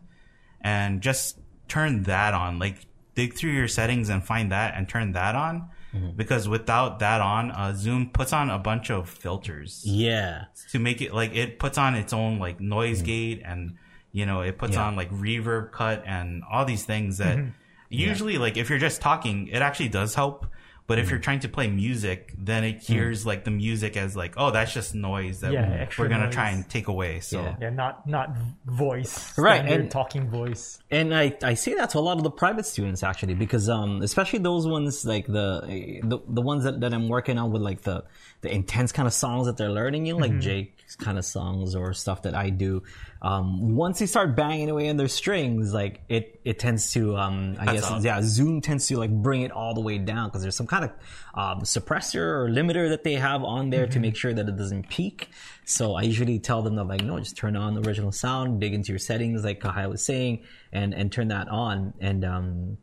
and 0.62 1.02
just 1.02 1.40
turn 1.68 2.04
that 2.04 2.34
on. 2.34 2.60
Like 2.60 2.78
dig 3.16 3.34
through 3.38 3.52
your 3.62 3.68
settings 3.70 4.10
and 4.10 4.20
find 4.24 4.52
that 4.52 4.70
and 4.76 4.88
turn 4.90 5.14
that 5.14 5.36
on. 5.36 5.70
Mm-hmm. 5.96 6.18
Because 6.18 6.48
without 6.50 7.00
that 7.00 7.22
on, 7.22 7.52
uh, 7.52 7.74
Zoom 7.74 8.10
puts 8.10 8.34
on 8.34 8.50
a 8.50 8.60
bunch 8.60 8.92
of 8.92 9.10
filters. 9.10 9.82
Yeah. 9.86 10.46
to 10.72 10.80
make 10.80 11.02
it 11.02 11.14
like 11.14 11.36
it 11.36 11.60
puts 11.60 11.78
on 11.78 11.96
its 11.96 12.14
own 12.14 12.40
like 12.40 12.60
noise 12.60 12.98
mm-hmm. 12.98 13.06
gate 13.06 13.42
and 13.46 13.78
you 14.12 14.26
know 14.26 14.42
it 14.42 14.58
puts 14.58 14.74
Yeah. 14.74 14.88
on 14.88 14.96
like 14.96 15.12
reverb 15.12 15.72
cut 15.72 16.04
and 16.06 16.44
all 16.52 16.66
these 16.66 16.84
things 16.84 17.18
that 17.18 17.38
mm-hmm. 17.38 17.50
usually 17.90 18.38
like 18.38 18.58
if 18.58 18.70
you're 18.70 18.80
just 18.80 19.02
talking 19.02 19.48
it 19.48 19.62
actually 19.62 19.90
does 19.90 20.16
help 20.16 20.48
but 20.88 21.00
if 21.00 21.10
you're 21.10 21.20
trying 21.20 21.40
to 21.40 21.50
play 21.50 21.68
music 21.68 22.32
then 22.38 22.64
it 22.64 22.82
hears 22.84 23.26
like 23.26 23.44
the 23.44 23.52
music 23.52 23.98
as 23.98 24.16
like 24.16 24.34
oh 24.38 24.52
that's 24.52 24.74
just 24.74 24.94
noise 24.94 25.40
that 25.42 25.52
Yeah, 25.52 25.88
we're 25.98 26.08
gonna 26.08 26.26
noise. 26.26 26.34
try 26.34 26.50
and 26.52 26.70
take 26.70 26.88
away 26.88 27.20
so 27.22 27.42
Yeah. 27.42 27.56
Yeah, 27.62 27.70
not 27.72 28.06
not 28.08 28.36
voice. 28.66 29.38
Right, 29.38 29.58
standard 29.62 29.82
and- 29.82 29.92
talking 29.92 30.30
voice. 30.30 30.80
And 30.92 31.14
I, 31.16 31.36
I 31.44 31.54
say 31.56 31.74
that 31.76 31.90
to 31.92 32.00
a 32.00 32.06
lot 32.10 32.18
of 32.18 32.24
the 32.24 32.32
private 32.32 32.66
students 32.66 33.04
actually 33.04 33.34
because 33.36 33.70
um 33.70 34.02
especially 34.02 34.40
those 34.40 34.68
ones 34.68 35.06
like 35.06 35.26
the 35.28 36.02
the, 36.04 36.20
the 36.28 36.42
ones 36.42 36.64
that, 36.66 36.80
that 36.82 36.94
I'm 36.94 37.08
working 37.10 37.38
on 37.38 37.52
with 37.52 37.62
like 37.62 37.82
the 37.82 38.04
the 38.42 38.52
intense 38.54 38.92
kind 38.92 39.08
of 39.08 39.14
songs 39.14 39.48
that 39.48 39.58
they're 39.58 39.72
learning 39.72 40.06
you 40.06 40.14
know 40.14 40.20
like 40.20 40.40
Jake's 40.40 40.96
kind 40.96 41.18
of 41.18 41.26
songs 41.26 41.76
or 41.76 41.94
stuff 41.94 42.22
that 42.24 42.36
I 42.36 42.50
do 42.52 42.84
um 43.22 43.76
once 43.76 44.00
they 44.00 44.06
start 44.06 44.36
banging 44.36 44.70
away 44.70 44.90
on 44.90 44.98
their 44.98 45.08
strings 45.08 45.74
like 45.74 46.02
it 46.10 46.40
it 46.44 46.60
tends 46.60 46.92
to 46.94 47.18
um 47.18 47.56
I 47.60 47.66
That's 47.66 47.72
guess 47.82 47.92
awesome. 47.92 48.06
yeah 48.06 48.22
Zoom 48.22 48.62
tends 48.62 48.88
to 48.88 48.98
like 48.98 49.10
bring 49.12 49.42
it 49.42 49.52
all 49.52 49.74
the 49.74 49.82
way 49.82 49.98
down 49.98 50.28
because 50.28 50.42
there's 50.44 50.56
some 50.56 50.68
kind 50.68 50.75
of 50.84 50.92
um, 51.34 51.62
suppressor 51.62 52.16
or 52.16 52.50
limiter 52.50 52.90
that 52.90 53.04
they 53.04 53.14
have 53.14 53.44
on 53.44 53.70
there 53.70 53.88
to 53.88 54.00
make 54.00 54.16
sure 54.16 54.34
that 54.34 54.48
it 54.48 54.58
doesn't 54.58 54.90
peak. 54.90 55.30
So 55.66 55.96
I 55.96 56.04
usually 56.04 56.40
tell 56.40 56.62
them 56.62 56.76
that 56.76 56.86
like 56.86 57.04
no 57.04 57.20
just 57.20 57.38
turn 57.38 57.56
on 57.56 57.74
the 57.74 57.82
original 57.88 58.12
sound 58.12 58.60
dig 58.60 58.74
into 58.74 58.92
your 58.92 59.00
settings 59.00 59.44
like 59.44 59.60
Kahai 59.60 59.90
was 59.90 60.04
saying 60.04 60.44
and 60.72 60.94
and 60.94 61.12
turn 61.12 61.30
that 61.30 61.48
on. 61.50 61.94
And 62.00 62.24
um 62.26 62.78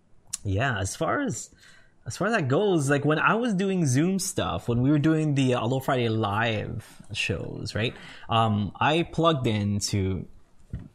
yeah 0.44 0.78
as 0.78 0.96
far 0.96 1.20
as 1.20 1.50
as 2.04 2.16
far 2.16 2.26
as 2.26 2.34
that 2.34 2.48
goes 2.48 2.90
like 2.90 3.04
when 3.04 3.20
i 3.20 3.34
was 3.34 3.54
doing 3.54 3.86
zoom 3.86 4.18
stuff 4.18 4.68
when 4.68 4.82
we 4.82 4.90
were 4.90 4.98
doing 4.98 5.36
the 5.36 5.52
Hello 5.52 5.78
friday 5.78 6.08
live 6.08 7.00
shows 7.12 7.76
right 7.76 7.94
um 8.28 8.72
i 8.80 9.04
plugged 9.04 9.46
into 9.46 10.26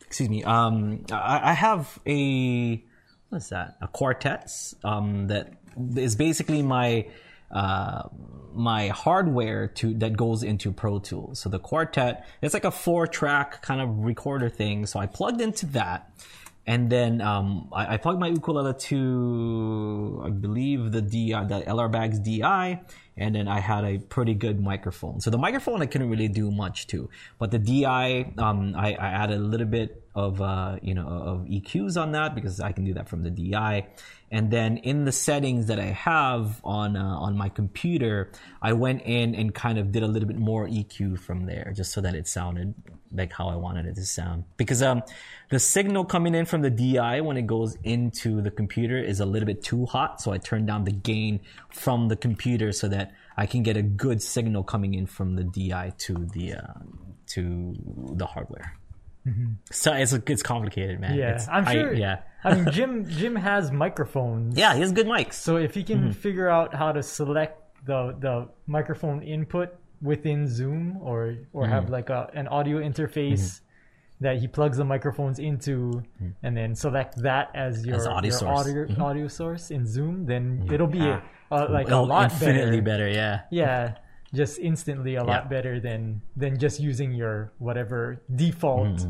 excuse 0.02 0.28
me 0.28 0.44
um 0.44 1.06
i, 1.12 1.52
I 1.52 1.54
have 1.54 1.98
a 2.06 2.84
what's 3.30 3.50
that? 3.50 3.78
A 3.82 3.88
quartet 3.88 4.52
um 4.84 5.28
that 5.28 5.54
is 5.96 6.16
basically 6.16 6.62
my 6.62 7.08
uh 7.52 8.04
my 8.54 8.88
hardware 8.90 9.68
to 9.68 9.94
that 9.96 10.18
goes 10.18 10.44
into 10.44 10.72
pro 10.72 11.00
tools. 11.00 11.40
So 11.40 11.50
the 11.50 11.60
quartet 11.60 12.28
it's 12.42 12.54
like 12.54 12.66
a 12.66 12.72
four 12.72 13.08
track 13.08 13.62
kind 13.62 13.82
of 13.82 14.00
recorder 14.00 14.50
thing. 14.50 14.86
So 14.86 15.00
i 15.00 15.06
plugged 15.06 15.42
into 15.42 15.66
that. 15.68 16.12
And 16.66 16.90
then 16.90 17.22
um, 17.22 17.70
I, 17.72 17.94
I 17.94 17.98
plugged 17.98 18.20
my 18.20 18.28
ukulele 18.28 18.74
to, 18.74 20.22
I 20.26 20.30
believe, 20.32 20.92
the 20.92 21.02
DI, 21.02 21.46
the 21.46 21.62
LR 21.66 21.90
Baggs 21.90 22.20
DI, 22.20 22.82
and 23.18 23.36
then 23.36 23.48
I 23.48 23.60
had 23.60 23.84
a 23.84 23.98
pretty 23.98 24.34
good 24.34 24.62
microphone. 24.62 25.20
So 25.22 25.30
the 25.30 25.38
microphone 25.38 25.82
I 25.82 25.86
couldn't 25.88 26.10
really 26.10 26.28
do 26.28 26.52
much 26.52 26.88
to, 26.88 27.10
but 27.40 27.52
the 27.52 27.60
DI, 27.60 28.34
um, 28.38 28.76
I, 28.78 28.94
I 28.94 29.08
added 29.08 29.38
a 29.38 29.44
little 29.44 29.66
bit 29.66 30.04
of, 30.14 30.42
uh, 30.42 30.78
you 30.82 30.94
know, 30.94 31.08
of 31.08 31.46
EQs 31.46 32.02
on 32.02 32.12
that 32.14 32.36
because 32.36 32.60
I 32.60 32.72
can 32.72 32.86
do 32.86 32.94
that 32.96 33.08
from 33.10 33.24
the 33.24 33.30
DI. 33.30 33.88
And 34.30 34.52
then 34.52 34.78
in 34.78 35.06
the 35.06 35.12
settings 35.12 35.68
that 35.68 35.80
I 35.80 35.86
have 35.86 36.60
on 36.64 36.98
uh, 36.98 37.02
on 37.02 37.38
my 37.38 37.48
computer, 37.48 38.32
I 38.62 38.74
went 38.74 39.04
in 39.04 39.34
and 39.36 39.56
kind 39.56 39.78
of 39.80 39.92
did 39.92 40.04
a 40.04 40.08
little 40.08 40.28
bit 40.28 40.38
more 40.38 40.68
EQ 40.68 41.20
from 41.20 41.46
there, 41.46 41.72
just 41.74 41.94
so 41.94 42.02
that 42.02 42.14
it 42.14 42.28
sounded 42.28 42.74
like 43.14 43.32
how 43.32 43.48
I 43.48 43.56
wanted 43.56 43.86
it 43.86 43.96
to 43.96 44.06
sound. 44.06 44.44
Because 44.58 44.84
um, 44.84 45.02
the 45.50 45.60
signal 45.60 46.04
coming 46.04 46.36
in 46.36 46.46
from 46.46 46.62
the 46.62 46.70
DI 46.70 47.22
when 47.22 47.38
it 47.38 47.48
goes 47.48 47.78
into 47.84 48.42
the 48.42 48.52
computer 48.52 48.98
is 48.98 49.22
a 49.22 49.26
little 49.26 49.46
bit 49.46 49.64
too 49.64 49.86
hot, 49.86 50.20
so 50.22 50.34
I 50.34 50.40
turned 50.40 50.68
down 50.68 50.84
the 50.84 50.92
gain 50.92 51.40
from 51.70 52.10
the 52.10 52.18
computer 52.18 52.74
so 52.74 52.90
that 52.90 53.07
I 53.38 53.46
can 53.46 53.62
get 53.64 53.78
a 53.78 53.84
good 53.84 54.22
signal 54.22 54.64
coming 54.64 54.94
in 54.96 55.06
from 55.06 55.36
the 55.36 55.44
DI 55.44 55.94
to 56.06 56.14
the 56.34 56.54
uh, 56.56 56.74
to 57.28 57.74
the 58.16 58.26
hardware. 58.26 58.74
So 59.72 59.92
it's 59.92 60.14
it's 60.14 60.42
complicated, 60.42 61.02
man. 61.02 61.12
Mm-hmm. 61.12 61.20
Yeah, 61.20 61.30
It's- 61.32 61.48
I'm 61.52 61.68
I- 61.68 61.74
sure. 61.74 61.94
yeah, 61.94 62.20
I 62.46 62.56
mean, 62.56 62.72
Jim 62.72 63.10
Jim 63.10 63.36
has 63.36 63.72
microphones. 63.74 64.58
yeah, 64.58 64.74
he 64.74 64.80
has 64.82 64.94
good 64.94 65.06
mics. 65.08 65.34
So 65.34 65.58
if 65.58 65.74
he 65.76 65.84
can 65.84 66.00
Mm-hmm. 66.00 66.12
figure 66.12 66.48
out 66.50 66.74
how 66.74 66.94
to 66.94 67.04
select 67.04 67.60
the 67.86 68.16
the 68.20 68.48
microphone 68.68 69.22
input 69.22 69.70
within 70.02 70.48
Zoom 70.48 70.98
or 71.02 71.36
or 71.52 71.64
Mm-hmm. 71.64 71.72
have 71.74 71.90
like 71.90 72.10
a 72.10 72.32
an 72.34 72.48
audio 72.48 72.80
interface 72.80 73.60
that 74.20 74.38
he 74.40 74.48
plugs 74.48 74.78
the 74.78 74.84
microphones 74.86 75.38
into 75.40 76.02
and 76.44 76.58
then 76.58 76.74
select 76.76 77.22
that 77.22 77.52
as 77.54 77.86
your, 77.86 77.98
Mm-hmm. 77.98 78.02
As 78.02 78.08
audio 78.08 78.30
your 78.32 78.40
source. 78.40 78.60
audio 78.60 79.04
audio 79.04 79.28
source 79.28 79.72
in 79.72 79.86
Zoom, 79.86 80.26
then 80.26 80.68
it'll 80.72 80.88
be 80.88 81.02
uh, 81.02 81.68
like 81.70 81.90
a 81.90 81.98
lot 81.98 82.32
infinitely 82.32 82.82
better. 82.82 83.06
better. 83.06 83.10
Yeah, 83.10 83.42
Yeah, 83.52 83.94
just 84.34 84.58
instantly 84.60 85.16
a 85.16 85.24
Yeah. 85.24 85.32
lot 85.34 85.50
better 85.50 85.80
than 85.80 86.22
than 86.36 86.58
just 86.58 86.80
using 86.80 87.12
your 87.14 87.52
whatever 87.60 88.22
default 88.36 89.06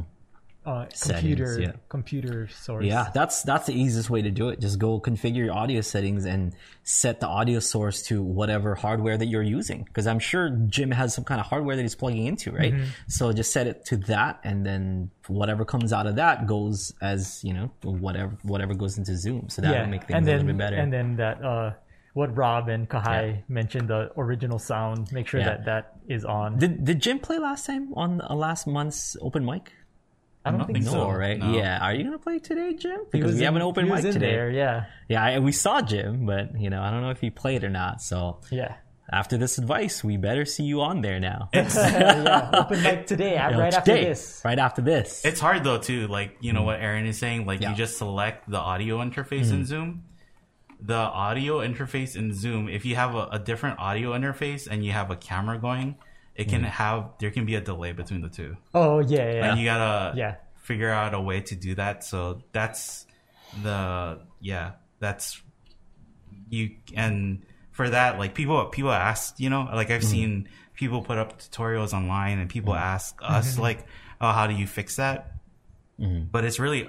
uh. 0.67 0.85
Settings, 0.93 1.19
computer 1.21 1.59
yeah. 1.61 1.71
computer 1.89 2.47
source. 2.49 2.85
Yeah, 2.85 3.09
that's 3.13 3.41
that's 3.43 3.65
the 3.67 3.73
easiest 3.73 4.09
way 4.09 4.21
to 4.21 4.31
do 4.31 4.49
it. 4.49 4.59
Just 4.59 4.77
go 4.79 4.99
configure 4.99 5.37
your 5.45 5.53
audio 5.53 5.81
settings 5.81 6.25
and 6.25 6.53
set 6.83 7.19
the 7.19 7.27
audio 7.27 7.59
source 7.59 8.03
to 8.03 8.21
whatever 8.21 8.75
hardware 8.75 9.17
that 9.17 9.27
you're 9.27 9.41
using. 9.59 9.83
Because 9.83 10.05
I'm 10.07 10.19
sure 10.19 10.49
Jim 10.67 10.91
has 10.91 11.13
some 11.15 11.23
kind 11.23 11.39
of 11.39 11.47
hardware 11.47 11.75
that 11.75 11.81
he's 11.81 11.95
plugging 11.95 12.25
into, 12.27 12.51
right? 12.51 12.73
Mm-hmm. 12.73 12.85
So 13.07 13.31
just 13.33 13.51
set 13.51 13.65
it 13.67 13.85
to 13.85 13.97
that, 14.11 14.39
and 14.43 14.65
then 14.65 15.09
whatever 15.27 15.65
comes 15.65 15.91
out 15.93 16.05
of 16.07 16.15
that 16.17 16.47
goes 16.47 16.93
as 17.01 17.43
you 17.43 17.53
know 17.53 17.71
whatever 17.83 18.37
whatever 18.43 18.73
goes 18.73 18.97
into 18.97 19.15
Zoom. 19.15 19.49
So 19.49 19.61
that 19.61 19.81
will 19.81 19.87
make 19.91 20.03
things 20.03 20.17
and 20.17 20.27
a 20.27 20.31
little 20.31 20.47
bit 20.47 20.57
better. 20.57 20.75
and 20.75 20.91
then 20.91 21.15
that 21.15 21.43
uh, 21.43 21.73
what 22.13 22.35
Rob 22.35 22.67
and 22.67 22.89
Kahai 22.89 23.27
Yeah. 23.27 23.41
mentioned 23.47 23.89
the 23.89 24.11
original 24.17 24.59
sound. 24.59 25.11
Make 25.13 25.27
sure 25.27 25.39
Yeah. 25.39 25.49
that 25.49 25.65
that 25.65 25.83
is 26.07 26.25
on. 26.25 26.57
did 26.57 26.83
did 26.83 26.99
Jim 26.99 27.19
play 27.19 27.37
last 27.39 27.65
time 27.65 27.93
on 27.95 28.21
uh, 28.21 28.33
last 28.33 28.67
month's 28.67 29.15
open 29.21 29.45
mic? 29.45 29.71
I 30.47 30.51
don't 30.51 30.59
don't 30.59 30.67
think 30.67 30.77
think 30.79 30.87
so. 30.89 30.97
No, 30.97 31.11
So, 31.11 31.17
right? 31.17 31.37
no. 31.39 31.51
Yeah. 31.53 31.79
Are 31.81 31.93
you 31.93 32.03
gonna 32.03 32.17
play 32.17 32.39
today, 32.39 32.73
Jim? 32.73 32.99
Because 33.11 33.31
was 33.31 33.39
we 33.39 33.45
have 33.45 33.55
an 33.55 33.61
open 33.61 33.87
mic 33.87 34.01
today. 34.01 34.19
There, 34.19 34.51
yeah, 34.51 34.85
Yeah, 35.07 35.23
I, 35.23 35.39
we 35.39 35.51
saw 35.51 35.81
Jim, 35.81 36.25
but 36.25 36.59
you 36.59 36.69
know 36.69 36.81
I 36.81 36.91
don't 36.91 37.01
know 37.01 37.11
if 37.11 37.21
he 37.21 37.29
played 37.29 37.63
or 37.63 37.69
not. 37.69 38.01
So 38.01 38.39
yeah. 38.51 38.75
after 39.11 39.37
this 39.37 39.57
advice, 39.57 40.03
we 40.03 40.17
better 40.17 40.45
see 40.45 40.63
you 40.63 40.81
on 40.81 41.01
there 41.01 41.19
now. 41.19 41.49
yeah, 41.53 42.49
open 42.53 42.81
mic 42.83 43.07
today, 43.07 43.31
You 43.31 43.51
know, 43.51 43.59
right 43.59 43.73
after 43.73 43.93
this. 43.93 44.41
Right 44.43 44.59
after 44.59 44.81
this. 44.81 45.23
It's 45.25 45.39
hard 45.39 45.63
though 45.63 45.79
too. 45.79 46.07
Like 46.07 46.37
you 46.41 46.53
know 46.53 46.63
what 46.63 46.79
Aaron 46.79 47.05
is 47.05 47.17
saying. 47.17 47.45
Like 47.45 47.61
Yeah. 47.61 47.71
you 47.71 47.75
just 47.75 47.97
select 47.97 48.49
the 48.49 48.59
audio 48.59 48.97
interface 48.99 49.49
in 49.49 49.57
mm-hmm. 49.57 49.63
Zoom. 49.63 50.03
The 50.79 50.93
audio 50.93 51.59
interface 51.59 52.15
in 52.15 52.33
Zoom. 52.33 52.69
If 52.69 52.85
you 52.85 52.95
have 52.95 53.15
a, 53.15 53.27
a 53.31 53.39
different 53.39 53.79
audio 53.79 54.11
interface 54.11 54.67
and 54.69 54.85
you 54.85 54.91
have 54.91 55.09
a 55.09 55.15
camera 55.15 55.57
going, 55.57 55.95
it 56.37 56.49
can 56.49 56.61
mm-hmm. 56.61 56.69
have 56.69 57.09
there 57.19 57.31
can 57.31 57.45
be 57.45 57.55
a 57.55 57.61
delay 57.61 57.91
between 57.91 58.21
the 58.21 58.29
two, 58.29 58.55
Oh 58.73 58.99
yeah, 58.99 59.31
yeah, 59.33 59.49
and 59.49 59.59
you 59.59 59.65
gotta 59.65 60.15
yeah. 60.15 60.35
figure 60.55 60.89
out 60.89 61.15
a 61.15 61.19
way 61.19 61.41
to 61.41 61.55
do 61.55 61.73
that. 61.75 62.03
So 62.03 62.43
that's 62.51 63.07
the 63.63 64.19
yeah 64.39 64.73
that's 64.99 65.41
you 66.49 66.75
and 66.95 67.43
for 67.71 67.89
that 67.89 68.19
like 68.19 68.35
people 68.35 68.65
people 68.65 68.91
ask 68.91 69.39
you 69.39 69.49
know 69.49 69.67
like 69.73 69.89
I've 69.89 70.01
mm-hmm. 70.01 70.09
seen 70.09 70.49
people 70.75 71.01
put 71.01 71.17
up 71.17 71.39
tutorials 71.39 71.93
online 71.93 72.37
and 72.37 72.49
people 72.49 72.73
mm-hmm. 72.73 72.83
ask 72.83 73.17
us 73.23 73.57
like 73.57 73.85
oh 74.21 74.31
how 74.31 74.45
do 74.45 74.53
you 74.53 74.67
fix 74.67 74.97
that? 74.97 75.31
But 76.31 76.45
it's 76.45 76.59
really 76.59 76.87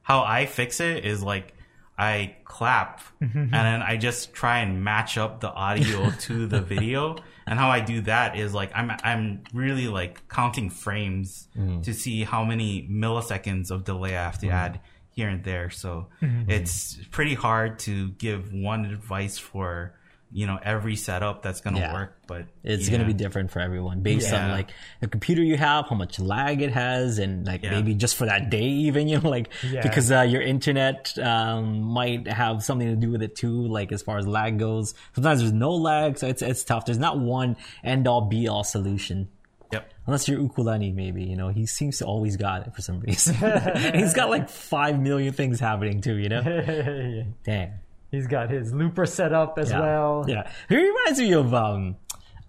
how 0.00 0.22
I 0.22 0.46
fix 0.46 0.80
it 0.80 1.04
is 1.04 1.22
like 1.22 1.52
I 1.98 2.36
clap 2.44 3.00
mm-hmm. 3.22 3.38
and 3.38 3.52
then 3.52 3.82
I 3.82 3.96
just 3.96 4.34
try 4.34 4.58
and 4.58 4.84
match 4.84 5.16
up 5.16 5.40
the 5.40 5.50
audio 5.50 6.10
to 6.20 6.46
the 6.46 6.60
video. 6.60 7.16
And 7.46 7.58
how 7.58 7.70
I 7.70 7.80
do 7.80 8.02
that 8.02 8.38
is 8.38 8.52
like 8.52 8.70
I'm 8.74 8.90
I'm 9.02 9.44
really 9.54 9.88
like 9.88 10.28
counting 10.28 10.68
frames 10.68 11.48
mm. 11.56 11.82
to 11.84 11.94
see 11.94 12.24
how 12.24 12.44
many 12.44 12.86
milliseconds 12.90 13.70
of 13.70 13.84
delay 13.84 14.16
I 14.16 14.24
have 14.24 14.38
to 14.40 14.46
mm. 14.46 14.52
add 14.52 14.80
here 15.10 15.28
and 15.28 15.42
there. 15.42 15.70
So 15.70 16.08
mm-hmm. 16.20 16.50
it's 16.50 16.98
pretty 17.10 17.34
hard 17.34 17.78
to 17.80 18.10
give 18.10 18.52
one 18.52 18.84
advice 18.84 19.38
for 19.38 19.94
you 20.32 20.46
know 20.46 20.58
every 20.62 20.96
setup 20.96 21.42
that's 21.42 21.60
gonna 21.60 21.78
Yeah. 21.78 21.92
work. 21.92 22.16
But 22.26 22.46
it's 22.64 22.84
yeah. 22.84 22.90
going 22.96 23.00
to 23.02 23.06
be 23.06 23.12
different 23.12 23.52
for 23.52 23.60
everyone 23.60 24.00
based 24.02 24.32
on 24.32 24.50
like 24.50 24.70
the 25.00 25.06
computer 25.06 25.42
you 25.42 25.56
have, 25.56 25.86
how 25.88 25.94
much 25.94 26.18
lag 26.18 26.60
it 26.60 26.72
has, 26.72 27.18
and 27.20 27.46
like 27.46 27.62
Yeah. 27.62 27.70
maybe 27.70 27.94
just 27.94 28.16
for 28.16 28.26
that 28.26 28.50
day, 28.50 28.64
even 28.64 29.06
you 29.08 29.20
know, 29.20 29.28
like 29.28 29.48
Yeah. 29.70 29.82
because 29.82 30.10
uh, 30.10 30.22
your 30.22 30.42
internet 30.42 31.16
um, 31.18 31.82
might 31.82 32.26
have 32.26 32.64
something 32.64 32.88
to 32.88 32.96
do 32.96 33.10
with 33.12 33.22
it 33.22 33.36
too. 33.36 33.68
Like 33.68 33.92
as 33.92 34.02
far 34.02 34.18
as 34.18 34.26
lag 34.26 34.58
goes, 34.58 34.94
sometimes 35.14 35.40
there's 35.40 35.52
no 35.52 35.70
lag, 35.72 36.18
so 36.18 36.26
it's 36.26 36.42
it's 36.42 36.64
tough. 36.64 36.86
There's 36.86 36.98
not 36.98 37.18
one 37.18 37.56
end 37.84 38.08
all 38.08 38.22
be 38.22 38.48
all 38.48 38.64
solution. 38.64 39.28
Yep. 39.72 39.92
Unless 40.06 40.28
you're 40.28 40.38
Ukulani, 40.40 40.94
maybe 40.94 41.24
you 41.24 41.36
know 41.36 41.48
he 41.48 41.66
seems 41.66 41.98
to 41.98 42.04
always 42.06 42.36
got 42.36 42.66
it 42.66 42.74
for 42.74 42.82
some 42.82 43.00
reason. 43.00 43.34
He's 43.94 44.14
got 44.14 44.30
like 44.30 44.48
five 44.48 45.00
million 45.00 45.32
things 45.32 45.58
happening 45.60 46.00
too. 46.00 46.16
You 46.16 46.28
know, 46.28 46.42
dang. 47.44 47.72
He's 48.10 48.26
got 48.26 48.50
his 48.50 48.72
looper 48.72 49.04
set 49.06 49.32
up 49.32 49.58
as 49.58 49.70
Yeah. 49.70 49.80
well. 49.80 50.24
Yeah, 50.28 50.50
he 50.68 50.76
reminds 50.76 51.18
me 51.20 51.32
of 51.34 51.52
um 51.54 51.96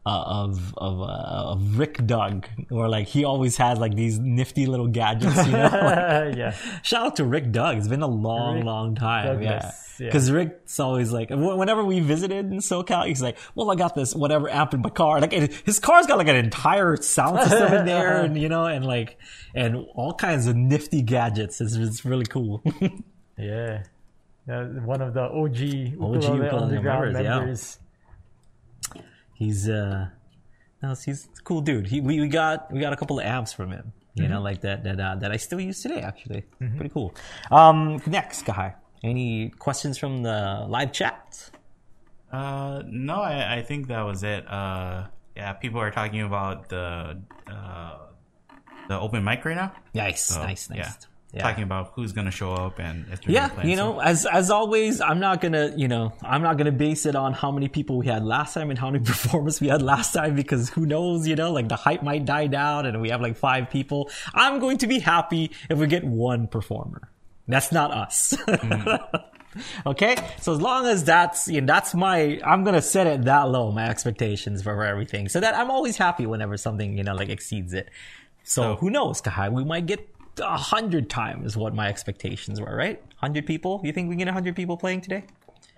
uh, 0.05 0.23
of 0.45 0.73
of 0.77 1.01
uh, 1.01 1.51
of 1.51 1.77
Rick 1.77 2.05
Doug, 2.07 2.47
where 2.69 2.87
like 2.87 3.07
he 3.07 3.25
always 3.25 3.57
has 3.57 3.77
like 3.77 3.93
these 3.93 4.17
nifty 4.19 4.65
little 4.65 4.87
gadgets. 4.87 5.35
You 5.45 5.51
know, 5.51 6.31
yeah. 6.37 6.55
shout 6.81 7.07
out 7.07 7.15
to 7.17 7.25
Rick 7.25 7.51
Doug. 7.51 7.77
It's 7.77 7.89
been 7.89 8.01
a 8.01 8.07
long, 8.07 8.55
Rick 8.55 8.63
long 8.65 8.95
time. 8.95 9.41
Yeah, 9.41 9.55
Douglas, 9.59 9.95
yeah. 9.99 10.05
because 10.05 10.31
Rick's 10.31 10.79
always 10.79 11.11
like 11.11 11.29
whenever 11.31 11.83
we 11.83 11.99
visited 11.99 12.45
in 12.45 12.59
SoCal, 12.59 13.05
he's 13.05 13.21
like, 13.21 13.37
"Well, 13.53 13.69
I 13.69 13.75
got 13.75 13.95
this 13.95 14.15
whatever 14.15 14.49
app 14.49 14.73
in 14.73 14.81
my 14.81 14.91
car." 14.91 15.19
Like 15.19 15.33
his 15.33 15.77
car's 15.79 16.05
got 16.07 16.17
like 16.17 16.29
an 16.29 16.37
entire 16.37 16.95
sound 16.95 17.41
system 17.49 17.73
in 17.73 17.85
there, 17.85 18.21
and 18.23 18.37
you 18.41 18.47
know, 18.47 18.65
and 18.65 18.85
like 18.85 19.17
and 19.55 19.75
all 19.93 20.13
kinds 20.13 20.47
of 20.47 20.55
nifty 20.55 21.01
gadgets. 21.01 21.59
It's, 21.59 21.73
it's 21.73 22.05
really 22.05 22.25
cool. 22.25 22.63
Yeah. 23.37 23.83
Uh, 24.49 24.63
one 24.85 25.01
of 25.01 25.13
the 25.13 25.23
OG, 25.23 25.33
OG 25.35 25.59
Ukulele 25.59 26.15
Ukulele 26.17 26.49
Underground 26.49 27.13
members, 27.13 27.79
yeah. 28.95 29.01
he's 29.33 29.67
uh 29.67 30.07
no, 30.81 30.95
he's 31.03 31.27
a 31.37 31.41
cool 31.41 31.61
dude. 31.61 31.87
He 31.87 32.01
we, 32.01 32.21
we 32.21 32.27
got 32.27 32.71
we 32.71 32.79
got 32.79 32.93
a 32.93 32.95
couple 32.95 33.19
of 33.19 33.25
amps 33.25 33.51
from 33.51 33.71
him. 33.71 33.93
You 34.15 34.27
know, 34.27 34.41
like 34.41 34.61
that 34.61 34.83
that 34.83 34.99
uh, 34.99 35.15
that 35.17 35.31
I 35.31 35.37
still 35.37 35.61
use 35.61 35.81
today. 35.81 36.01
Actually, 36.01 36.43
pretty 36.57 36.89
cool. 36.89 37.13
Um, 37.51 38.01
next, 38.07 38.45
Kahai. 38.45 38.73
Any 39.03 39.49
questions 39.49 39.99
from 39.99 40.23
the 40.23 40.65
live 40.67 40.91
chat? 40.91 41.51
Uh, 42.31 42.81
no, 42.87 43.21
I, 43.21 43.57
I 43.57 43.61
think 43.61 43.87
that 43.89 44.01
was 44.01 44.23
it. 44.23 44.49
Uh, 44.49 45.05
yeah, 45.35 45.53
people 45.53 45.79
are 45.79 45.91
talking 45.91 46.21
about 46.21 46.67
the 46.69 47.21
uh, 47.47 47.97
the 48.87 48.99
open 48.99 49.23
mic 49.23 49.45
right 49.45 49.55
now. 49.55 49.71
Nice, 49.93 50.23
So, 50.23 50.41
nice, 50.41 50.67
nice. 50.69 50.79
Yeah. 50.79 50.91
Yeah. 51.33 51.43
talking 51.43 51.63
about 51.65 51.91
who's 51.93 52.13
gonna 52.13 52.31
show 52.31 52.53
up 52.53 52.79
and 52.79 53.05
if 53.11 53.21
they're 53.21 53.35
Yeah, 53.35 53.63
you 53.63 53.75
know, 53.75 53.99
as 53.99 54.25
as 54.25 54.49
always, 54.49 55.01
I'm 55.01 55.19
not 55.19 55.41
gonna, 55.41 55.73
you 55.75 55.87
know, 55.89 56.13
I'm 56.23 56.41
not 56.41 56.57
gonna 56.57 56.71
base 56.71 57.05
it 57.05 57.15
on 57.15 57.33
how 57.33 57.51
many 57.51 57.67
people 57.67 57.97
we 57.97 58.07
had 58.07 58.23
last 58.23 58.53
time 58.53 58.69
and 58.69 58.79
how 58.79 58.89
many 58.89 59.03
performers 59.13 59.59
we 59.59 59.67
had 59.67 59.81
last 59.81 60.13
time 60.13 60.35
because 60.35 60.69
who 60.69 60.85
knows, 60.85 61.27
you 61.27 61.35
know, 61.35 61.51
like 61.51 61.67
the 61.67 61.75
hype 61.75 62.01
might 62.01 62.23
die 62.25 62.47
down 62.47 62.85
and 62.85 63.01
we 63.01 63.09
have 63.09 63.19
like 63.21 63.35
five 63.35 63.69
people. 63.69 64.09
I'm 64.33 64.59
going 64.59 64.77
to 64.79 64.87
be 64.87 64.99
happy 64.99 65.51
if 65.69 65.77
we 65.77 65.87
get 65.87 66.05
one 66.05 66.47
performer. 66.47 67.11
That's 67.47 67.71
not 67.73 67.91
us. 67.91 68.33
okay, 69.85 70.15
so 70.41 70.53
as 70.53 70.61
long 70.61 70.85
as 70.85 71.03
that's, 71.03 71.47
you 71.47 71.61
know, 71.61 71.67
that's 71.67 71.93
my, 71.93 72.39
I'm 72.45 72.63
gonna 72.63 72.81
set 72.81 73.07
it 73.07 73.23
that 73.25 73.49
low, 73.49 73.71
my 73.71 73.87
expectations 73.89 74.61
for 74.63 74.83
everything, 74.83 75.29
so 75.29 75.39
that 75.39 75.55
I'm 75.55 75.71
always 75.71 75.97
happy 75.97 76.25
whenever 76.25 76.57
something, 76.57 76.97
you 76.97 77.03
know, 77.03 77.15
like 77.15 77.29
exceeds 77.29 77.73
it. 77.73 77.89
So, 78.43 78.61
So- 78.61 78.75
who 78.77 78.89
knows, 78.89 79.21
Kahai? 79.21 79.51
We 79.51 79.63
might 79.63 79.85
get 79.85 80.07
a 80.39 80.57
hundred 80.57 81.09
times 81.09 81.55
what 81.57 81.73
my 81.73 81.87
expectations 81.87 82.59
were, 82.61 82.75
right? 82.75 83.01
Hundred 83.17 83.45
people? 83.45 83.81
You 83.83 83.91
think 83.93 84.09
we 84.09 84.15
get 84.15 84.27
a 84.27 84.33
hundred 84.33 84.55
people 84.55 84.77
playing 84.77 85.01
today? 85.01 85.23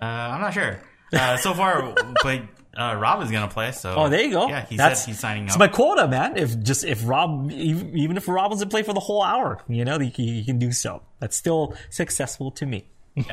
Uh, 0.01 0.05
I'm 0.05 0.41
not 0.41 0.53
sure. 0.53 0.79
Uh, 1.13 1.37
so 1.37 1.53
far, 1.53 1.93
but 2.23 2.41
uh, 2.77 2.95
Rob 2.95 3.21
is 3.23 3.31
gonna 3.31 3.47
play. 3.47 3.71
So 3.71 3.95
Oh, 3.95 4.09
there 4.09 4.21
you 4.21 4.31
go. 4.31 4.47
Yeah, 4.47 4.65
he 4.65 4.77
That's, 4.77 5.01
said 5.01 5.07
he's 5.09 5.19
signing 5.19 5.45
It's 5.45 5.53
up. 5.55 5.59
my 5.59 5.67
quota, 5.67 6.07
man. 6.07 6.37
If 6.37 6.61
just 6.61 6.83
if 6.85 7.07
Rob, 7.07 7.51
even 7.51 8.15
if 8.17 8.27
Rob 8.27 8.57
to 8.59 8.65
play 8.67 8.83
for 8.83 8.93
the 8.93 8.99
whole 8.99 9.23
hour, 9.23 9.61
you 9.67 9.83
know, 9.85 9.97
he, 9.99 10.09
he 10.09 10.43
can 10.45 10.59
do 10.59 10.71
so. 10.71 11.01
That's 11.19 11.35
still 11.35 11.75
successful 11.89 12.51
to 12.51 12.65
me. 12.65 12.85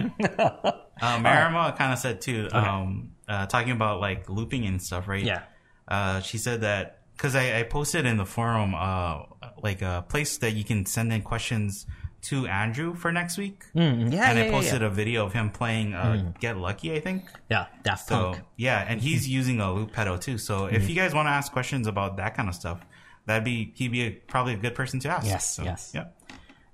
Uh, 0.99 1.18
Marima 1.18 1.77
kind 1.77 1.93
of 1.93 1.99
said 1.99 2.22
too, 2.22 2.49
um, 2.53 3.11
uh, 3.29 3.45
talking 3.45 3.72
about 3.72 4.01
like 4.01 4.31
looping 4.31 4.64
and 4.64 4.81
stuff, 4.83 5.07
right? 5.09 5.22
Yeah. 5.22 5.43
Uh, 5.87 6.20
she 6.20 6.39
said 6.39 6.62
that 6.62 7.01
because 7.12 7.37
I, 7.37 7.59
I 7.61 7.62
posted 7.64 8.07
in 8.07 8.16
the 8.16 8.24
forum, 8.24 8.74
uh, 8.74 9.24
like 9.69 9.83
a 9.83 10.05
place 10.09 10.39
that 10.43 10.53
you 10.59 10.64
can 10.71 10.87
send 10.87 11.12
in 11.12 11.23
questions 11.23 11.87
to 12.29 12.47
Andrew 12.47 12.95
for 12.95 13.11
next 13.12 13.37
week. 13.39 13.59
Mm, 13.75 14.11
yeah, 14.12 14.31
and 14.31 14.39
yeah, 14.39 14.47
I 14.47 14.51
posted 14.51 14.81
yeah. 14.81 14.89
a 14.89 14.91
video 14.91 15.27
of 15.27 15.33
him 15.33 15.51
playing 15.51 15.95
uh, 15.95 16.33
Get 16.41 16.57
Lucky, 16.57 16.89
I 16.97 17.01
think. 17.01 17.21
Yeah, 17.51 17.67
Daft 17.85 18.09
So 18.09 18.17
Punk. 18.33 18.45
yeah, 18.57 18.85
and 18.89 19.01
he's 19.01 19.29
using 19.29 19.61
a 19.61 19.69
loop 19.77 19.93
pedal 19.93 20.19
too. 20.19 20.39
So 20.39 20.55
Mm-hmm. 20.67 20.75
if 20.77 20.89
you 20.89 20.95
guys 20.97 21.12
want 21.14 21.27
to 21.27 21.35
ask 21.41 21.53
questions 21.53 21.87
about 21.87 22.17
that 22.17 22.35
kind 22.37 22.49
of 22.49 22.55
stuff, 22.55 22.79
that'd 23.27 23.45
be 23.45 23.73
he'd 23.77 23.93
be 23.93 24.03
a, 24.09 24.11
probably 24.11 24.55
a 24.55 24.61
good 24.64 24.75
person 24.75 24.99
to 25.01 25.09
ask. 25.11 25.27
Yes, 25.27 25.55
So, 25.57 25.62
yes. 25.64 25.93
Yeah. 25.95 26.05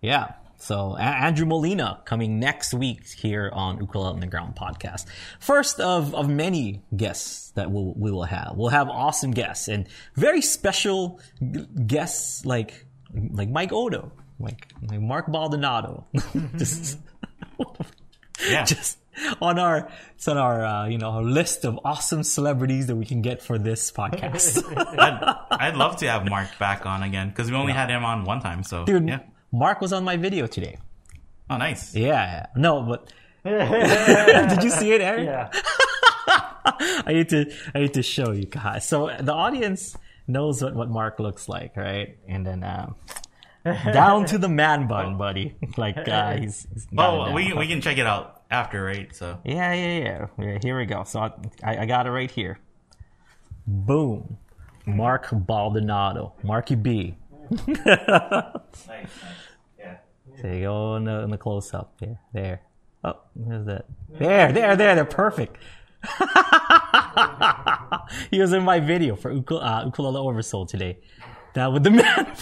Yeah. 0.01 0.33
So 0.63 0.97
Andrew 0.97 1.45
Molina 1.45 2.01
coming 2.05 2.39
next 2.39 2.73
week 2.73 3.09
here 3.09 3.51
on 3.53 3.81
Ukulele 3.81 4.15
Underground 4.15 4.55
podcast. 4.55 5.07
First 5.41 5.81
of 5.81 6.15
of 6.15 6.29
many 6.29 6.85
guests 6.97 7.51
that 7.57 7.73
we'll, 7.73 7.95
we 7.97 8.13
will 8.13 8.23
have. 8.23 8.53
We'll 8.55 8.69
have 8.71 8.89
awesome 8.89 9.33
guests 9.33 9.67
and 9.67 9.89
very 10.15 10.41
special 10.41 11.19
g- 11.41 11.67
guests 11.85 12.47
like 12.47 12.87
like 13.13 13.51
Mike 13.51 13.73
Odo, 13.73 14.13
like, 14.39 14.69
like 14.89 15.01
Mark 15.01 15.27
Baldonado. 15.27 16.07
Just 16.57 17.01
Yeah. 18.49 18.65
just 18.65 18.99
on 19.41 19.59
our 19.59 19.89
it's 20.15 20.27
on 20.29 20.39
our 20.39 20.65
uh, 20.65 20.87
you 20.87 20.99
know 20.99 21.11
our 21.11 21.23
list 21.25 21.65
of 21.65 21.79
awesome 21.85 22.23
celebrities 22.23 22.87
that 22.87 22.97
we 22.97 23.05
can 23.05 23.21
get 23.21 23.43
for 23.43 23.59
this 23.59 23.91
podcast. 23.91 24.63
I'd, 24.77 25.37
I'd 25.51 25.77
love 25.77 25.97
to 25.97 26.09
have 26.09 26.29
Mark 26.29 26.57
back 26.59 26.87
on 26.87 27.03
again 27.03 27.29
because 27.31 27.51
we 27.51 27.57
only 27.57 27.73
had 27.73 27.91
him 27.91 28.05
on 28.05 28.25
one 28.25 28.41
time. 28.41 28.63
So 28.63 28.85
Dude, 28.85 29.09
yeah. 29.09 29.21
Mark 29.53 29.81
was 29.81 29.93
on 29.93 30.05
my 30.05 30.17
video 30.17 30.47
today. 30.47 30.79
Oh, 31.51 31.59
nice. 31.59 31.95
Yeah, 31.95 32.47
no, 32.57 32.83
but 32.83 33.13
did 33.45 34.63
you 34.63 34.71
see 34.71 34.93
it, 34.93 35.01
Aaron? 35.01 35.25
Yeah. 35.27 35.51
I 36.65 37.13
need 37.13 37.29
to 37.31 37.53
I 37.75 37.81
need 37.81 37.95
to 37.95 38.03
show 38.03 38.33
you 38.33 38.47
guys. 38.47 38.89
So 38.89 39.11
the 39.21 39.33
audience 39.33 39.97
knows 40.27 40.63
what, 40.63 40.75
what 40.75 40.89
Mark 40.89 41.19
looks 41.19 41.49
like, 41.49 41.77
right? 41.77 42.17
And 42.29 42.47
then 42.47 42.63
um, 42.65 42.95
down 43.93 44.27
to 44.27 44.39
the 44.39 44.49
man 44.49 44.87
bun, 44.87 45.19
buddy. 45.19 45.57
Like 45.77 46.09
uh, 46.09 46.37
he's, 46.37 46.67
he's 46.73 46.87
Oh, 46.97 47.33
we 47.33 47.53
we 47.53 47.67
can 47.67 47.81
check 47.81 47.99
it 47.99 48.07
out 48.07 48.43
after, 48.51 48.83
right? 48.83 49.15
So 49.15 49.39
Yeah, 49.45 49.73
yeah, 49.73 49.99
yeah, 49.99 50.27
yeah. 50.39 50.59
Here 50.63 50.79
we 50.79 50.87
go. 50.87 51.05
So 51.05 51.21
I, 51.21 51.33
I, 51.63 51.79
I 51.83 51.87
got 51.87 52.07
it 52.07 52.11
right 52.11 52.31
here. 52.31 52.59
Boom. 53.67 54.39
Mark 54.87 55.29
Baldonado. 55.33 56.33
Marky 56.43 56.75
B. 56.75 57.17
nice, 57.51 57.87
nice. 58.87 59.09
Yeah. 59.79 59.97
There 60.41 60.55
you 60.55 60.63
go 60.63 60.97
in 60.97 61.05
the, 61.05 61.23
in 61.23 61.31
the 61.31 61.39
close 61.39 61.75
up. 61.75 61.99
There, 61.99 62.19
there. 62.33 62.63
Oh, 63.05 63.19
there's 63.35 63.67
that. 63.67 63.87
There, 64.09 64.53
there, 64.53 64.77
there. 64.77 64.95
They're 64.95 65.05
perfect. 65.05 65.57
he 68.31 68.41
was 68.41 68.53
in 68.53 68.63
my 68.65 68.81
video 68.81 69.17
for 69.17 69.33
Ukul- 69.33 69.63
uh, 69.63 69.85
Ukulele 69.87 70.19
Oversoul 70.19 70.67
today. 70.67 70.99
That 71.55 71.73
with 71.73 71.85
the 71.85 71.91
man. 71.93 72.37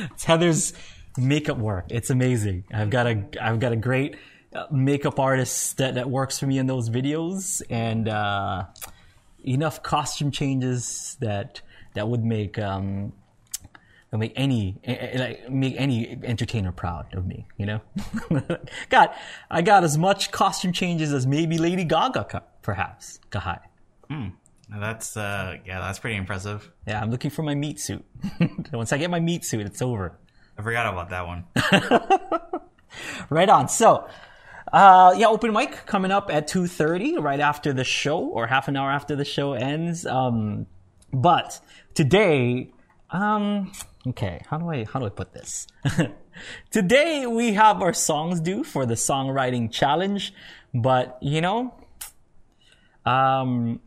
it's 0.12 0.24
Heather's 0.24 0.72
makeup 1.16 1.58
work. 1.58 1.86
It's 1.90 2.10
amazing. 2.10 2.64
I've 2.72 2.90
got 2.90 3.06
a 3.06 3.24
I've 3.40 3.60
got 3.60 3.72
a 3.72 3.76
great 3.76 4.16
uh, 4.54 4.66
makeup 4.70 5.18
artist 5.18 5.78
that, 5.78 5.94
that 5.94 6.08
works 6.08 6.38
for 6.38 6.46
me 6.46 6.58
in 6.58 6.66
those 6.66 6.90
videos, 6.90 7.62
and 7.68 8.08
uh, 8.08 8.64
enough 9.44 9.82
costume 9.82 10.30
changes 10.30 11.16
that 11.20 11.60
that 11.94 12.08
would 12.08 12.24
make 12.24 12.58
um, 12.58 13.12
that 14.10 14.18
make 14.18 14.32
any 14.36 14.80
eh, 14.84 14.92
eh, 14.94 15.18
like 15.18 15.50
make 15.50 15.74
any 15.76 16.18
entertainer 16.22 16.72
proud 16.72 17.14
of 17.14 17.26
me. 17.26 17.46
You 17.56 17.66
know, 17.66 17.80
got 18.88 19.14
I 19.50 19.62
got 19.62 19.84
as 19.84 19.98
much 19.98 20.30
costume 20.30 20.72
changes 20.72 21.12
as 21.12 21.26
maybe 21.26 21.58
Lady 21.58 21.84
Gaga, 21.84 22.42
perhaps. 22.62 23.20
Kahai. 23.30 23.60
That's 24.70 25.16
uh 25.16 25.56
yeah, 25.66 25.80
that's 25.80 25.98
pretty 25.98 26.16
impressive. 26.16 26.70
Yeah, 26.86 27.00
I'm 27.00 27.10
looking 27.10 27.30
for 27.30 27.42
my 27.42 27.54
meat 27.54 27.80
suit. 27.80 28.04
Once 28.72 28.92
I 28.92 28.98
get 28.98 29.10
my 29.10 29.20
meat 29.20 29.44
suit, 29.44 29.64
it's 29.64 29.80
over. 29.80 30.18
I 30.58 30.62
forgot 30.62 30.92
about 30.92 31.10
that 31.10 31.26
one. 31.26 31.44
Right 33.30 33.48
on. 33.48 33.68
So, 33.68 34.08
uh, 34.72 35.14
yeah, 35.16 35.26
open 35.26 35.52
mic 35.52 35.86
coming 35.86 36.10
up 36.10 36.30
at 36.32 36.48
two 36.48 36.66
thirty, 36.66 37.18
right 37.18 37.40
after 37.40 37.72
the 37.72 37.84
show, 37.84 38.20
or 38.20 38.46
half 38.46 38.68
an 38.68 38.76
hour 38.76 38.90
after 38.90 39.16
the 39.16 39.24
show 39.24 39.52
ends. 39.52 40.06
Um, 40.06 40.66
but 41.12 41.60
today, 41.94 42.70
um, 43.10 43.72
okay, 44.06 44.42
how 44.48 44.58
do 44.58 44.68
I 44.70 44.84
how 44.84 45.00
do 45.00 45.06
I 45.06 45.10
put 45.10 45.32
this? 45.32 45.66
today 46.70 47.26
we 47.26 47.54
have 47.54 47.82
our 47.82 47.92
songs 47.94 48.40
due 48.40 48.64
for 48.64 48.86
the 48.86 48.94
songwriting 48.94 49.70
challenge, 49.70 50.32
but 50.74 51.18
you 51.20 51.40
know, 51.40 51.74
um, 53.06 53.80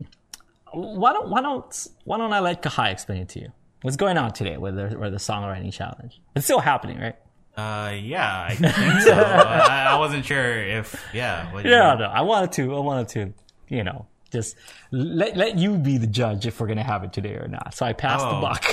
why 0.72 1.12
don't 1.12 1.28
why 1.28 1.40
don't 1.40 1.88
why 2.04 2.18
don't 2.18 2.32
I 2.32 2.40
let 2.40 2.62
Kahai 2.62 2.92
explain 2.92 3.22
it 3.22 3.28
to 3.30 3.40
you? 3.40 3.52
What's 3.82 3.96
going 3.96 4.16
on 4.16 4.32
today 4.32 4.56
with 4.56 4.76
the, 4.76 4.96
with 4.96 5.12
the 5.12 5.18
songwriting 5.18 5.72
challenge? 5.72 6.20
It's 6.36 6.44
still 6.44 6.60
happening, 6.60 7.00
right? 7.00 7.16
Uh, 7.56 7.92
yeah, 7.94 8.46
I 8.48 8.54
think 8.54 9.00
so. 9.02 9.12
I, 9.12 9.88
I 9.90 9.98
wasn't 9.98 10.24
sure 10.24 10.58
if 10.58 11.04
yeah. 11.12 11.52
What, 11.52 11.64
Yeah, 11.64 11.94
no, 11.94 12.04
I 12.04 12.22
wanted 12.22 12.52
to. 12.52 12.74
I 12.74 12.78
wanted 12.78 13.08
to, 13.08 13.34
you 13.68 13.84
know, 13.84 14.06
just 14.32 14.56
let 14.90 15.36
let 15.36 15.58
you 15.58 15.76
be 15.76 15.98
the 15.98 16.06
judge 16.06 16.46
if 16.46 16.58
we're 16.60 16.66
gonna 16.66 16.82
have 16.82 17.04
it 17.04 17.12
today 17.12 17.34
or 17.34 17.48
not. 17.48 17.74
So 17.74 17.84
I 17.86 17.92
passed 17.92 18.24
Oh. 18.26 18.36
the 18.36 18.40
buck. 18.40 18.64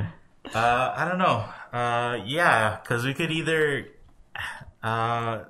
Uh, 0.54 0.92
I 0.94 1.08
don't 1.08 1.16
know. 1.18 1.44
Uh, 1.72 2.18
yeah, 2.26 2.78
because 2.82 3.04
we 3.04 3.14
could 3.14 3.30
either. 3.30 3.88
Uh, 4.82 5.44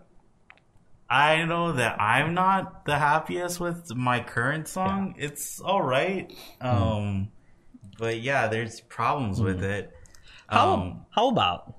I 1.10 1.44
know 1.44 1.72
that 1.72 2.00
I'm 2.00 2.32
not 2.32 2.84
the 2.86 2.96
happiest 2.96 3.58
with 3.60 3.92
my 3.94 4.20
current 4.20 4.68
song. 4.68 5.16
It's 5.18 5.60
all 5.60 5.82
right. 5.82 6.32
Um, 6.60 7.28
but 7.98 8.20
yeah, 8.20 8.46
there's 8.46 8.80
problems 8.82 9.40
with 9.40 9.62
it. 9.64 9.92
how, 10.48 10.74
Um, 10.74 11.06
how 11.10 11.28
about 11.28 11.74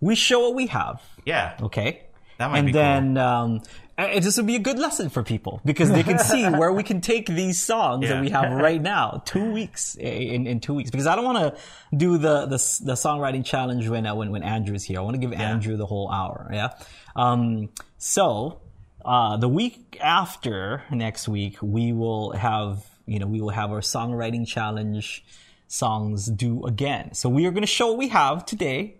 we 0.00 0.14
show 0.14 0.40
what 0.40 0.54
we 0.54 0.66
have, 0.68 1.00
yeah, 1.24 1.56
okay? 1.62 2.02
that 2.38 2.50
might 2.50 2.58
and 2.58 2.66
be 2.66 2.72
cool. 2.72 2.82
then 2.82 3.16
um, 3.16 3.62
uh, 3.96 4.20
this 4.20 4.36
would 4.36 4.46
be 4.46 4.56
a 4.56 4.60
good 4.60 4.78
lesson 4.78 5.08
for 5.08 5.22
people 5.22 5.60
because 5.64 5.90
they 5.90 6.02
can 6.02 6.18
see 6.18 6.44
where 6.44 6.72
we 6.72 6.82
can 6.82 7.00
take 7.00 7.26
these 7.26 7.60
songs 7.60 8.08
that 8.08 8.20
we 8.20 8.30
have 8.30 8.52
right 8.60 8.82
now, 8.82 9.22
two 9.24 9.52
weeks 9.52 9.94
in, 9.94 10.46
in 10.46 10.60
two 10.60 10.74
weeks. 10.74 10.90
Because 10.90 11.06
I 11.06 11.14
don't 11.14 11.24
want 11.24 11.38
to 11.38 11.60
do 11.96 12.18
the, 12.18 12.46
the 12.46 12.56
the 12.84 12.94
songwriting 12.94 13.44
challenge 13.44 13.88
when 13.88 14.06
uh, 14.06 14.14
when 14.14 14.30
when 14.32 14.42
Andrew's 14.42 14.84
here. 14.84 14.98
I 14.98 15.02
want 15.02 15.14
to 15.14 15.20
give 15.20 15.32
Andrew 15.32 15.76
the 15.76 15.86
whole 15.86 16.10
hour. 16.10 16.50
Yeah. 16.52 16.70
Um, 17.14 17.70
so 17.98 18.60
uh, 19.04 19.36
the 19.36 19.48
week 19.48 19.98
after 20.00 20.82
next 20.90 21.28
week, 21.28 21.58
we 21.62 21.92
will 21.92 22.32
have 22.32 22.84
you 23.06 23.18
know 23.20 23.26
we 23.26 23.40
will 23.40 23.50
have 23.50 23.70
our 23.70 23.80
songwriting 23.80 24.46
challenge 24.46 25.24
songs 25.68 26.26
due 26.26 26.64
again. 26.64 27.14
So 27.14 27.28
we 27.28 27.46
are 27.46 27.50
going 27.50 27.62
to 27.62 27.66
show 27.66 27.88
what 27.88 27.98
we 27.98 28.08
have 28.08 28.44
today. 28.44 28.96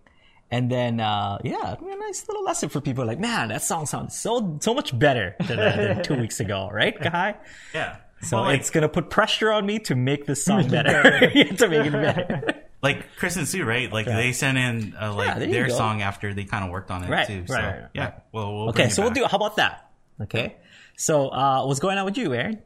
And 0.50 0.70
then, 0.70 1.00
uh, 1.00 1.38
yeah, 1.42 1.72
it'll 1.72 1.88
a 1.88 1.96
nice 1.96 2.28
little 2.28 2.44
lesson 2.44 2.68
for 2.68 2.80
people. 2.80 3.04
Like, 3.04 3.18
man, 3.18 3.48
that 3.48 3.62
song 3.62 3.86
sounds 3.86 4.16
so 4.16 4.58
so 4.60 4.72
much 4.74 4.96
better 4.96 5.34
than, 5.48 5.58
uh, 5.58 5.76
than 5.76 6.02
two 6.04 6.14
weeks 6.14 6.38
ago, 6.40 6.68
right, 6.72 6.98
Guy? 7.00 7.34
yeah. 7.74 7.96
So 8.22 8.36
Well, 8.36 8.46
like, 8.46 8.60
it's 8.60 8.70
gonna 8.70 8.88
put 8.88 9.10
pressure 9.10 9.50
on 9.52 9.66
me 9.66 9.78
to 9.80 9.94
make 9.96 10.26
this 10.26 10.44
song 10.48 10.68
better, 10.68 11.18
to 11.30 11.68
make 11.68 11.86
it 11.86 11.92
better. 11.92 12.62
like 12.82 13.16
Chris 13.16 13.36
and 13.36 13.48
Sue, 13.48 13.64
right? 13.64 13.90
Like 13.92 14.06
they 14.06 14.32
sent 14.32 14.56
in 14.56 14.94
uh, 15.00 15.12
like 15.14 15.28
Yeah, 15.28 15.38
their 15.46 15.66
go. 15.68 15.74
song 15.74 16.02
after 16.02 16.32
they 16.32 16.44
kind 16.44 16.64
of 16.64 16.70
worked 16.70 16.90
on 16.90 17.02
it 17.04 17.10
Right, 17.10 17.26
too. 17.26 17.40
right, 17.40 17.48
So 17.48 17.54
right, 17.54 17.80
right. 17.80 17.90
yeah, 17.94 18.12
well, 18.32 18.54
we'll 18.54 18.68
Okay, 18.68 18.76
bring 18.84 18.88
it 18.88 18.92
so 18.92 19.02
we'll 19.02 19.10
do. 19.12 19.24
How 19.24 19.36
about 19.36 19.56
that? 19.56 19.90
Okay. 20.22 20.56
So, 20.96 21.28
uh, 21.28 21.66
what's 21.66 21.80
going 21.80 21.98
on 21.98 22.04
with 22.04 22.16
you, 22.16 22.32
Aaron? 22.32 22.62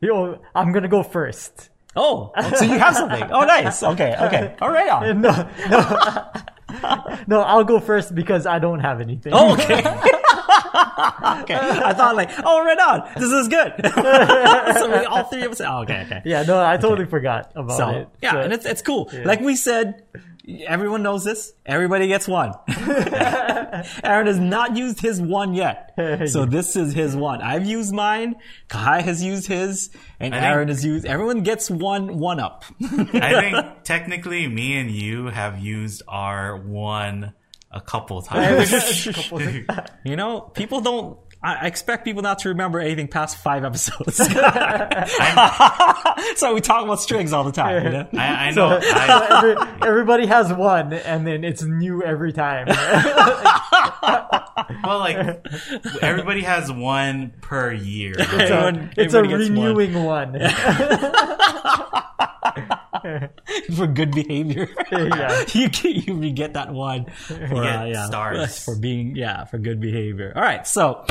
Yo, 0.00 0.40
I'm 0.54 0.72
gonna 0.72 0.88
go 0.88 1.02
first. 1.02 1.70
Oh, 1.96 2.32
so 2.58 2.64
you 2.64 2.78
have 2.78 2.94
something. 2.94 3.24
Oh, 3.32 3.44
nice. 3.44 3.82
Okay, 3.82 4.14
okay. 4.20 4.54
All 4.60 4.70
right. 4.70 4.88
On. 4.90 5.20
No, 5.22 5.48
no, 5.70 5.80
no. 7.26 7.40
I'll 7.42 7.64
go 7.64 7.80
first 7.80 8.14
because 8.14 8.44
I 8.46 8.58
don't 8.58 8.80
have 8.80 9.00
anything. 9.00 9.32
Oh, 9.34 9.54
okay. 9.54 9.78
okay. 9.80 11.54
I 11.56 11.92
thought 11.94 12.14
like, 12.16 12.30
oh, 12.44 12.64
right 12.64 12.78
on. 12.78 13.08
This 13.16 13.30
is 13.32 13.48
good. 13.48 13.72
so 14.78 14.90
we, 14.90 15.04
all 15.06 15.24
three 15.24 15.42
of 15.44 15.52
us. 15.52 15.60
Oh, 15.60 15.82
okay, 15.82 16.02
okay. 16.06 16.22
yeah, 16.24 16.42
no, 16.42 16.62
I 16.64 16.76
totally 16.76 17.06
forgot 17.06 17.52
about 17.54 17.76
So 17.76 17.88
it. 17.90 18.08
yeah, 18.22 18.32
So- 18.32 18.40
and 18.40 18.52
it's 18.52 18.66
it's 18.66 18.82
cool. 18.82 19.10
Like 19.24 19.40
we 19.40 19.56
said, 19.56 20.02
everyone 20.66 21.02
knows 21.02 21.24
this. 21.24 21.52
Everybody 21.64 22.08
gets 22.08 22.26
one. 22.28 22.52
Aaron 24.04 24.26
has 24.26 24.38
not 24.38 24.76
used 24.76 25.00
his 25.00 25.20
one 25.20 25.54
yet, 25.54 25.92
so 26.26 26.44
this 26.46 26.76
is 26.76 26.92
his 26.94 27.14
one. 27.16 27.42
I've 27.42 27.66
used 27.66 27.92
mine. 27.92 28.36
Kai 28.68 29.02
has 29.02 29.22
used 29.22 29.46
his, 29.46 29.90
and 30.20 30.34
I 30.34 30.38
think- 30.40 30.50
Aaron 30.50 30.68
has 30.68 30.84
used. 30.84 31.04
Everyone 31.06 31.42
gets 31.42 31.70
one 31.70 32.18
one 32.18 32.40
up. 32.40 32.64
I 32.82 33.40
think 33.40 33.66
technically 33.84 34.46
me 34.48 34.78
and 34.78 34.90
you 34.90 35.26
have 35.26 35.58
used 35.58 36.02
our 36.08 36.56
one 36.56 37.34
a 37.70 37.80
couple 37.80 38.22
times. 38.22 39.06
you 40.04 40.16
know, 40.16 40.40
people 40.40 40.80
don't. 40.80 41.18
I 41.42 41.54
I 41.54 41.66
expect 41.66 42.04
people 42.04 42.22
not 42.22 42.40
to 42.40 42.48
remember 42.50 42.78
anything 42.80 43.08
past 43.08 43.36
five 43.38 43.64
episodes. 43.64 44.16
so 46.40 46.54
we 46.54 46.60
talk 46.60 46.84
about 46.84 47.00
strings 47.00 47.32
all 47.32 47.44
the 47.44 47.52
time. 47.52 47.84
You 47.84 47.90
know? 47.90 48.08
I, 48.14 48.48
I 48.48 48.50
So, 48.52 48.68
know. 48.70 48.80
so 48.80 48.88
I, 48.94 49.38
every, 49.38 49.56
everybody 49.88 50.26
has 50.26 50.52
one, 50.52 50.92
and 50.92 51.24
then 51.26 51.44
it's 51.44 51.62
new 51.62 52.02
every 52.02 52.32
time. 52.32 52.66
well, 54.82 54.98
like 54.98 55.16
everybody 56.02 56.42
has 56.42 56.72
one 56.72 57.32
per 57.40 57.72
year. 57.72 58.14
right? 58.18 58.28
Everyone- 58.50 58.90
it's 58.96 59.14
a 59.14 59.18
everybody 59.18 59.44
gets 59.46 59.56
one. 59.56 59.76
renewing 59.76 60.04
one. 60.04 60.32
for 63.76 63.86
good 63.86 64.12
behavior. 64.12 64.68
Yeah. 64.90 65.44
you 65.52 65.68
get, 65.68 66.08
you 66.08 66.30
get 66.30 66.54
that 66.54 66.72
one 66.72 67.06
for 67.06 67.34
get 67.34 67.50
uh, 67.54 67.84
yeah, 67.84 68.06
stars. 68.06 68.64
for 68.64 68.76
being 68.76 69.16
yeah 69.16 69.44
for 69.44 69.58
good 69.58 69.80
behavior. 69.80 70.32
All 70.34 70.42
right, 70.42 70.66
so 70.66 71.04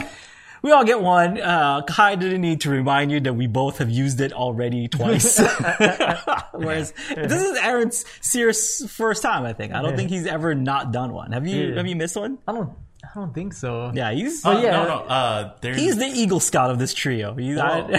we 0.66 0.72
all 0.72 0.84
get 0.84 1.00
one. 1.00 1.40
Uh, 1.40 1.84
Kai 1.84 2.16
didn't 2.16 2.42
need 2.42 2.62
to 2.62 2.72
remind 2.72 3.12
you 3.12 3.20
that 3.20 3.34
we 3.34 3.46
both 3.46 3.78
have 3.78 3.90
used 3.92 4.20
it 4.20 4.34
already 4.34 4.88
twice. 4.88 5.38
Whereas 6.54 6.92
this 7.14 7.44
is 7.44 7.58
Aaron's 7.60 8.04
serious 8.20 8.84
first 8.92 9.22
time, 9.22 9.46
I 9.46 9.54
think. 9.54 9.74
I 9.74 9.84
don't 9.84 9.96
think 9.96 10.10
he's 10.10 10.26
ever 10.26 10.56
not 10.56 10.92
done 10.92 11.14
one. 11.14 11.34
Have 11.34 11.46
you? 11.46 11.68
Yeah. 11.68 11.76
Have 11.76 11.86
you 11.86 11.96
missed 11.96 12.16
one? 12.16 12.40
I 12.48 12.54
don't. 12.54 12.72
I 13.04 13.20
don't 13.20 13.34
think 13.34 13.54
so. 13.54 13.92
Yeah, 13.94 14.12
he's 14.12 14.44
Oh, 14.44 14.60
yeah. 14.60 14.72
no, 14.72 14.88
no. 14.88 14.96
Uh, 15.04 15.54
he's 15.62 15.98
the 15.98 16.08
Eagle 16.08 16.40
Scout 16.40 16.72
of 16.72 16.80
this 16.80 16.96
trio. 16.96 17.36
Well, 17.36 17.90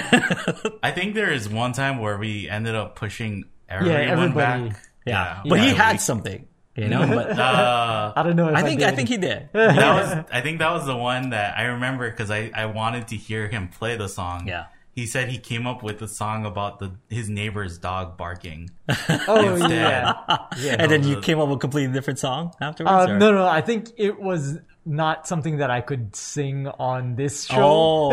I 0.82 0.90
think 0.90 1.14
there 1.14 1.32
is 1.32 1.48
one 1.48 1.72
time 1.72 1.98
where 1.98 2.18
we 2.18 2.48
ended 2.48 2.74
up 2.74 2.96
pushing 2.96 3.44
everyone 3.68 4.00
everybody. 4.08 4.68
back. 4.70 4.82
yeah, 5.06 5.42
but 5.48 5.60
he 5.60 5.70
had 5.70 5.92
we- 5.92 5.98
something, 5.98 6.46
you 6.76 6.88
know. 6.92 7.06
But 7.06 7.38
Uh, 7.38 8.12
I 8.16 8.22
don't 8.22 8.36
know. 8.36 8.48
If 8.48 8.56
I 8.56 8.62
think 8.62 8.82
I 8.82 8.86
did. 8.90 8.96
think 8.96 9.08
he 9.08 9.16
did. 9.16 9.48
that 9.52 9.94
was 9.94 10.24
I 10.32 10.40
think 10.40 10.58
that 10.60 10.70
was 10.72 10.86
the 10.86 10.96
one 10.96 11.30
that 11.30 11.56
I 11.58 11.64
remember 11.64 12.10
because 12.10 12.30
I, 12.30 12.50
I 12.54 12.66
wanted 12.66 13.08
to 13.08 13.16
hear 13.16 13.48
him 13.48 13.68
play 13.68 13.96
the 13.96 14.08
song. 14.08 14.46
Yeah. 14.48 14.66
He 14.92 15.04
said 15.06 15.28
he 15.28 15.36
came 15.38 15.66
up 15.66 15.82
with 15.82 16.00
a 16.00 16.08
song 16.08 16.46
about 16.46 16.78
the 16.78 16.92
his 17.10 17.28
neighbor's 17.28 17.76
dog 17.78 18.16
barking. 18.16 18.70
Oh 19.28 19.52
instead. 19.54 19.70
yeah. 19.70 20.14
Yeah. 20.58 20.76
And 20.78 20.90
then 20.90 21.04
you 21.06 21.20
came 21.20 21.38
up 21.38 21.48
with 21.48 21.56
a 21.56 21.60
completely 21.60 21.92
different 21.92 22.18
song 22.18 22.52
afterwards. 22.62 23.10
Uh, 23.10 23.18
no, 23.18 23.32
no. 23.32 23.46
I 23.46 23.60
think 23.60 23.90
it 23.98 24.18
was 24.18 24.58
not 24.86 25.26
something 25.26 25.58
that 25.58 25.70
I 25.70 25.80
could 25.82 26.14
sing 26.16 26.66
on 26.68 27.14
this 27.16 27.44
show. 27.44 28.12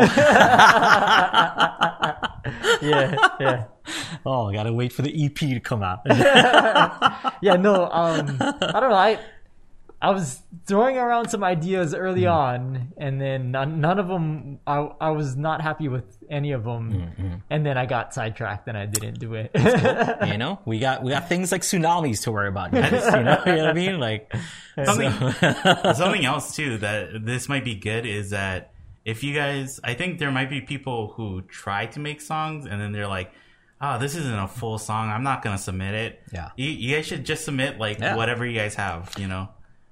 Yeah, 2.82 3.16
yeah, 3.40 3.64
oh, 4.26 4.48
I 4.48 4.54
gotta 4.54 4.72
wait 4.72 4.92
for 4.92 5.02
the 5.02 5.24
EP 5.24 5.34
to 5.34 5.60
come 5.60 5.82
out. 5.82 6.00
yeah. 6.06 7.56
No, 7.56 7.84
um, 7.90 8.36
I 8.40 8.80
don't 8.80 8.90
know. 8.90 8.96
I 8.96 9.18
I 10.00 10.10
was 10.10 10.42
throwing 10.66 10.98
around 10.98 11.30
some 11.30 11.42
ideas 11.42 11.94
early 11.94 12.26
on, 12.26 12.92
and 12.98 13.18
then 13.18 13.50
none, 13.50 13.80
none 13.80 13.98
of 13.98 14.08
them. 14.08 14.58
I 14.66 14.90
I 15.00 15.10
was 15.10 15.34
not 15.34 15.62
happy 15.62 15.88
with 15.88 16.18
any 16.28 16.52
of 16.52 16.64
them, 16.64 17.40
and 17.48 17.64
then 17.64 17.78
I 17.78 17.86
got 17.86 18.12
sidetracked 18.12 18.68
and 18.68 18.76
I 18.76 18.86
didn't 18.86 19.18
do 19.18 19.34
it. 19.34 19.50
you 20.26 20.36
know, 20.36 20.60
we 20.66 20.78
got 20.78 21.02
we 21.02 21.10
got 21.10 21.28
things 21.28 21.52
like 21.52 21.62
tsunamis 21.62 22.22
to 22.24 22.32
worry 22.32 22.48
about. 22.48 22.72
guys, 22.72 22.92
you, 22.92 23.22
know, 23.22 23.42
you 23.46 23.52
know 23.52 23.64
what 23.64 23.70
I 23.70 23.72
mean? 23.72 23.98
Like, 23.98 24.34
Something 24.84 25.10
something 25.94 26.24
else 26.24 26.54
too 26.54 26.78
that 26.78 27.24
this 27.24 27.48
might 27.48 27.64
be 27.64 27.76
good 27.76 28.04
is 28.06 28.30
that 28.30 28.72
if 29.04 29.22
you 29.22 29.34
guys, 29.34 29.80
I 29.84 29.94
think 29.94 30.18
there 30.18 30.30
might 30.30 30.50
be 30.50 30.60
people 30.60 31.12
who 31.16 31.42
try 31.42 31.86
to 31.86 32.00
make 32.00 32.20
songs 32.20 32.66
and 32.66 32.80
then 32.80 32.92
they're 32.92 33.08
like, 33.08 33.32
"Oh, 33.80 33.98
this 33.98 34.14
isn't 34.16 34.38
a 34.38 34.48
full 34.48 34.78
song. 34.78 35.10
I'm 35.10 35.22
not 35.22 35.42
gonna 35.42 35.58
submit 35.58 35.94
it." 35.94 36.22
Yeah. 36.32 36.50
you, 36.56 36.68
you 36.68 36.96
guys 36.96 37.06
should 37.06 37.24
just 37.24 37.44
submit 37.44 37.78
like 37.78 37.98
Yeah. 37.98 38.16
whatever 38.16 38.46
you 38.46 38.58
guys 38.58 38.74
have, 38.76 39.12
you 39.18 39.28
know. 39.28 39.48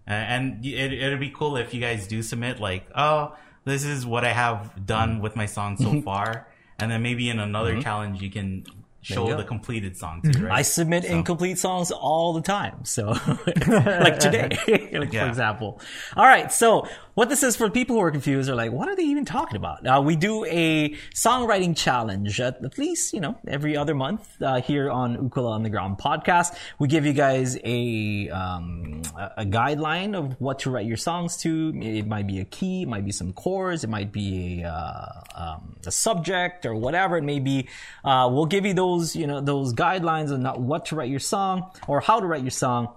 And 0.06 0.64
and 0.64 0.66
it, 0.66 0.92
it'd 0.92 1.20
be 1.20 1.30
cool 1.30 1.56
if 1.56 1.74
you 1.74 1.80
guys 1.80 2.06
do 2.06 2.22
submit 2.22 2.60
like, 2.60 2.86
"Oh, 2.94 3.34
this 3.64 3.84
is 3.84 4.04
what 4.04 4.24
I 4.24 4.32
have 4.32 4.86
done 4.86 5.14
mm-hmm. 5.14 5.22
with 5.22 5.36
my 5.36 5.46
song 5.46 5.76
so 5.76 6.00
far," 6.04 6.48
and 6.78 6.90
then 6.90 7.02
maybe 7.02 7.28
in 7.30 7.38
another 7.38 7.72
mm-hmm. 7.72 7.82
challenge 7.82 8.22
you 8.22 8.30
can 8.30 8.64
show 9.02 9.28
you 9.28 9.36
the 9.36 9.44
completed 9.44 9.96
song 9.96 10.22
too, 10.22 10.30
mm-hmm. 10.30 10.44
right? 10.44 10.58
I 10.58 10.62
submit 10.62 11.04
incomplete 11.04 11.58
songs 11.58 11.90
all 11.90 12.32
the 12.32 12.40
time. 12.40 12.84
So, 12.84 13.08
like 13.66 14.18
today, 14.18 14.48
like 14.92 15.12
Yeah. 15.12 15.24
for 15.24 15.28
example. 15.28 15.80
All 16.16 16.24
right. 16.24 16.50
So, 16.50 16.88
what 17.14 17.28
this 17.28 17.42
is 17.42 17.56
for 17.56 17.68
people 17.68 17.96
who 17.96 18.02
are 18.02 18.10
confused 18.10 18.48
are 18.48 18.54
like, 18.54 18.72
what 18.72 18.88
are 18.88 18.96
they 18.96 19.02
even 19.02 19.24
talking 19.24 19.56
about? 19.56 19.86
Uh, 19.86 20.00
we 20.00 20.16
do 20.16 20.46
a 20.46 20.90
songwriting 21.14 21.76
challenge 21.76 22.40
at, 22.40 22.64
at 22.64 22.78
least, 22.78 23.12
you 23.12 23.20
know, 23.20 23.38
every 23.46 23.76
other 23.76 23.94
month 23.94 24.40
uh, 24.40 24.62
here 24.62 24.90
on 24.90 25.22
Ukulele 25.22 25.54
Underground 25.54 25.98
podcast. 25.98 26.56
We 26.78 26.88
give 26.88 27.04
you 27.04 27.12
guys 27.12 27.58
a, 27.64 28.30
um, 28.30 29.02
a 29.36 29.44
guideline 29.44 30.16
of 30.16 30.40
what 30.40 30.60
to 30.60 30.70
write 30.70 30.86
your 30.86 30.96
songs 30.96 31.36
to. 31.38 31.72
It 31.82 32.06
might 32.06 32.26
be 32.26 32.40
a 32.40 32.46
key, 32.46 32.82
it 32.82 32.88
might 32.88 33.04
be 33.04 33.12
some 33.12 33.34
chords, 33.34 33.84
it 33.84 33.90
might 33.90 34.10
be 34.10 34.62
a, 34.62 34.68
uh, 34.68 35.22
um, 35.34 35.76
a 35.84 35.90
subject 35.90 36.64
or 36.64 36.74
whatever 36.74 37.18
it 37.18 37.24
may 37.24 37.40
be. 37.40 37.68
Uh, 38.04 38.28
we'll 38.32 38.46
give 38.46 38.64
you 38.64 38.72
those, 38.72 39.14
you 39.14 39.26
know, 39.26 39.40
those 39.42 39.74
guidelines 39.74 40.32
on 40.32 40.66
what 40.66 40.86
to 40.86 40.96
write 40.96 41.10
your 41.10 41.20
song 41.20 41.70
or 41.86 42.00
how 42.00 42.20
to 42.20 42.26
write 42.26 42.42
your 42.42 42.50
song 42.50 42.94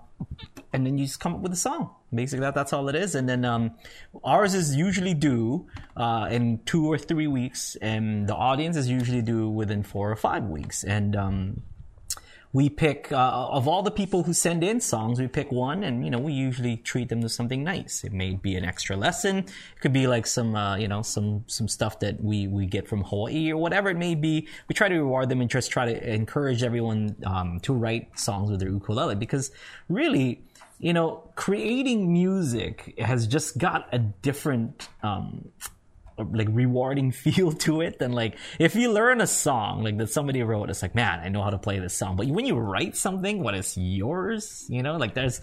and 0.73 0.85
then 0.85 0.97
you 0.97 1.05
just 1.05 1.19
come 1.19 1.33
up 1.35 1.39
with 1.39 1.53
a 1.53 1.57
song. 1.57 1.89
Basically, 2.13 2.41
that 2.41 2.53
that's 2.53 2.73
all 2.73 2.89
it 2.89 2.95
is. 2.95 3.15
And 3.15 3.27
then 3.27 3.45
um, 3.45 3.71
ours 4.23 4.53
is 4.53 4.75
usually 4.75 5.13
due 5.13 5.67
uh, 5.95 6.27
in 6.29 6.59
two 6.65 6.91
or 6.91 6.97
three 6.97 7.27
weeks, 7.27 7.75
and 7.81 8.27
the 8.27 8.35
audience 8.35 8.75
is 8.75 8.89
usually 8.89 9.21
due 9.21 9.49
within 9.49 9.83
four 9.83 10.11
or 10.11 10.15
five 10.15 10.43
weeks. 10.45 10.83
And 10.83 11.15
um, 11.15 11.61
we 12.55 12.69
pick 12.69 13.11
uh, 13.11 13.49
of 13.51 13.67
all 13.67 13.83
the 13.83 13.91
people 13.91 14.23
who 14.23 14.31
send 14.31 14.63
in 14.63 14.79
songs, 14.79 15.19
we 15.19 15.27
pick 15.27 15.51
one, 15.51 15.83
and 15.83 16.05
you 16.05 16.09
know 16.09 16.19
we 16.19 16.31
usually 16.31 16.77
treat 16.77 17.09
them 17.09 17.19
to 17.19 17.27
something 17.27 17.65
nice. 17.65 18.05
It 18.05 18.13
may 18.13 18.35
be 18.35 18.55
an 18.55 18.63
extra 18.63 18.95
lesson. 18.95 19.39
It 19.39 19.81
could 19.81 19.91
be 19.91 20.07
like 20.07 20.25
some 20.25 20.55
uh, 20.55 20.77
you 20.77 20.87
know 20.87 21.01
some 21.01 21.43
some 21.47 21.67
stuff 21.67 21.99
that 21.99 22.23
we 22.23 22.47
we 22.47 22.65
get 22.65 22.87
from 22.87 23.03
Hawaii 23.03 23.51
or 23.51 23.57
whatever 23.57 23.89
it 23.89 23.97
may 23.97 24.15
be. 24.15 24.47
We 24.69 24.73
try 24.73 24.87
to 24.87 24.95
reward 24.95 25.27
them 25.27 25.41
and 25.41 25.49
just 25.49 25.69
try 25.69 25.83
to 25.83 26.13
encourage 26.13 26.63
everyone 26.63 27.17
um, 27.25 27.59
to 27.63 27.73
write 27.73 28.17
songs 28.17 28.49
with 28.49 28.61
their 28.61 28.69
ukulele 28.69 29.15
because 29.15 29.51
really 29.89 30.45
you 30.77 30.91
know, 30.91 31.23
creating 31.35 32.11
music 32.11 32.95
has 32.99 33.27
just 33.27 33.57
got 33.57 33.87
a 33.93 33.97
different, 33.97 34.89
um, 35.03 35.47
like 36.17 36.47
rewarding 36.51 37.11
feel 37.23 37.51
to 37.51 37.81
it 37.81 37.99
than 37.99 38.11
like 38.13 38.37
if 38.59 38.75
you 38.75 38.91
learn 38.91 39.19
a 39.21 39.27
song 39.27 39.83
like 39.83 39.97
that 39.97 40.09
somebody 40.09 40.41
wrote 40.43 40.69
it's 40.69 40.81
like 40.81 40.95
man 40.95 41.19
i 41.19 41.27
know 41.29 41.41
how 41.43 41.49
to 41.49 41.57
play 41.57 41.77
this 41.79 41.93
song 41.93 42.15
but 42.15 42.25
when 42.27 42.45
you 42.45 42.55
write 42.55 42.95
something 42.95 43.43
what 43.43 43.53
is 43.55 43.75
yours 43.77 44.65
you 44.69 44.81
know 44.81 44.95
like 44.97 45.13
there's 45.13 45.41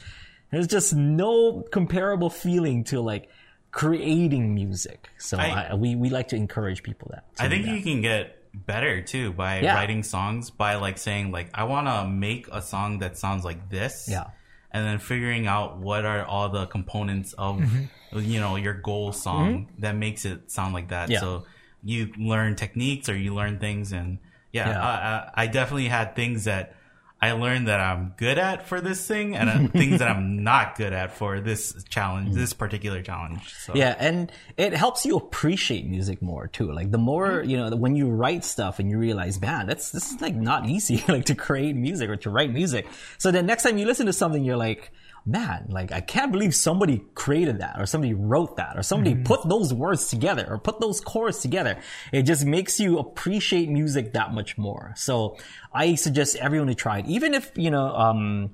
there's 0.50 0.66
just 0.66 0.94
no 0.94 1.62
comparable 1.72 2.30
feeling 2.30 2.84
to 2.84 3.00
like 3.00 3.28
creating 3.70 4.54
music 4.54 5.08
so 5.18 5.38
I- 5.38 5.68
I, 5.70 5.74
we 5.74 5.94
we 5.96 6.10
like 6.10 6.28
to 6.28 6.36
encourage 6.36 6.82
people 6.82 7.08
that 7.12 7.24
I 7.38 7.48
think 7.48 7.64
that. 7.64 7.74
you 7.74 7.82
can 7.82 8.00
get 8.02 8.38
better 8.54 9.00
too 9.00 9.32
by 9.32 9.60
Yeah. 9.60 9.74
writing 9.74 10.02
songs 10.02 10.50
by 10.50 10.74
like 10.76 10.98
saying 10.98 11.32
like 11.32 11.48
I 11.54 11.64
want 11.64 11.86
to 11.86 12.06
make 12.06 12.48
a 12.52 12.60
song 12.60 12.98
that 12.98 13.16
sounds 13.16 13.44
like 13.46 13.70
this. 13.70 14.06
Yeah. 14.10 14.24
And 14.70 14.86
then 14.86 14.98
figuring 14.98 15.46
out 15.46 15.78
what 15.78 16.04
are 16.04 16.22
all 16.24 16.48
the 16.50 16.66
components 16.66 17.32
of 17.34 17.56
Mm-hmm. 17.56 17.84
You 18.14 18.40
know 18.40 18.56
your 18.56 18.74
goal 18.74 19.10
mm-hmm. 19.10 19.18
song 19.18 19.68
that 19.78 19.96
makes 19.96 20.24
it 20.24 20.50
sound 20.50 20.74
like 20.74 20.88
that. 20.88 21.10
Yeah. 21.10 21.20
So 21.20 21.44
you 21.82 22.12
learn 22.16 22.56
techniques 22.56 23.08
or 23.08 23.16
you 23.16 23.34
learn 23.34 23.58
things 23.58 23.92
and 23.92 24.18
yeah, 24.52 24.68
Yeah. 24.68 24.82
I, 24.82 25.42
I, 25.42 25.44
I 25.44 25.46
definitely 25.46 25.88
had 25.88 26.14
things 26.14 26.44
that 26.44 26.74
I 27.22 27.32
learned 27.32 27.68
that 27.68 27.78
I'm 27.78 28.14
good 28.16 28.36
at 28.36 28.66
for 28.66 28.80
this 28.80 29.06
thing 29.06 29.36
and 29.36 29.48
uh, 29.48 29.68
things 29.72 30.00
that 30.00 30.08
I'm 30.08 30.42
not 30.42 30.76
good 30.76 30.92
at 30.92 31.16
for 31.16 31.40
this 31.40 31.84
challenge, 31.88 32.30
mm. 32.30 32.34
this 32.34 32.52
particular 32.52 33.00
challenge. 33.00 33.54
So. 33.54 33.74
Yeah, 33.76 33.94
and 33.96 34.32
it 34.56 34.72
helps 34.74 35.06
you 35.06 35.16
appreciate 35.16 35.86
music 35.86 36.20
more 36.20 36.48
too. 36.48 36.72
Like 36.72 36.90
the 36.90 36.98
more 36.98 37.28
mm-hmm. 37.28 37.48
you 37.48 37.56
know, 37.56 37.76
when 37.76 37.94
you 37.94 38.08
write 38.08 38.44
stuff 38.44 38.80
and 38.80 38.90
you 38.90 38.98
realize, 38.98 39.40
man, 39.40 39.68
that's 39.68 39.90
this 39.92 40.10
is 40.10 40.20
like 40.20 40.34
not 40.34 40.68
easy, 40.68 41.04
like 41.08 41.26
to 41.26 41.36
create 41.36 41.76
music 41.76 42.10
or 42.10 42.16
to 42.16 42.30
write 42.30 42.52
music. 42.52 42.88
So 43.18 43.30
then 43.30 43.46
next 43.46 43.62
time 43.62 43.78
you 43.78 43.86
listen 43.86 44.06
to 44.06 44.12
something, 44.12 44.42
you're 44.42 44.56
like, 44.56 44.90
man, 45.24 45.66
like 45.68 45.92
I 45.92 46.00
can't 46.00 46.32
believe 46.32 46.54
somebody 46.54 47.04
created 47.14 47.60
that 47.60 47.76
or 47.78 47.86
somebody 47.86 48.14
wrote 48.14 48.56
that 48.56 48.76
or 48.76 48.82
somebody 48.82 49.14
put 49.14 49.48
those 49.48 49.72
words 49.72 50.08
together 50.08 50.46
or 50.48 50.58
put 50.58 50.80
those 50.80 51.00
chords 51.00 51.40
together. 51.40 51.78
It 52.12 52.22
just 52.22 52.44
makes 52.44 52.80
you 52.80 52.98
appreciate 52.98 53.68
music 53.68 54.12
that 54.14 54.32
much 54.32 54.58
more. 54.58 54.92
So 54.96 55.36
I 55.72 55.94
suggest 55.94 56.36
everyone 56.36 56.68
to 56.68 56.74
try 56.74 56.98
it, 56.98 57.06
even 57.06 57.34
if 57.34 57.52
you 57.56 57.70
know. 57.70 57.86
um 57.94 58.50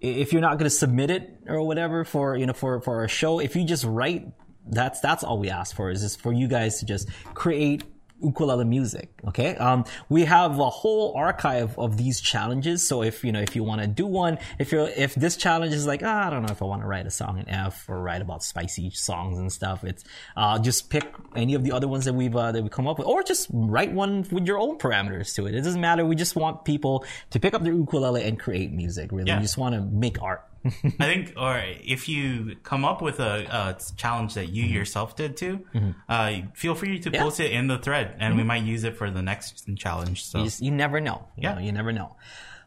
if 0.00 0.32
you're 0.32 0.42
not 0.42 0.58
going 0.58 0.68
to 0.68 0.70
submit 0.70 1.12
it 1.12 1.38
or 1.46 1.62
whatever 1.64 2.04
for 2.04 2.36
you 2.36 2.44
know 2.44 2.52
for 2.52 2.80
for 2.80 3.04
a 3.04 3.08
show 3.08 3.38
if 3.38 3.54
you 3.54 3.64
just 3.64 3.84
write 3.84 4.26
that's 4.68 4.98
that's 4.98 5.22
all 5.22 5.38
we 5.38 5.48
ask 5.48 5.76
for 5.76 5.90
is 5.90 6.00
just 6.00 6.20
for 6.20 6.32
you 6.32 6.48
guys 6.48 6.80
to 6.80 6.86
just 6.86 7.08
create 7.34 7.84
ukulele 8.22 8.64
music 8.64 9.10
okay? 9.28 9.56
Um 9.56 9.84
we 10.08 10.24
have 10.24 10.58
a 10.58 10.70
whole 10.70 11.14
archive 11.16 11.78
of 11.78 11.96
these 11.96 12.20
challenges. 12.20 12.86
So 12.86 13.02
if 13.02 13.24
you 13.24 13.32
know 13.32 13.40
if 13.40 13.56
you 13.56 13.64
want 13.64 13.80
to 13.82 13.86
do 13.86 14.06
one 14.06 14.38
if 14.58 14.72
you're 14.72 14.88
if 14.88 15.14
this 15.14 15.36
challenge 15.36 15.74
is 15.74 15.86
like 15.86 16.02
ah, 16.04 16.26
i 16.26 16.30
don't 16.30 16.42
know 16.42 16.52
if 16.52 16.62
i 16.62 16.64
want 16.64 16.82
to 16.82 16.88
write 16.88 17.06
a 17.06 17.10
song 17.10 17.38
in 17.38 17.48
f 17.48 17.88
or 17.88 18.00
write 18.02 18.22
about 18.22 18.42
spicy 18.42 18.90
songs 18.90 19.38
and 19.38 19.52
stuff 19.52 19.84
it's 19.84 20.04
uh 20.36 20.58
just 20.58 20.90
pick 20.90 21.06
any 21.34 21.54
of 21.54 21.64
the 21.64 21.72
other 21.72 21.88
ones 21.88 22.04
that 22.04 22.12
we've 22.14 22.34
uh, 22.34 22.52
that 22.52 22.62
we 22.62 22.68
come 22.68 22.86
up 22.86 22.98
with 22.98 23.06
or 23.06 23.22
just 23.22 23.48
write 23.52 23.92
one 23.92 24.26
with 24.30 24.46
your 24.46 24.58
own 24.58 24.78
parameters 24.78 25.34
to 25.34 25.46
it. 25.46 25.54
It 25.54 25.62
doesn't 25.62 25.80
matter. 25.80 26.04
We 26.04 26.16
just 26.16 26.36
want 26.36 26.64
people 26.64 27.04
to 27.30 27.40
pick 27.40 27.54
up 27.54 27.62
their 27.62 27.72
ukulele 27.72 28.22
and 28.22 28.38
create 28.38 28.72
music 28.72 29.10
really. 29.12 29.28
Yeah. 29.28 29.36
we 29.36 29.42
just 29.42 29.58
want 29.58 29.74
to 29.74 29.80
make 29.80 30.20
art 30.22 30.44
I 30.64 30.90
think, 30.90 31.32
or 31.36 31.60
if 31.64 32.08
you 32.08 32.56
come 32.62 32.84
up 32.84 33.02
with 33.02 33.18
a, 33.20 33.44
a 33.50 33.78
challenge 33.96 34.34
that 34.34 34.48
you 34.48 34.64
yourself 34.64 35.16
did 35.16 35.36
too, 35.36 35.64
uh, 36.08 36.32
feel 36.54 36.74
free 36.74 36.98
to 37.00 37.08
Mm-hmm. 37.10 37.14
Yeah. 37.14 37.22
post 37.22 37.40
it 37.40 37.52
in 37.52 37.66
the 37.66 37.78
thread, 37.78 38.16
and 38.20 38.36
we 38.36 38.42
might 38.42 38.62
use 38.62 38.84
it 38.84 38.96
for 38.96 39.10
the 39.10 39.22
next 39.22 39.68
challenge. 39.76 40.24
So 40.24 40.38
You, 40.38 40.44
just, 40.44 40.62
you 40.62 40.70
never 40.70 41.00
know. 41.00 41.28
You 41.36 41.42
Yeah. 41.44 41.54
know, 41.54 41.60
you 41.60 41.72
never 41.72 41.92
know. 41.92 42.16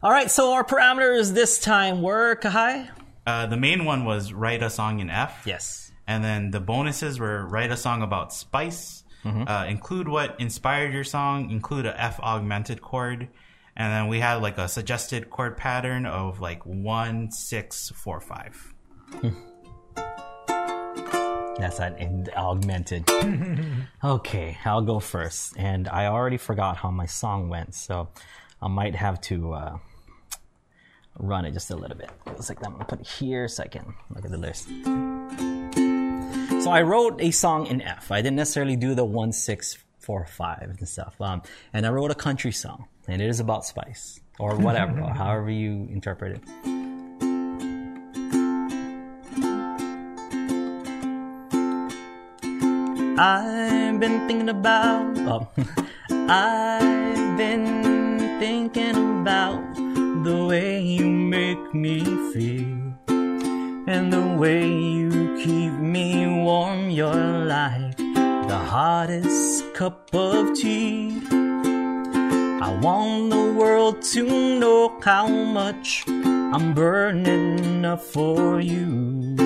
All 0.02 0.10
right, 0.10 0.30
so 0.30 0.52
our 0.52 0.62
parameters 0.64 1.32
this 1.32 1.58
time 1.58 2.02
were 2.02 2.36
Kahai. 2.36 2.88
uh, 3.26 3.46
the 3.46 3.56
main 3.56 3.84
one 3.84 4.04
was 4.04 4.32
write 4.32 4.62
a 4.62 4.70
song 4.70 5.00
in 5.00 5.08
F. 5.10 5.42
Yes. 5.46 5.90
And 6.06 6.22
then 6.22 6.50
the 6.52 6.60
bonuses 6.60 7.18
were 7.18 7.46
write 7.46 7.70
a 7.72 7.76
song 7.76 8.02
about 8.02 8.32
spice, 8.32 9.02
Mm-hmm. 9.24 9.48
uh, 9.48 9.64
include 9.64 10.06
what 10.06 10.36
inspired 10.38 10.92
your 10.92 11.02
song, 11.02 11.50
include 11.50 11.84
a 11.86 12.00
F 12.00 12.20
augmented 12.20 12.80
chord, 12.80 13.26
and 13.76 13.92
then 13.92 14.08
we 14.08 14.20
had 14.20 14.36
like 14.36 14.58
a 14.58 14.68
suggested 14.68 15.30
chord 15.30 15.56
pattern 15.56 16.06
of 16.06 16.40
like 16.40 16.64
one, 16.64 17.30
six, 17.30 17.90
four, 17.90 18.20
five. 18.20 18.74
That's 21.58 21.78
that 21.78 21.98
in- 21.98 22.28
augmented. 22.36 23.10
okay, 24.04 24.58
I'll 24.64 24.82
go 24.82 25.00
first. 25.00 25.54
And 25.56 25.88
I 25.88 26.06
already 26.06 26.36
forgot 26.36 26.76
how 26.76 26.90
my 26.90 27.06
song 27.06 27.48
went, 27.48 27.74
so 27.74 28.08
I 28.60 28.68
might 28.68 28.94
have 28.94 29.20
to 29.22 29.52
uh, 29.54 29.78
run 31.18 31.44
it 31.44 31.52
just 31.52 31.70
a 31.70 31.76
little 31.76 31.96
bit. 31.96 32.10
It's 32.26 32.48
like 32.48 32.64
I'm 32.64 32.72
gonna 32.72 32.84
put 32.84 33.00
it 33.00 33.06
here 33.06 33.48
so 33.48 33.62
I 33.62 33.68
can 33.68 33.94
look 34.14 34.24
at 34.24 34.30
the 34.30 34.38
list. 34.38 34.68
So 36.62 36.70
I 36.70 36.82
wrote 36.82 37.20
a 37.20 37.30
song 37.30 37.66
in 37.66 37.80
F. 37.80 38.10
I 38.10 38.22
didn't 38.22 38.36
necessarily 38.36 38.76
do 38.76 38.94
the 38.94 39.04
one 39.04 39.32
six 39.32 39.78
four 39.98 40.26
five 40.26 40.74
and 40.78 40.88
stuff. 40.88 41.20
Um, 41.20 41.42
and 41.72 41.86
I 41.86 41.90
wrote 41.90 42.10
a 42.10 42.14
country 42.14 42.52
song, 42.52 42.86
and 43.08 43.22
it 43.22 43.28
is 43.28 43.40
about 43.40 43.64
spice 43.64 44.20
or 44.38 44.56
whatever, 44.66 45.00
or 45.00 45.10
however 45.10 45.50
you 45.50 45.88
interpret 45.90 46.36
it. 46.36 46.76
I've 53.18 53.98
been 53.98 54.26
thinking 54.28 54.50
about. 54.50 55.16
Oh, 55.20 55.48
I've 56.28 57.36
been 57.38 58.38
thinking 58.38 59.22
about 59.22 59.74
the 60.22 60.44
way 60.46 60.82
you 60.82 61.06
make 61.06 61.74
me 61.74 62.04
feel, 62.34 62.94
and 63.88 64.12
the 64.12 64.36
way 64.38 64.68
you 64.68 65.40
keep 65.42 65.72
me 65.72 66.26
warm. 66.26 66.90
You're 66.90 67.46
like 67.46 67.96
the 67.96 68.60
hottest 68.68 69.72
cup 69.72 70.14
of 70.14 70.54
tea. 70.54 71.45
I 72.66 72.74
want 72.80 73.30
the 73.30 73.52
world 73.52 74.02
to 74.14 74.24
know 74.58 74.98
how 75.00 75.28
much 75.28 76.02
I'm 76.08 76.74
burning 76.74 77.84
up 77.84 78.02
for 78.02 78.60
you. 78.60 79.36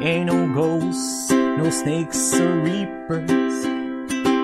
Ain't 0.00 0.26
no 0.32 0.54
ghosts, 0.54 1.30
no 1.32 1.68
snakes 1.68 2.32
or 2.40 2.60
reapers 2.60 3.66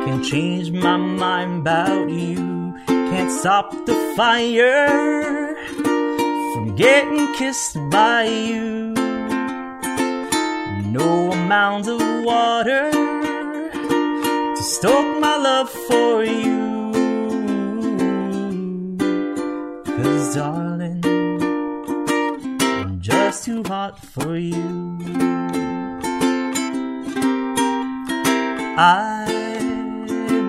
can 0.04 0.22
change 0.22 0.72
my 0.72 0.98
mind 0.98 1.60
about 1.62 2.10
you. 2.10 2.74
Can't 2.86 3.32
stop 3.32 3.70
the 3.86 3.94
fire 4.14 5.56
from 6.52 6.76
getting 6.76 7.32
kissed 7.32 7.78
by 7.88 8.24
you. 8.24 8.92
No 10.92 11.32
amount 11.32 11.88
of 11.88 11.98
water 12.22 12.90
to 12.90 14.62
stoke 14.62 15.18
my 15.18 15.38
love 15.38 15.70
for 15.70 16.22
you. 16.24 16.61
Darling, 20.30 21.04
I'm 22.62 23.00
just 23.00 23.44
too 23.44 23.62
hot 23.66 24.02
for 24.02 24.36
you. 24.36 24.98
I've 28.78 29.28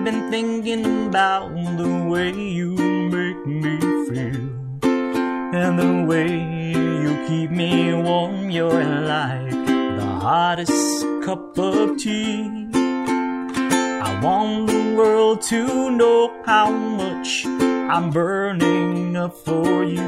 been 0.04 0.30
thinking 0.30 1.08
about 1.08 1.50
the 1.76 2.06
way 2.08 2.30
you 2.32 2.70
make 2.70 3.44
me 3.46 3.78
feel 4.08 4.48
and 4.84 5.78
the 5.78 6.06
way 6.08 6.30
you 6.30 7.26
keep 7.26 7.50
me 7.50 7.92
warm. 7.92 8.50
You're 8.50 8.84
like 8.84 9.50
the 9.50 10.18
hottest 10.22 11.04
cup 11.24 11.58
of 11.58 11.98
tea. 11.98 12.68
I 12.72 14.20
want 14.22 14.68
the 14.68 14.94
world 14.96 15.42
to 15.50 15.90
know 15.90 16.32
how 16.46 16.70
much 16.70 17.44
I'm 17.44 18.10
burning 18.10 19.03
up 19.16 19.34
for 19.34 19.84
you. 19.84 20.00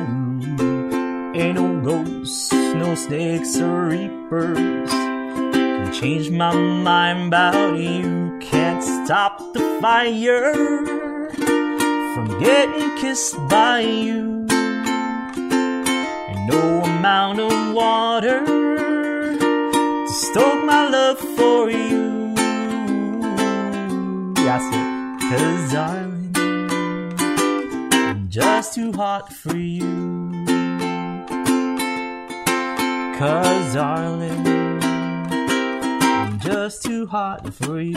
Ain't 1.34 1.54
no 1.54 1.80
ghosts, 1.82 2.52
no 2.52 2.94
snakes 2.94 3.58
or 3.60 3.86
reapers 3.86 4.90
can 5.86 5.92
change 5.92 6.30
my 6.30 6.52
mind 6.54 7.28
about 7.28 7.76
you. 7.78 8.38
Can't 8.40 8.82
stop 8.82 9.38
the 9.52 9.78
fire 9.80 10.52
from 12.14 12.40
getting 12.40 12.96
kissed 12.96 13.36
by 13.48 13.80
you. 13.80 14.46
And 16.28 16.48
no 16.48 16.82
amount 16.84 17.40
of 17.40 17.74
water 17.74 18.44
to 18.44 20.08
stoke 20.08 20.64
my 20.64 20.88
love 20.88 21.18
for 21.18 21.70
you. 21.70 22.34
That's 24.34 24.64
it. 24.74 24.96
Cause 25.28 25.74
I'm 25.74 26.15
just 28.36 28.74
too 28.74 28.92
hot 28.92 29.32
for 29.32 29.56
you. 29.56 29.80
Cause 33.18 33.72
darling, 33.72 34.46
I'm 36.02 36.38
just 36.40 36.82
too 36.82 37.06
hot 37.06 37.54
for 37.54 37.80
you. 37.80 37.94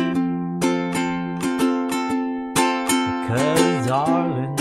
Cause 3.27 3.87
darling, 3.87 4.55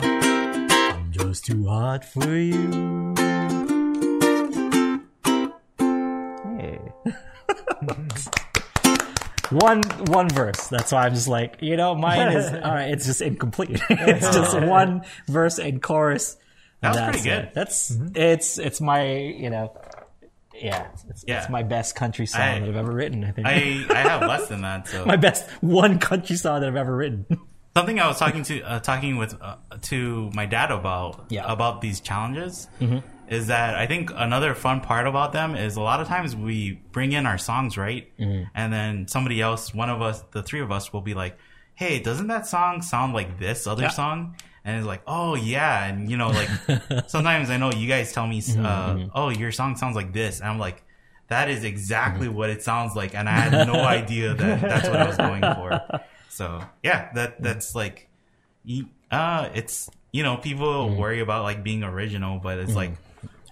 I'm 0.00 1.12
just 1.12 1.44
too 1.44 1.66
hot 1.66 2.02
for 2.02 2.34
you. 2.34 3.14
Hey. 6.56 6.80
one 9.54 9.82
one 10.08 10.28
verse. 10.28 10.68
That's 10.68 10.92
why 10.92 11.06
I'm 11.06 11.14
just 11.14 11.28
like, 11.28 11.58
you 11.60 11.76
know, 11.76 11.94
mine 11.94 12.36
is 12.36 12.46
all 12.52 12.74
right. 12.74 12.90
It's 12.90 13.06
just 13.06 13.20
incomplete. 13.22 13.80
it's 13.90 14.34
just 14.34 14.58
one 14.60 15.04
verse 15.28 15.58
and 15.58 15.82
chorus. 15.82 16.36
That 16.80 16.88
was 16.90 16.96
That's 16.98 17.10
pretty 17.22 17.28
good. 17.30 17.44
it. 17.48 17.54
That's 17.54 17.96
it's 18.14 18.58
it's 18.58 18.80
my 18.80 19.12
you 19.14 19.48
know, 19.50 19.76
yeah, 20.54 20.88
it's, 20.92 21.04
it's, 21.08 21.24
Yeah. 21.26 21.40
it's 21.40 21.48
my 21.50 21.62
best 21.62 21.94
country 21.96 22.26
song 22.26 22.40
I- 22.42 22.60
that 22.60 22.68
I've 22.68 22.76
ever 22.76 22.92
written. 22.92 23.24
I 23.24 23.30
think 23.32 23.46
I 23.46 23.86
I 23.90 23.98
have 24.08 24.20
less 24.22 24.48
than 24.48 24.62
that. 24.62 24.88
So 24.88 25.04
my 25.06 25.16
best 25.16 25.48
one 25.62 25.98
country 25.98 26.36
song 26.36 26.60
that 26.60 26.68
I've 26.68 26.76
ever 26.76 26.94
written. 26.94 27.26
something 27.74 27.98
I 27.98 28.06
was 28.06 28.18
talking 28.18 28.42
to 28.44 28.60
uh, 28.62 28.78
talking 28.80 29.16
with 29.16 29.34
uh, 29.40 29.56
to 29.90 30.30
my 30.34 30.46
dad 30.46 30.70
about 30.70 31.26
Yeah. 31.30 31.50
about 31.50 31.80
these 31.80 32.00
challenges 32.00 32.68
is 33.28 33.46
that 33.48 33.74
I 33.74 33.86
think 33.86 34.10
another 34.14 34.54
fun 34.54 34.80
part 34.80 35.06
about 35.06 35.32
them 35.32 35.54
is 35.56 35.76
a 35.76 35.80
lot 35.80 36.00
of 36.00 36.08
times 36.08 36.34
we 36.36 36.80
bring 36.92 37.12
in 37.12 37.26
our 37.26 37.38
songs 37.38 37.76
right, 37.76 38.10
mm-hmm. 38.18 38.44
and 38.54 38.72
then 38.72 39.08
somebody 39.08 39.40
else, 39.40 39.72
one 39.74 39.90
of 39.90 40.02
us, 40.02 40.22
the 40.32 40.42
three 40.42 40.60
of 40.60 40.70
us, 40.70 40.92
will 40.92 41.00
be 41.00 41.14
like, 41.14 41.38
"Hey, 41.74 42.00
doesn't 42.00 42.26
that 42.28 42.46
song 42.46 42.82
sound 42.82 43.12
like 43.14 43.38
this 43.38 43.66
other 43.66 43.84
Yeah. 43.84 43.88
song?" 43.90 44.36
And 44.64 44.76
it's 44.78 44.86
like, 44.86 45.02
"Oh 45.06 45.34
yeah," 45.34 45.84
and 45.86 46.10
you 46.10 46.16
know, 46.16 46.28
like 46.30 46.48
sometimes 47.08 47.50
I 47.50 47.56
know 47.56 47.70
you 47.72 47.88
guys 47.88 48.12
tell 48.12 48.26
me, 48.26 48.40
mm-hmm, 48.40 48.64
uh, 48.64 48.94
mm-hmm. 48.94 49.08
"Oh, 49.14 49.28
your 49.30 49.52
song 49.52 49.76
sounds 49.76 49.96
like 49.96 50.12
this," 50.12 50.40
and 50.40 50.48
I'm 50.48 50.58
like. 50.58 50.82
That 51.28 51.48
is 51.48 51.64
exactly 51.64 52.28
what 52.28 52.50
it 52.50 52.62
sounds 52.62 52.94
like, 52.94 53.14
and 53.14 53.30
I 53.30 53.32
had 53.32 53.66
no 53.66 53.80
idea 53.96 54.34
that 54.34 54.60
that's 54.60 54.86
what 54.86 54.98
I 55.00 55.06
was 55.08 55.16
going 55.16 55.40
for. 55.40 55.80
So 56.28 56.62
yeah, 56.82 57.10
that 57.14 57.40
that's 57.42 57.74
like, 57.74 58.10
you- 58.62 58.90
uh, 59.10 59.48
it's 59.54 59.88
you 60.12 60.22
know 60.22 60.36
people 60.36 60.94
worry 60.94 61.20
about 61.20 61.44
like 61.44 61.64
being 61.64 61.82
original, 61.82 62.40
but 62.40 62.58
it's 62.58 62.74
like 62.74 62.92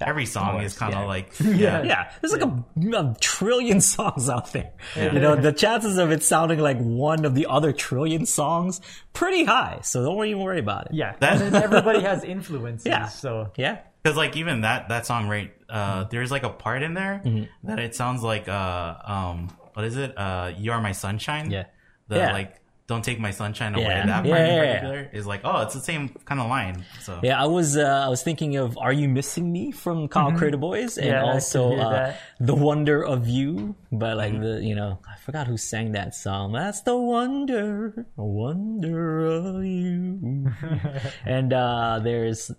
every 0.01 0.27
song 0.27 0.61
is 0.63 0.77
kind 0.77 0.95
of 0.95 1.01
yeah. 1.01 1.07
like 1.07 1.33
Yeah. 1.41 1.83
Yeah, 1.83 2.11
there's 2.21 2.33
like 2.33 2.43
a, 2.43 2.65
a 2.97 3.17
trillion 3.21 3.81
songs 3.95 4.29
out 4.29 4.53
there. 4.53 4.73
You 4.97 5.13
know, 5.21 5.37
the 5.37 5.53
chances 5.53 5.99
of 5.99 6.11
it 6.11 6.23
sounding 6.23 6.59
like 6.59 6.79
one 6.79 7.25
of 7.25 7.35
the 7.35 7.47
other 7.47 7.73
trillion 7.73 8.27
songs 8.27 8.81
pretty 9.13 9.45
high. 9.45 9.81
So 9.83 10.03
don't 10.05 10.27
even 10.27 10.43
worry 10.43 10.59
about 10.61 10.87
it. 10.87 10.95
Yeah, 10.95 11.15
That- 11.21 11.41
and 11.43 11.55
everybody 11.55 12.01
has 12.03 12.25
influences. 12.25 12.87
Yeah. 12.87 13.07
So 13.09 13.51
Yeah. 13.57 13.79
because 14.03 14.17
like 14.17 14.37
even 14.37 14.63
that 14.63 14.89
that 14.89 15.07
song 15.07 15.29
right, 15.29 15.53
uh, 15.69 16.05
there's 16.05 16.31
like 16.31 16.43
a 16.43 16.51
part 16.51 16.83
in 16.83 16.95
there 16.95 17.23
that 17.65 17.79
it 17.79 17.95
sounds 17.95 18.23
like 18.23 18.49
uh 18.49 18.95
um 19.05 19.49
what 19.75 19.85
is 19.87 19.97
it 19.97 20.17
uh 20.19 20.53
you 20.57 20.73
are 20.73 20.81
my 20.81 20.93
sunshine 20.93 21.51
Yeah. 21.51 21.65
the 22.09 22.17
Yeah. 22.17 22.33
like 22.33 22.57
don't 22.93 23.05
take 23.11 23.19
my 23.29 23.33
sunshine 23.43 23.73
away 23.75 23.85
Yeah. 23.85 24.07
that 24.13 24.25
Yeah, 24.27 24.33
part 24.33 24.41
in 24.43 24.47
yeah, 24.47 24.63
yeah. 24.63 24.67
particular 24.75 25.01
is 25.19 25.25
like 25.33 25.41
oh 25.49 25.59
it's 25.65 25.75
the 25.79 25.81
same 25.91 26.03
kind 26.29 26.41
of 26.43 26.47
line 26.57 26.77
so 27.07 27.13
Yeah, 27.29 27.37
I 27.45 27.47
was 27.59 27.69
uh, 27.77 28.07
I 28.07 28.09
was 28.15 28.21
thinking 28.29 28.53
of 28.63 28.77
"Are 28.85 28.93
You 29.01 29.09
Missing 29.19 29.47
Me" 29.57 29.65
from 29.83 29.97
Ka'au 30.13 30.31
Crater 30.39 30.61
Boys, 30.69 30.93
and 30.99 31.09
Yeah, 31.13 31.25
also 31.33 31.61
uh, 31.87 32.13
"The 32.49 32.55
Wonder 32.69 32.99
of 33.15 33.21
You" 33.37 33.75
by 34.03 34.13
like 34.23 34.35
the 34.47 34.55
you 34.69 34.75
know 34.81 34.99
I 35.13 35.17
forgot 35.27 35.45
who 35.51 35.57
sang 35.57 35.93
that 35.99 36.15
song. 36.15 36.53
That's 36.53 36.81
the 36.83 36.97
wonder, 36.97 38.07
wonder 38.17 39.27
of 39.27 39.65
you. 39.65 40.53
and 41.37 41.53
uh, 41.53 42.01
there's 42.03 42.51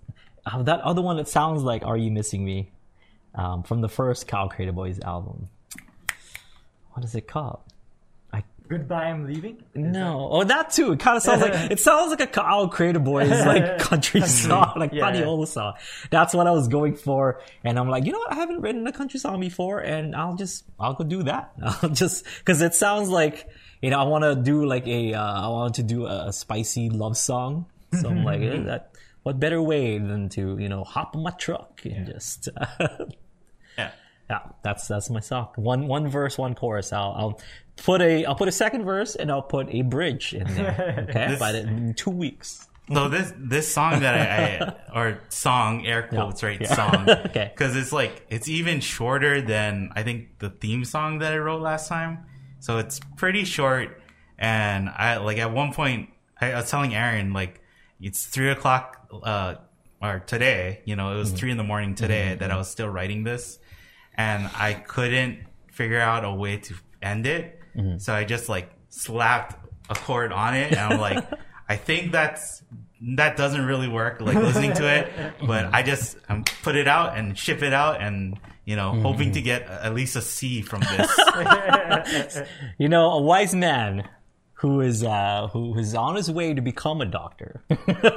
uh, 0.45 0.63
that 0.63 0.79
other 0.81 1.01
one 1.09 1.17
that 1.17 1.27
sounds 1.27 1.61
like 1.63 1.81
"Are 1.86 1.97
You 1.97 2.11
Missing 2.11 2.43
Me" 2.43 2.71
um, 3.36 3.63
from 3.63 3.81
the 3.86 3.89
first 3.89 4.27
Ka'au 4.27 4.47
Crater 4.49 4.71
Boys 4.73 4.99
album. 5.01 5.49
What 6.93 7.03
is 7.03 7.15
it 7.15 7.27
called? 7.27 7.61
Goodbye, 8.70 9.05
I'm 9.05 9.28
leaving. 9.28 9.61
No, 9.76 10.30
oh 10.32 10.43
that 10.45 10.72
too. 10.72 10.93
It 10.93 10.99
kind 10.99 11.18
of 11.18 11.24
sounds 11.24 11.41
like 11.41 11.53
it 11.72 11.80
sounds 11.80 12.11
like 12.11 12.22
a 12.22 12.28
Ka'au 12.28 12.68
Crater 12.72 12.99
Boys 12.99 13.30
like 13.45 13.78
country 13.80 14.22
song, 14.22 14.74
like 14.78 14.93
Yeah. 14.93 15.11
Padiola 15.11 15.45
song. 15.47 15.74
That's 16.09 16.34
what 16.34 16.47
I 16.47 16.51
was 16.51 16.70
going 16.70 16.95
for, 16.95 17.41
and 17.64 17.78
I'm 17.78 17.89
like, 17.89 18.05
you 18.05 18.14
know 18.14 18.20
what? 18.20 18.32
I 18.32 18.36
haven't 18.36 18.61
written 18.61 18.88
a 18.88 18.91
country 18.93 19.20
song 19.20 19.39
before, 19.41 19.80
and 19.80 20.16
I'll 20.16 20.36
just 20.36 20.64
I'll 20.80 20.93
go 20.93 21.03
do 21.03 21.24
that. 21.24 21.51
I'll 21.64 21.89
just 21.89 22.26
because 22.39 22.61
it 22.61 22.74
sounds 22.74 23.09
like 23.09 23.47
you 23.82 23.89
know 23.89 23.99
I 23.99 24.03
want 24.03 24.24
to 24.24 24.36
do 24.36 24.66
like 24.66 24.88
a 24.88 25.14
uh, 25.14 25.45
I 25.45 25.47
want 25.49 25.76
to 25.76 25.84
do 25.84 26.05
a, 26.05 26.32
spicy 26.32 26.89
love 26.89 27.18
song. 27.18 27.66
So 27.99 28.09
I'm 28.09 28.24
like, 28.24 28.41
eh, 28.41 28.61
that 28.66 28.91
what 29.24 29.39
better 29.39 29.61
way 29.61 29.97
than 29.99 30.30
to 30.30 30.57
you 30.57 30.70
know 30.70 30.84
hop 30.84 31.16
in 31.16 31.22
my 31.22 31.32
truck 31.32 31.82
and 31.86 32.07
just 32.07 32.47
yeah 33.78 33.91
Yeah, 34.30 34.39
that's 34.64 34.88
that's 34.88 35.09
my 35.09 35.20
song. 35.20 35.49
One 35.55 35.88
one 35.88 36.07
verse, 36.07 36.38
one 36.38 36.55
chorus. 36.55 36.93
I'll, 36.93 37.14
I'll 37.18 37.39
put 37.78 38.01
a 38.01 38.26
I'll 38.26 38.36
put 38.36 38.47
a 38.47 38.51
second 38.51 38.86
verse 38.86 39.15
and 39.15 39.32
I'll 39.32 39.41
put 39.41 39.67
a 39.74 39.82
bridge 39.82 40.34
in 40.34 40.47
there. 40.53 41.05
Okay, 41.09 41.28
This- 41.30 41.39
by 41.39 41.51
the, 41.51 41.59
in 41.61 41.93
two 41.93 42.09
weeks. 42.11 42.67
So 42.93 43.07
this 43.07 43.32
this 43.38 43.71
song 43.74 44.01
that 44.01 44.13
I, 44.13 44.65
I 44.65 44.76
or 44.99 45.19
song 45.30 45.86
air 45.86 46.03
quotes 46.03 46.43
right 46.43 46.67
song 46.67 47.09
Okay. 47.09 47.49
because 47.55 47.78
it's 47.78 47.93
like 47.93 48.26
it's 48.30 48.49
even 48.49 48.82
shorter 48.82 49.41
than 49.41 49.89
I 49.95 50.03
think 50.03 50.39
the 50.39 50.49
theme 50.49 50.84
song 50.84 51.19
that 51.19 51.32
I 51.34 51.38
wrote 51.38 51.61
last 51.61 51.88
time. 51.88 52.26
So 52.59 52.80
it's 52.80 52.99
pretty 53.15 53.45
short, 53.45 54.01
and 54.38 54.89
I 54.89 55.17
like 55.17 55.38
at 55.38 55.53
one 55.53 55.71
point 55.71 56.09
I, 56.41 56.51
I 56.51 56.55
was 56.57 56.69
telling 56.69 56.93
Aaron 56.93 57.32
like 57.32 57.61
it's 58.01 58.26
three 58.26 58.49
o'clock 58.49 59.07
uh 59.24 59.55
or 60.01 60.19
today 60.19 60.82
you 60.84 60.97
know 60.97 61.13
it 61.15 61.17
was 61.17 61.32
three 61.32 61.51
in 61.51 61.57
the 61.57 61.63
morning 61.63 61.95
today 61.95 62.36
that 62.36 62.51
I 62.51 62.57
was 62.57 62.67
still 62.69 62.89
writing 62.89 63.24
this, 63.24 63.59
and 64.15 64.49
I 64.57 64.74
couldn't 64.74 65.39
figure 65.71 66.01
out 66.01 66.26
a 66.26 66.34
way 66.34 66.57
to 66.57 66.76
end 67.01 67.28
it, 67.28 67.61
so 67.99 68.13
I 68.13 68.24
just 68.24 68.49
like 68.49 68.71
slapped 68.89 69.57
a 69.89 69.95
chord 69.95 70.32
on 70.32 70.55
it, 70.55 70.71
and 70.71 70.80
I'm 70.80 70.99
like. 70.99 71.26
I 71.67 71.78
think 71.78 72.11
that's 72.11 72.61
that 73.15 73.38
doesn't 73.38 73.65
really 73.65 73.88
work. 73.88 74.21
Like 74.21 74.36
listening 74.36 74.74
to 74.74 74.88
it, 74.88 75.11
but 75.47 75.74
I 75.74 75.84
just 75.84 76.17
um, 76.30 76.43
put 76.61 76.76
it 76.76 76.88
out 76.88 77.17
and 77.17 77.38
ship 77.38 77.61
it 77.61 77.74
out, 77.74 78.01
and 78.01 78.39
you 78.65 78.76
know, 78.76 78.93
hoping 79.01 79.32
to 79.34 79.41
get 79.41 79.63
at 79.63 79.93
least 79.93 80.15
a 80.15 80.21
C 80.21 80.61
from 80.61 80.82
this. 80.82 81.19
You 82.78 82.89
know, 82.89 83.11
a 83.11 83.21
wise 83.21 83.53
man 83.55 84.07
who 84.53 84.82
is 84.82 85.03
uh, 85.03 85.47
who 85.51 85.78
is 85.78 85.95
on 85.95 86.15
his 86.15 86.30
way 86.32 86.53
to 86.53 86.61
become 86.61 87.01
a 87.01 87.05
doctor. 87.05 87.63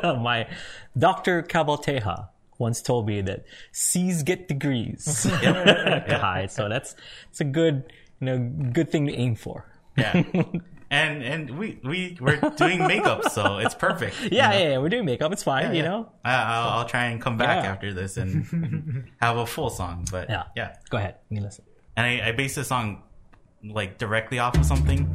My 0.02 0.48
Doctor 0.96 1.42
Cabalteja 1.42 2.28
once 2.58 2.80
told 2.80 3.06
me 3.06 3.20
that 3.22 3.44
C's 3.72 4.22
get 4.22 4.48
degrees. 4.48 5.26
Guy, 5.42 6.46
so 6.50 6.68
that's 6.68 6.94
it's 7.30 7.40
a 7.40 7.44
good 7.44 7.92
you 8.20 8.26
know 8.26 8.38
good 8.72 8.90
thing 8.90 9.06
to 9.06 9.14
aim 9.14 9.34
for. 9.34 9.64
yeah, 9.96 10.12
and 10.90 11.22
and 11.22 11.58
we 11.58 11.78
we 11.84 12.16
we're 12.20 12.36
doing 12.56 12.86
makeup, 12.86 13.28
so 13.30 13.58
it's 13.58 13.74
perfect. 13.74 14.16
Yeah, 14.30 14.52
yeah, 14.52 14.68
yeah, 14.70 14.78
we're 14.78 14.88
doing 14.88 15.04
makeup. 15.04 15.32
It's 15.32 15.42
fine, 15.42 15.74
you 15.74 15.82
Yeah. 15.82 15.88
know. 15.88 16.12
I, 16.24 16.34
I'll, 16.34 16.68
I'll 16.80 16.84
try 16.88 17.06
and 17.06 17.20
come 17.20 17.36
back 17.36 17.64
Yeah. 17.64 17.72
after 17.72 17.92
this 17.94 18.16
and 18.16 19.08
have 19.20 19.36
a 19.38 19.46
full 19.46 19.70
song. 19.70 20.06
But 20.10 20.28
Yeah, 20.30 20.44
yeah, 20.56 20.76
Go 20.90 20.98
ahead, 20.98 21.16
you 21.30 21.40
listen. 21.40 21.64
and 21.96 22.06
I, 22.06 22.28
I 22.28 22.32
based 22.32 22.56
this 22.56 22.68
song 22.68 23.02
like 23.64 23.98
directly 23.98 24.38
off 24.38 24.56
of 24.56 24.64
something. 24.66 25.12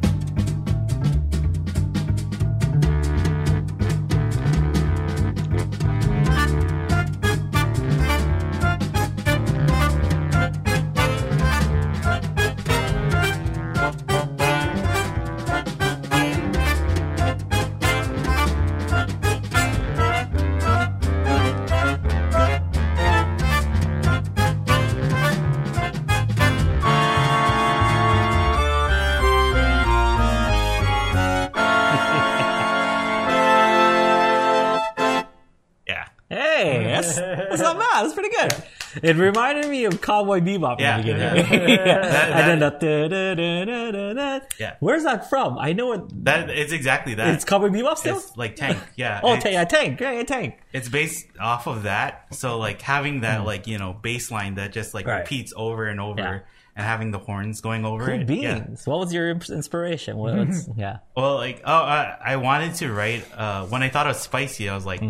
It 39.10 39.16
reminded 39.16 39.68
me 39.68 39.84
of 39.84 40.00
Cowboy 40.00 40.40
Bebop 40.40 40.78
Yeah. 40.80 40.98
in 40.98 41.06
the 41.06 41.12
beginning. 41.42 41.76
That- 41.84 42.30
and 42.30 42.62
then 42.62 42.72
the. 42.80 44.42
Yeah. 44.58 44.76
Where's 44.80 45.04
that 45.04 45.28
from? 45.28 45.58
I 45.58 45.72
know 45.72 45.92
it. 45.92 46.24
that 46.24 46.50
it's 46.50 46.72
exactly 46.72 47.14
that. 47.14 47.34
It's 47.34 47.44
Cowboy 47.44 47.68
Bebop 47.68 47.98
still. 47.98 48.16
It's 48.18 48.36
like 48.36 48.56
Tank. 48.56 48.78
Yeah. 48.96 49.20
oh, 49.22 49.34
it's- 49.34 49.42
tank, 49.42 49.54
yeah, 49.54 49.64
tank, 49.64 50.00
yeah, 50.00 50.12
yeah, 50.12 50.22
tank. 50.24 50.58
it's 50.72 50.88
based 50.88 51.26
off 51.40 51.66
of 51.66 51.82
that. 51.84 52.26
So 52.34 52.58
like 52.58 52.80
having 52.80 53.20
that 53.22 53.44
like 53.44 53.66
you 53.66 53.78
know 53.78 53.96
baseline 54.02 54.56
that 54.56 54.72
just 54.72 54.94
like 54.94 55.04
Hmm. 55.04 55.10
Right. 55.10 55.18
repeats 55.20 55.52
over 55.56 55.86
and 55.86 56.00
over, 56.00 56.20
Yeah. 56.20 56.38
and 56.76 56.86
having 56.86 57.10
the 57.10 57.18
horns 57.18 57.60
going 57.60 57.84
over 57.84 58.06
Cool 58.06 58.20
it. 58.20 58.26
beans. 58.26 58.42
Yeah. 58.42 58.62
What 58.84 59.00
was 59.00 59.12
your 59.12 59.30
inspiration? 59.30 60.16
What's, 60.16 60.68
yeah. 60.76 60.98
Well, 61.16 61.34
like 61.36 61.60
oh, 61.64 61.72
I, 61.72 62.16
I 62.24 62.36
wanted 62.36 62.74
to 62.76 62.92
write. 62.92 63.24
Uh, 63.36 63.66
when 63.66 63.82
I 63.82 63.88
thought 63.88 64.06
of 64.06 64.16
spicy, 64.16 64.68
I 64.68 64.74
was 64.74 64.86
like, 64.86 65.02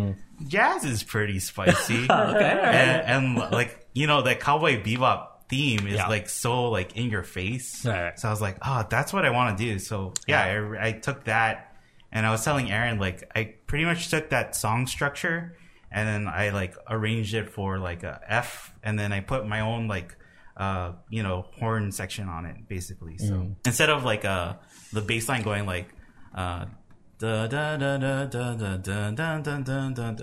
jazz 0.48 0.84
is 0.84 1.02
pretty 1.02 1.38
spicy. 1.40 2.06
Hmm. 2.06 2.10
Okay, 2.12 2.60
and, 2.62 3.36
and 3.36 3.52
like 3.52 3.81
you 3.92 4.06
know 4.06 4.22
that 4.22 4.40
cowboy 4.40 4.82
bebop 4.82 5.28
theme 5.48 5.86
is 5.86 5.94
Yeah. 5.94 6.08
like 6.08 6.28
so 6.28 6.70
like 6.70 6.96
in 6.96 7.10
your 7.10 7.22
face. 7.22 7.84
Right. 7.84 8.18
So 8.18 8.28
I 8.28 8.30
was 8.30 8.40
like, 8.40 8.56
oh, 8.62 8.86
that's 8.88 9.12
what 9.12 9.24
I 9.24 9.30
want 9.30 9.58
to 9.58 9.64
do. 9.64 9.78
So 9.78 10.14
yeah, 10.26 10.42
I, 10.42 10.88
I 10.88 10.92
took 10.92 11.24
that, 11.24 11.74
and 12.10 12.24
I 12.26 12.30
was 12.30 12.44
telling 12.44 12.70
Aaron 12.70 12.98
like 12.98 13.24
I 13.34 13.54
pretty 13.66 13.84
much 13.84 14.08
took 14.08 14.30
that 14.30 14.54
song 14.56 14.86
structure, 14.86 15.56
and 15.90 16.08
then 16.08 16.26
I 16.32 16.50
like 16.50 16.74
arranged 16.88 17.34
it 17.34 17.50
for 17.50 17.78
like 17.78 18.02
a 18.02 18.20
F, 18.26 18.72
and 18.82 18.98
then 18.98 19.12
I 19.12 19.20
put 19.20 19.46
my 19.46 19.60
own 19.60 19.88
like 19.88 20.16
uh 20.56 20.92
you 21.08 21.22
know 21.22 21.46
horn 21.58 21.92
section 21.92 22.28
on 22.28 22.46
it 22.46 22.68
basically. 22.68 23.18
So 23.18 23.34
Mm. 23.34 23.56
instead 23.66 23.90
of 23.90 24.04
like 24.04 24.24
uh 24.24 24.54
the 24.92 25.00
bass 25.02 25.28
line 25.28 25.42
going 25.42 25.66
like 25.66 25.88
uh. 26.34 26.64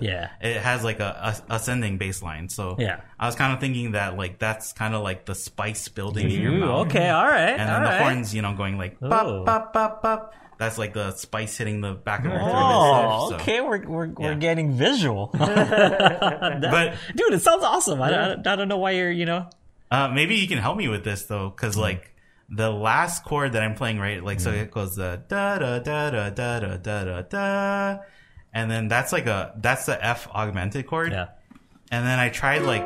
Yeah. 0.02 0.30
It 0.40 0.60
has 0.60 0.84
like 0.84 1.00
a, 1.00 1.34
a 1.48 1.54
ascending 1.56 1.98
bass 1.98 2.22
line. 2.22 2.48
So 2.48 2.76
Yeah. 2.78 3.00
I 3.18 3.26
was 3.26 3.34
kind 3.34 3.52
of 3.52 3.60
thinking 3.60 3.92
that 3.92 4.16
like 4.16 4.38
that's 4.38 4.72
kind 4.72 4.94
of 4.94 5.02
like 5.02 5.24
the 5.26 5.34
spice 5.34 5.88
building 5.88 6.30
in 6.30 6.40
your 6.40 6.52
mouth. 6.52 6.86
okay, 6.88 7.08
all 7.10 7.26
right, 7.26 7.50
And 7.58 7.68
then 7.68 7.82
the 7.82 7.98
horns, 7.98 8.34
you 8.34 8.42
know, 8.42 8.54
going 8.54 8.76
like 8.78 8.96
Ooh. 9.02 9.08
pop, 9.08 9.72
pop, 9.72 10.02
pop. 10.02 10.34
That's 10.58 10.76
like 10.76 10.92
the 10.92 11.12
spice 11.12 11.56
hitting 11.56 11.80
the 11.80 11.94
back 11.94 12.20
of 12.20 12.32
your 12.32 12.38
throat. 12.38 12.52
Oh, 12.52 13.28
so. 13.30 13.36
okay. 13.36 13.62
We're 13.62 13.80
we're, 13.86 14.08
we're 14.08 14.34
getting 14.34 14.72
visual. 14.74 15.30
But 15.32 16.94
Dude, 17.16 17.32
it 17.32 17.42
sounds 17.42 17.64
awesome. 17.64 18.02
I, 18.02 18.10
don't- 18.10 18.46
I 18.46 18.56
don't 18.56 18.68
know 18.68 18.76
why 18.78 18.90
you're, 18.92 19.10
you 19.10 19.24
know. 19.24 19.48
uh, 19.90 20.08
maybe 20.08 20.36
you 20.36 20.46
can 20.48 20.58
help 20.58 20.76
me 20.76 20.88
with 20.88 21.02
this 21.04 21.24
though, 21.24 21.48
because 21.50 21.76
like 21.76 22.14
the 22.50 22.70
last 22.70 23.24
chord 23.24 23.52
that 23.52 23.62
I'm 23.62 23.74
playing, 23.74 23.98
right? 23.98 24.22
Like 24.22 24.40
so 24.40 24.50
it 24.50 24.70
goes 24.70 24.96
the 24.96 25.22
da 25.28 25.58
da 25.58 25.78
da 25.78 26.10
da 26.10 26.30
da 26.30 26.58
da 26.60 26.76
da 26.76 27.04
da 27.04 27.22
da, 27.22 27.98
and 28.52 28.70
then 28.70 28.88
that's 28.88 29.12
like 29.12 29.26
a 29.26 29.54
that's 29.58 29.86
the 29.86 30.04
F 30.04 30.28
augmented 30.34 30.86
chord. 30.86 31.12
Yeah. 31.12 31.28
And 31.92 32.06
then 32.06 32.18
I 32.18 32.28
tried 32.28 32.62
like 32.62 32.82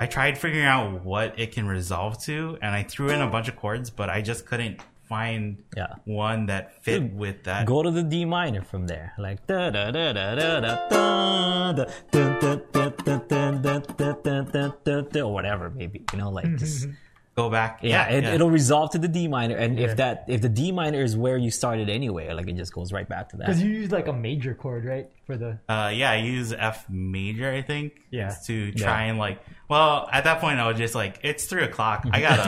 I 0.00 0.06
tried 0.06 0.36
figuring 0.38 0.66
out 0.66 1.04
what 1.04 1.38
it 1.38 1.52
can 1.52 1.66
resolve 1.66 2.20
to, 2.24 2.58
and 2.60 2.74
I 2.74 2.82
threw 2.82 3.10
in 3.10 3.20
a 3.20 3.28
bunch 3.30 3.48
of 3.48 3.56
chords, 3.56 3.90
but 3.90 4.10
I 4.10 4.20
just 4.22 4.46
couldn't 4.46 4.80
find 5.08 5.58
Yeah. 5.76 5.94
one 6.06 6.46
that 6.46 6.82
fit 6.82 7.00
Dude, 7.00 7.16
with 7.16 7.44
that. 7.44 7.66
Go 7.66 7.82
to 7.82 7.90
the 7.90 8.02
D 8.02 8.24
minor 8.24 8.62
from 8.62 8.86
there, 8.88 9.12
like 9.18 9.46
da 9.46 9.70
da 9.70 9.90
da 9.92 10.12
da 10.12 10.34
da 10.34 10.60
da 10.60 10.88
da 10.88 11.72
da 11.72 11.72
da 11.72 11.84
da 12.10 12.56
da 12.56 12.56
da 12.56 13.18
da 13.18 13.58
da 13.58 13.78
da 14.22 14.42
da 14.42 14.68
da 14.84 15.00
da 15.02 15.20
or 15.20 15.32
whatever, 15.32 15.70
maybe 15.70 16.02
you 16.12 16.18
know, 16.18 16.30
like 16.30 16.56
just 16.56 16.88
Go 17.36 17.50
back. 17.50 17.80
yeah, 17.82 18.08
it, 18.10 18.22
it'll 18.22 18.50
resolve 18.50 18.90
to 18.90 18.98
the 18.98 19.08
D 19.08 19.26
minor, 19.26 19.56
and 19.56 19.80
if 19.80 19.96
that 19.96 20.26
if 20.28 20.40
the 20.40 20.48
D 20.48 20.70
minor 20.70 21.02
is 21.02 21.16
where 21.16 21.36
you 21.36 21.50
started 21.50 21.90
anyway, 21.90 22.32
like 22.32 22.48
it 22.48 22.54
just 22.56 22.72
goes 22.72 22.92
right 22.92 23.08
back 23.08 23.30
to 23.30 23.36
that. 23.38 23.46
Because 23.46 23.60
you 23.60 23.70
use 23.70 23.90
like 23.90 24.06
a 24.06 24.12
major 24.12 24.54
chord, 24.54 24.84
right? 24.84 25.08
For 25.26 25.36
the 25.36 25.58
Uh, 25.68 25.90
yeah, 25.92 26.12
I 26.12 26.16
use 26.18 26.52
F 26.52 26.88
major, 26.88 27.50
I 27.50 27.62
think. 27.62 27.94
Yeah. 28.10 28.32
To 28.46 28.70
try 28.72 29.04
and 29.06 29.18
like, 29.18 29.40
well, 29.68 30.08
at 30.12 30.22
that 30.24 30.40
point, 30.40 30.60
I 30.60 30.68
was 30.68 30.76
just 30.78 30.94
like, 30.94 31.18
it's 31.24 31.46
three 31.46 31.64
o'clock. 31.64 32.04
I 32.12 32.20
gotta, 32.20 32.42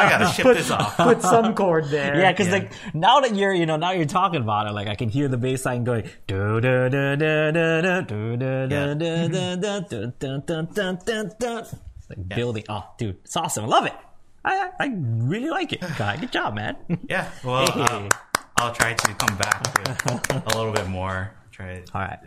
I 0.00 0.08
gotta 0.08 0.26
ship 0.32 0.44
this 0.44 0.70
off. 0.70 0.96
put 0.96 1.22
some 1.22 1.54
chord 1.56 1.86
there. 1.86 2.20
Yeah, 2.20 2.30
because 2.30 2.46
Yeah. 2.48 2.52
like 2.52 2.72
now 2.94 3.18
that 3.20 3.34
you're 3.34 3.52
you 3.52 3.66
know 3.66 3.76
now 3.78 3.90
you're 3.92 4.04
talking 4.06 4.42
about 4.42 4.68
it, 4.68 4.72
like 4.74 4.86
I 4.86 4.94
can 4.94 5.08
hear 5.08 5.26
the 5.26 5.38
bass 5.38 5.64
line 5.66 5.82
going 5.82 6.08
like 12.08 12.28
building. 12.28 12.64
Oh, 12.68 12.84
dude, 12.98 13.16
it's 13.24 13.36
awesome. 13.36 13.64
I 13.64 13.68
love 13.68 13.86
it. 13.86 13.94
I 14.44 14.70
I 14.80 14.92
really 14.94 15.50
like 15.50 15.72
it. 15.72 15.80
Guy. 15.98 16.16
good 16.16 16.32
job, 16.32 16.54
man. 16.54 16.76
Yeah. 17.08 17.28
Well, 17.44 17.70
Hey. 17.72 17.82
uh, 17.82 18.08
I'll 18.58 18.72
try 18.74 18.92
to 18.94 19.14
come 19.14 19.36
back 19.38 19.62
with 19.76 20.54
a 20.54 20.56
little 20.58 20.72
bit 20.72 20.88
more. 20.88 21.32
Try. 21.50 21.72
it. 21.80 21.90
All 21.94 22.00
right. 22.02 22.18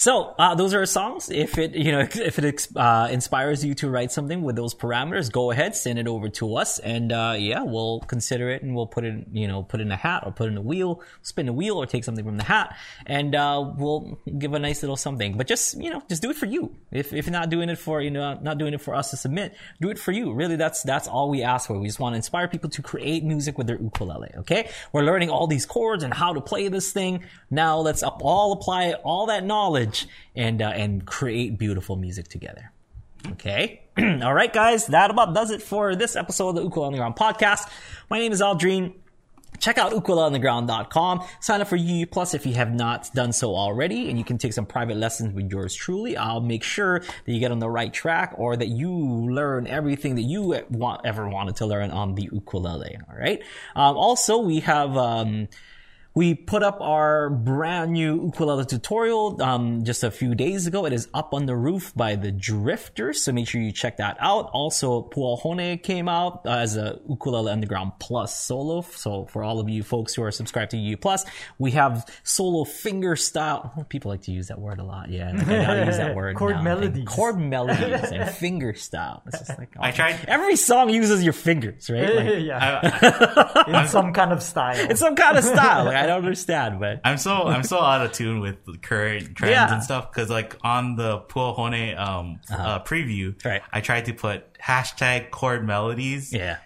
So 0.00 0.34
uh, 0.38 0.54
those 0.54 0.72
are 0.72 0.86
songs. 0.86 1.28
If 1.28 1.58
it 1.58 1.74
you 1.74 1.92
know 1.92 2.00
if 2.00 2.38
it 2.38 2.68
uh, 2.74 3.08
inspires 3.10 3.62
you 3.62 3.74
to 3.74 3.90
write 3.90 4.10
something 4.10 4.40
with 4.40 4.56
those 4.56 4.74
parameters, 4.74 5.30
go 5.30 5.50
ahead, 5.50 5.76
send 5.76 5.98
it 5.98 6.08
over 6.08 6.30
to 6.40 6.56
us, 6.56 6.78
and 6.78 7.12
uh, 7.12 7.34
yeah, 7.36 7.62
we'll 7.64 8.00
consider 8.00 8.48
it 8.48 8.62
and 8.62 8.74
we'll 8.74 8.86
put 8.86 9.04
it 9.04 9.26
you 9.30 9.46
know 9.46 9.62
put 9.62 9.82
in 9.82 9.92
a 9.92 9.96
hat 9.96 10.22
or 10.24 10.32
put 10.32 10.48
in 10.48 10.56
a 10.56 10.62
wheel, 10.62 11.02
spin 11.20 11.48
a 11.48 11.52
wheel 11.52 11.76
or 11.76 11.84
take 11.84 12.04
something 12.04 12.24
from 12.24 12.38
the 12.38 12.44
hat, 12.44 12.78
and 13.04 13.34
uh, 13.34 13.62
we'll 13.76 14.18
give 14.38 14.54
a 14.54 14.58
nice 14.58 14.82
little 14.82 14.96
something. 14.96 15.36
But 15.36 15.46
just 15.46 15.78
you 15.78 15.90
know 15.90 16.02
just 16.08 16.22
do 16.22 16.30
it 16.30 16.36
for 16.36 16.46
you. 16.46 16.74
If 16.90 17.12
if 17.12 17.28
not 17.28 17.50
doing 17.50 17.68
it 17.68 17.76
for 17.76 18.00
you 18.00 18.10
know 18.10 18.38
not 18.40 18.56
doing 18.56 18.72
it 18.72 18.80
for 18.80 18.94
us 18.94 19.10
to 19.10 19.18
submit, 19.18 19.54
do 19.82 19.90
it 19.90 19.98
for 19.98 20.12
you. 20.12 20.32
Really, 20.32 20.56
that's 20.56 20.82
that's 20.82 21.08
all 21.08 21.28
we 21.28 21.42
ask 21.42 21.66
for. 21.66 21.78
We 21.78 21.86
just 21.88 22.00
want 22.00 22.14
to 22.14 22.16
inspire 22.16 22.48
people 22.48 22.70
to 22.70 22.80
create 22.80 23.22
music 23.22 23.58
with 23.58 23.66
their 23.66 23.78
ukulele. 23.78 24.30
Okay, 24.38 24.70
we're 24.94 25.04
learning 25.04 25.28
all 25.28 25.46
these 25.46 25.66
chords 25.66 26.04
and 26.04 26.14
how 26.14 26.32
to 26.32 26.40
play 26.40 26.68
this 26.68 26.90
thing. 26.90 27.24
Now 27.50 27.80
let's 27.80 28.02
up, 28.02 28.22
all 28.22 28.54
apply 28.54 28.94
all 29.04 29.26
that 29.26 29.44
knowledge 29.44 29.89
and 30.34 30.62
uh, 30.62 30.68
and 30.68 31.06
create 31.06 31.58
beautiful 31.58 31.96
music 31.96 32.28
together. 32.28 32.72
Okay. 33.32 33.82
All 33.98 34.34
right, 34.34 34.52
guys, 34.52 34.86
that 34.86 35.10
about 35.10 35.34
does 35.34 35.50
it 35.50 35.62
for 35.62 35.94
this 35.94 36.16
episode 36.16 36.50
of 36.50 36.54
the 36.56 36.62
Ukulele 36.62 36.88
Underground 36.88 37.16
podcast. 37.16 37.70
My 38.08 38.18
name 38.18 38.32
is 38.32 38.40
Aldrine. 38.40 38.94
Check 39.58 39.76
out 39.76 39.92
ukuleleunderground.com. 39.92 41.26
Sign 41.40 41.60
up 41.60 41.68
for 41.68 41.76
UU 41.76 42.06
Plus 42.06 42.32
if 42.32 42.46
you 42.46 42.54
have 42.54 42.72
not 42.72 43.12
done 43.14 43.32
so 43.32 43.54
already, 43.54 44.08
and 44.08 44.16
you 44.16 44.24
can 44.24 44.38
take 44.38 44.54
some 44.54 44.64
private 44.64 44.96
lessons 44.96 45.34
with 45.34 45.50
yours 45.50 45.74
truly. 45.74 46.16
I'll 46.16 46.40
make 46.40 46.62
sure 46.62 47.00
that 47.00 47.32
you 47.32 47.38
get 47.40 47.52
on 47.52 47.58
the 47.58 47.68
right 47.68 47.92
track 47.92 48.34
or 48.38 48.56
that 48.56 48.68
you 48.68 48.90
learn 48.90 49.66
everything 49.66 50.14
that 50.14 50.22
you 50.22 50.64
want 50.70 51.04
ever 51.04 51.28
wanted 51.28 51.56
to 51.56 51.66
learn 51.66 51.90
on 51.90 52.14
the 52.14 52.30
ukulele. 52.32 52.96
All 53.10 53.18
right. 53.18 53.42
Um, 53.76 53.96
also, 53.96 54.38
we 54.38 54.60
have. 54.60 54.96
Um, 54.96 55.48
we 56.12 56.34
put 56.34 56.62
up 56.64 56.80
our 56.80 57.30
brand 57.30 57.92
new 57.92 58.24
ukulele 58.24 58.64
tutorial 58.64 59.40
um, 59.40 59.84
just 59.84 60.02
a 60.02 60.10
few 60.10 60.34
days 60.34 60.66
ago. 60.66 60.84
It 60.84 60.92
is 60.92 61.08
up 61.14 61.32
on 61.32 61.46
the 61.46 61.54
roof 61.54 61.92
by 61.94 62.16
the 62.16 62.32
Drifters, 62.32 63.22
so 63.22 63.32
make 63.32 63.46
sure 63.46 63.60
you 63.60 63.70
check 63.70 63.98
that 63.98 64.16
out. 64.18 64.50
Also, 64.52 65.02
Puahone 65.02 65.80
came 65.80 66.08
out 66.08 66.42
uh, 66.46 66.50
as 66.50 66.76
a 66.76 66.98
Ukulele 67.08 67.52
Underground 67.52 67.92
Plus 68.00 68.36
solo. 68.36 68.80
So 68.82 69.26
for 69.26 69.44
all 69.44 69.60
of 69.60 69.68
you 69.68 69.84
folks 69.84 70.12
who 70.14 70.22
are 70.24 70.32
subscribed 70.32 70.72
to 70.72 70.78
U 70.78 70.96
Plus, 70.96 71.24
we 71.60 71.70
have 71.72 72.04
solo 72.24 72.64
finger 72.64 73.14
style. 73.14 73.72
Oh, 73.78 73.84
people 73.84 74.10
like 74.10 74.22
to 74.22 74.32
use 74.32 74.48
that 74.48 74.58
word 74.60 74.80
a 74.80 74.84
lot. 74.84 75.10
Yeah, 75.10 75.30
I 75.32 75.44
gotta 75.44 75.86
use 75.86 75.96
that 75.98 76.16
word. 76.16 76.34
Chord 76.36 76.56
now. 76.56 76.62
melodies. 76.62 76.96
And 76.98 77.06
chord 77.06 77.38
melodies 77.38 78.10
and 78.10 78.28
finger 78.30 78.74
style. 78.74 79.22
It's 79.26 79.38
just 79.38 79.56
like 79.58 79.74
I 79.78 79.92
tried- 79.92 80.24
Every 80.26 80.56
song 80.56 80.90
uses 80.90 81.22
your 81.22 81.32
fingers, 81.34 81.88
right? 81.88 82.00
Like, 82.20 82.42
yeah, 82.44 83.82
in 83.82 83.88
some 83.88 84.12
kind 84.12 84.32
of 84.32 84.42
style. 84.42 84.74
it's 84.76 84.98
some 85.00 85.14
kind 85.14 85.36
of 85.38 85.44
style. 85.44 85.84
Like 85.84 85.99
I 86.02 86.06
don't 86.06 86.18
understand, 86.24 86.80
but 86.80 87.00
I'm 87.04 87.18
so 87.18 87.44
I'm 87.46 87.62
so 87.62 87.80
out 87.80 88.04
of 88.04 88.12
tune 88.12 88.40
with 88.40 88.64
the 88.64 88.76
current 88.78 89.34
trends 89.36 89.52
Yeah. 89.52 89.72
and 89.72 89.82
stuff 89.82 90.10
because 90.12 90.30
like 90.30 90.56
on 90.62 90.96
the 90.96 91.20
Puahone 91.20 91.98
um 91.98 92.40
uh, 92.52 92.80
preview, 92.80 93.34
Right. 93.44 93.62
I 93.72 93.80
tried 93.80 94.06
to 94.06 94.12
put 94.14 94.54
hashtag 94.58 95.30
chord 95.30 95.66
melodies, 95.66 96.32
yeah. 96.32 96.58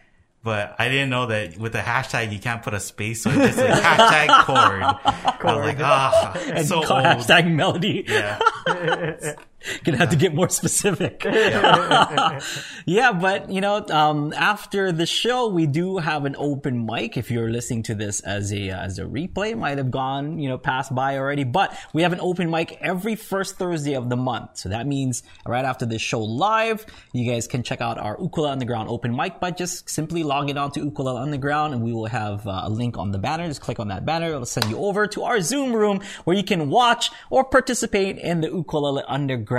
but 0.43 0.74
I 0.78 0.89
didn't 0.89 1.11
know 1.11 1.26
that 1.26 1.57
with 1.59 1.72
the 1.72 1.78
hashtag 1.80 2.32
you 2.32 2.39
can't 2.39 2.62
put 2.62 2.74
a 2.74 2.80
space, 2.80 3.22
so 3.22 3.30
it's 3.30 3.57
just 3.57 3.59
like 3.59 3.82
hashtag 3.82 4.45
chord. 4.45 4.82
I 4.82 5.57
was 5.57 5.66
like, 5.66 5.80
ah, 5.80 6.32
it's 6.37 6.68
so 6.68 6.76
old. 6.78 6.87
hashtag 6.89 7.51
melody. 7.53 8.05
Yeah. 8.09 8.39
Gonna 9.84 9.98
have 9.98 10.10
to 10.10 10.16
get 10.16 10.34
more 10.34 10.48
specific. 10.60 11.24
yeah, 12.86 13.12
but 13.12 13.50
you 13.50 13.60
know, 13.60 13.84
um, 13.88 14.32
after 14.36 14.92
the 14.92 15.06
show, 15.06 15.48
we 15.48 15.66
do 15.66 15.98
have 15.98 16.24
an 16.24 16.34
open 16.38 16.84
mic. 16.84 17.16
If 17.16 17.30
you're 17.30 17.50
listening 17.50 17.82
to 17.84 17.94
this 17.94 18.20
as 18.20 18.52
a 18.52 18.70
uh, 18.70 18.80
as 18.80 18.98
a 18.98 19.04
replay, 19.04 19.52
it 19.52 19.58
might 19.58 19.78
have 19.78 19.90
gone 19.90 20.38
you 20.38 20.48
know 20.48 20.58
passed 20.58 20.94
by 20.94 21.18
already. 21.18 21.44
But 21.44 21.76
we 21.92 22.02
have 22.02 22.12
an 22.12 22.20
open 22.20 22.50
mic 22.50 22.76
every 22.80 23.14
first 23.14 23.56
Thursday 23.56 23.94
of 23.94 24.10
the 24.10 24.16
month. 24.16 24.58
So 24.58 24.68
that 24.68 24.86
means 24.86 25.22
right 25.46 25.64
after 25.64 25.86
this 25.86 26.02
show 26.02 26.20
live, 26.20 26.84
you 27.12 27.30
guys 27.30 27.46
can 27.46 27.62
check 27.62 27.80
out 27.80 27.98
our 27.98 28.18
Ukulele 28.20 28.52
Underground 28.52 28.88
open 28.88 29.16
mic 29.16 29.40
by 29.40 29.50
just 29.50 29.88
simply 29.88 30.22
logging 30.22 30.58
on 30.58 30.72
to 30.72 30.80
Ukulele 30.80 31.22
Underground, 31.22 31.74
and 31.74 31.82
we 31.82 31.92
will 31.92 32.06
have 32.06 32.46
uh, 32.46 32.62
a 32.64 32.70
link 32.70 32.98
on 32.98 33.12
the 33.12 33.18
banner. 33.18 33.46
Just 33.46 33.62
click 33.62 33.80
on 33.80 33.88
that 33.88 34.04
banner; 34.04 34.28
it'll 34.28 34.44
send 34.44 34.68
you 34.70 34.78
over 34.78 35.06
to 35.06 35.22
our 35.22 35.40
Zoom 35.40 35.74
room 35.74 36.00
where 36.24 36.36
you 36.36 36.44
can 36.44 36.68
watch 36.68 37.10
or 37.30 37.44
participate 37.44 38.18
in 38.18 38.40
the 38.42 38.48
Ukulele 38.48 39.02
Underground 39.08 39.53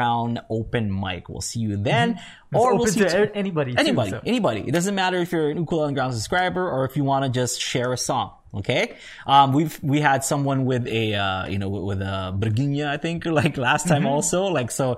open 0.50 0.98
mic. 1.00 1.30
We'll 1.30 1.42
see 1.42 1.60
you 1.60 1.78
then, 1.78 2.20
or 2.54 2.68
open 2.70 2.78
we'll 2.78 2.88
see 2.88 3.00
to 3.02 3.06
you 3.06 3.26
t- 3.26 3.32
a- 3.32 3.36
anybody. 3.36 3.74
too, 3.74 3.80
Anybody, 3.80 4.10
so. 4.12 4.22
anybody. 4.26 4.62
It 4.62 4.72
doesn't 4.72 4.96
matter 4.96 5.18
if 5.18 5.32
you're 5.32 5.50
an 5.50 5.58
Ukulele 5.58 5.88
Underground 5.88 6.14
subscriber 6.14 6.70
or 6.70 6.86
if 6.86 6.96
you 6.96 7.04
want 7.04 7.26
to 7.26 7.30
just 7.30 7.62
share 7.62 7.92
a 7.94 7.98
song. 7.98 8.32
Okay, 8.54 8.96
um, 9.28 9.52
we've 9.52 9.78
we 9.84 10.00
had 10.00 10.24
someone 10.24 10.64
with 10.64 10.88
a 10.88 11.14
uh, 11.14 11.48
you 11.48 11.60
know 11.60 11.68
with, 11.68 12.02
a 12.02 12.34
braguinha, 12.38 12.88
I 12.88 12.96
think, 12.98 13.26
like 13.42 13.58
last 13.58 13.86
time 13.88 14.06
also. 14.08 14.46
Like 14.46 14.72
so, 14.72 14.98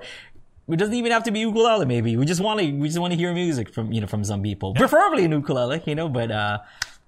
it 0.68 0.76
doesn't 0.76 0.94
even 0.94 1.10
have 1.10 1.24
to 1.24 1.32
be 1.32 1.40
ukulele. 1.40 1.84
Maybe 1.84 2.16
we 2.16 2.24
just 2.24 2.40
want 2.40 2.60
to 2.60 2.70
we 2.70 2.86
just 2.86 3.00
want 3.00 3.12
to 3.12 3.16
hear 3.18 3.32
music 3.34 3.74
from 3.74 3.90
you 3.92 4.00
know 4.00 4.06
from 4.06 4.22
some 4.22 4.42
people, 4.44 4.74
preferably 4.74 5.24
an 5.24 5.32
ukulele, 5.32 5.82
you 5.86 5.96
know. 5.96 6.08
But 6.08 6.30
uh, 6.30 6.58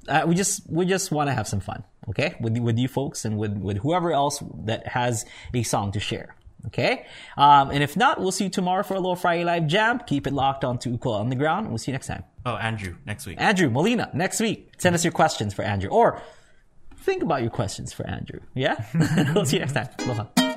uh, 0.09 0.23
we 0.27 0.35
just 0.35 0.69
we 0.69 0.87
just 0.87 1.13
want 1.13 1.29
to 1.29 1.35
have 1.35 1.47
some 1.47 1.61
fun, 1.61 1.85
okay, 2.09 2.35
with 2.41 2.59
with 2.59 2.79
you 2.79 2.89
folks 2.89 3.25
and 3.25 3.39
with 3.39 3.57
with 3.57 3.77
whoever 3.79 4.13
else 4.13 4.43
that 4.65 4.89
has 4.89 5.25
a 5.55 5.63
song 5.63 5.93
to 5.93 6.01
share. 6.01 6.35
Okay, 6.67 7.07
um, 7.37 7.71
and 7.71 7.83
if 7.83 7.97
not, 7.97 8.21
we'll 8.21 8.33
see 8.33 8.45
you 8.45 8.51
tomorrow 8.51 8.83
for 8.83 8.95
a 8.95 9.01
little 9.01 9.17
Friday 9.17 9.45
Live 9.45 9.67
Jam. 9.67 10.01
Keep 10.07 10.27
it 10.27 10.33
locked 10.33 10.65
on 10.65 10.79
to 10.81 10.91
Ukulele 10.91 11.23
Underground. 11.23 11.69
We'll 11.69 11.79
see 11.79 11.91
you 11.91 11.95
next 11.95 12.07
time. 12.07 12.25
Oh, 12.45 12.57
Andrew, 12.57 12.97
next 13.07 13.27
week. 13.27 13.41
Andrew 13.41 13.71
Molina 13.71 14.11
next 14.15 14.41
week. 14.41 14.73
Send 14.79 14.95
us 14.95 15.05
your 15.05 15.13
questions 15.13 15.55
for 15.55 15.63
Andrew, 15.63 15.91
or 15.91 16.23
think 16.97 17.23
about 17.23 17.43
your 17.43 17.51
questions 17.51 17.93
for 17.93 18.07
Andrew. 18.07 18.41
Yeah, 18.55 18.85
we'll 19.35 19.47
see 19.47 19.57
you 19.57 19.61
next 19.67 19.73
time. 19.75 19.89
Aloha. 20.01 20.50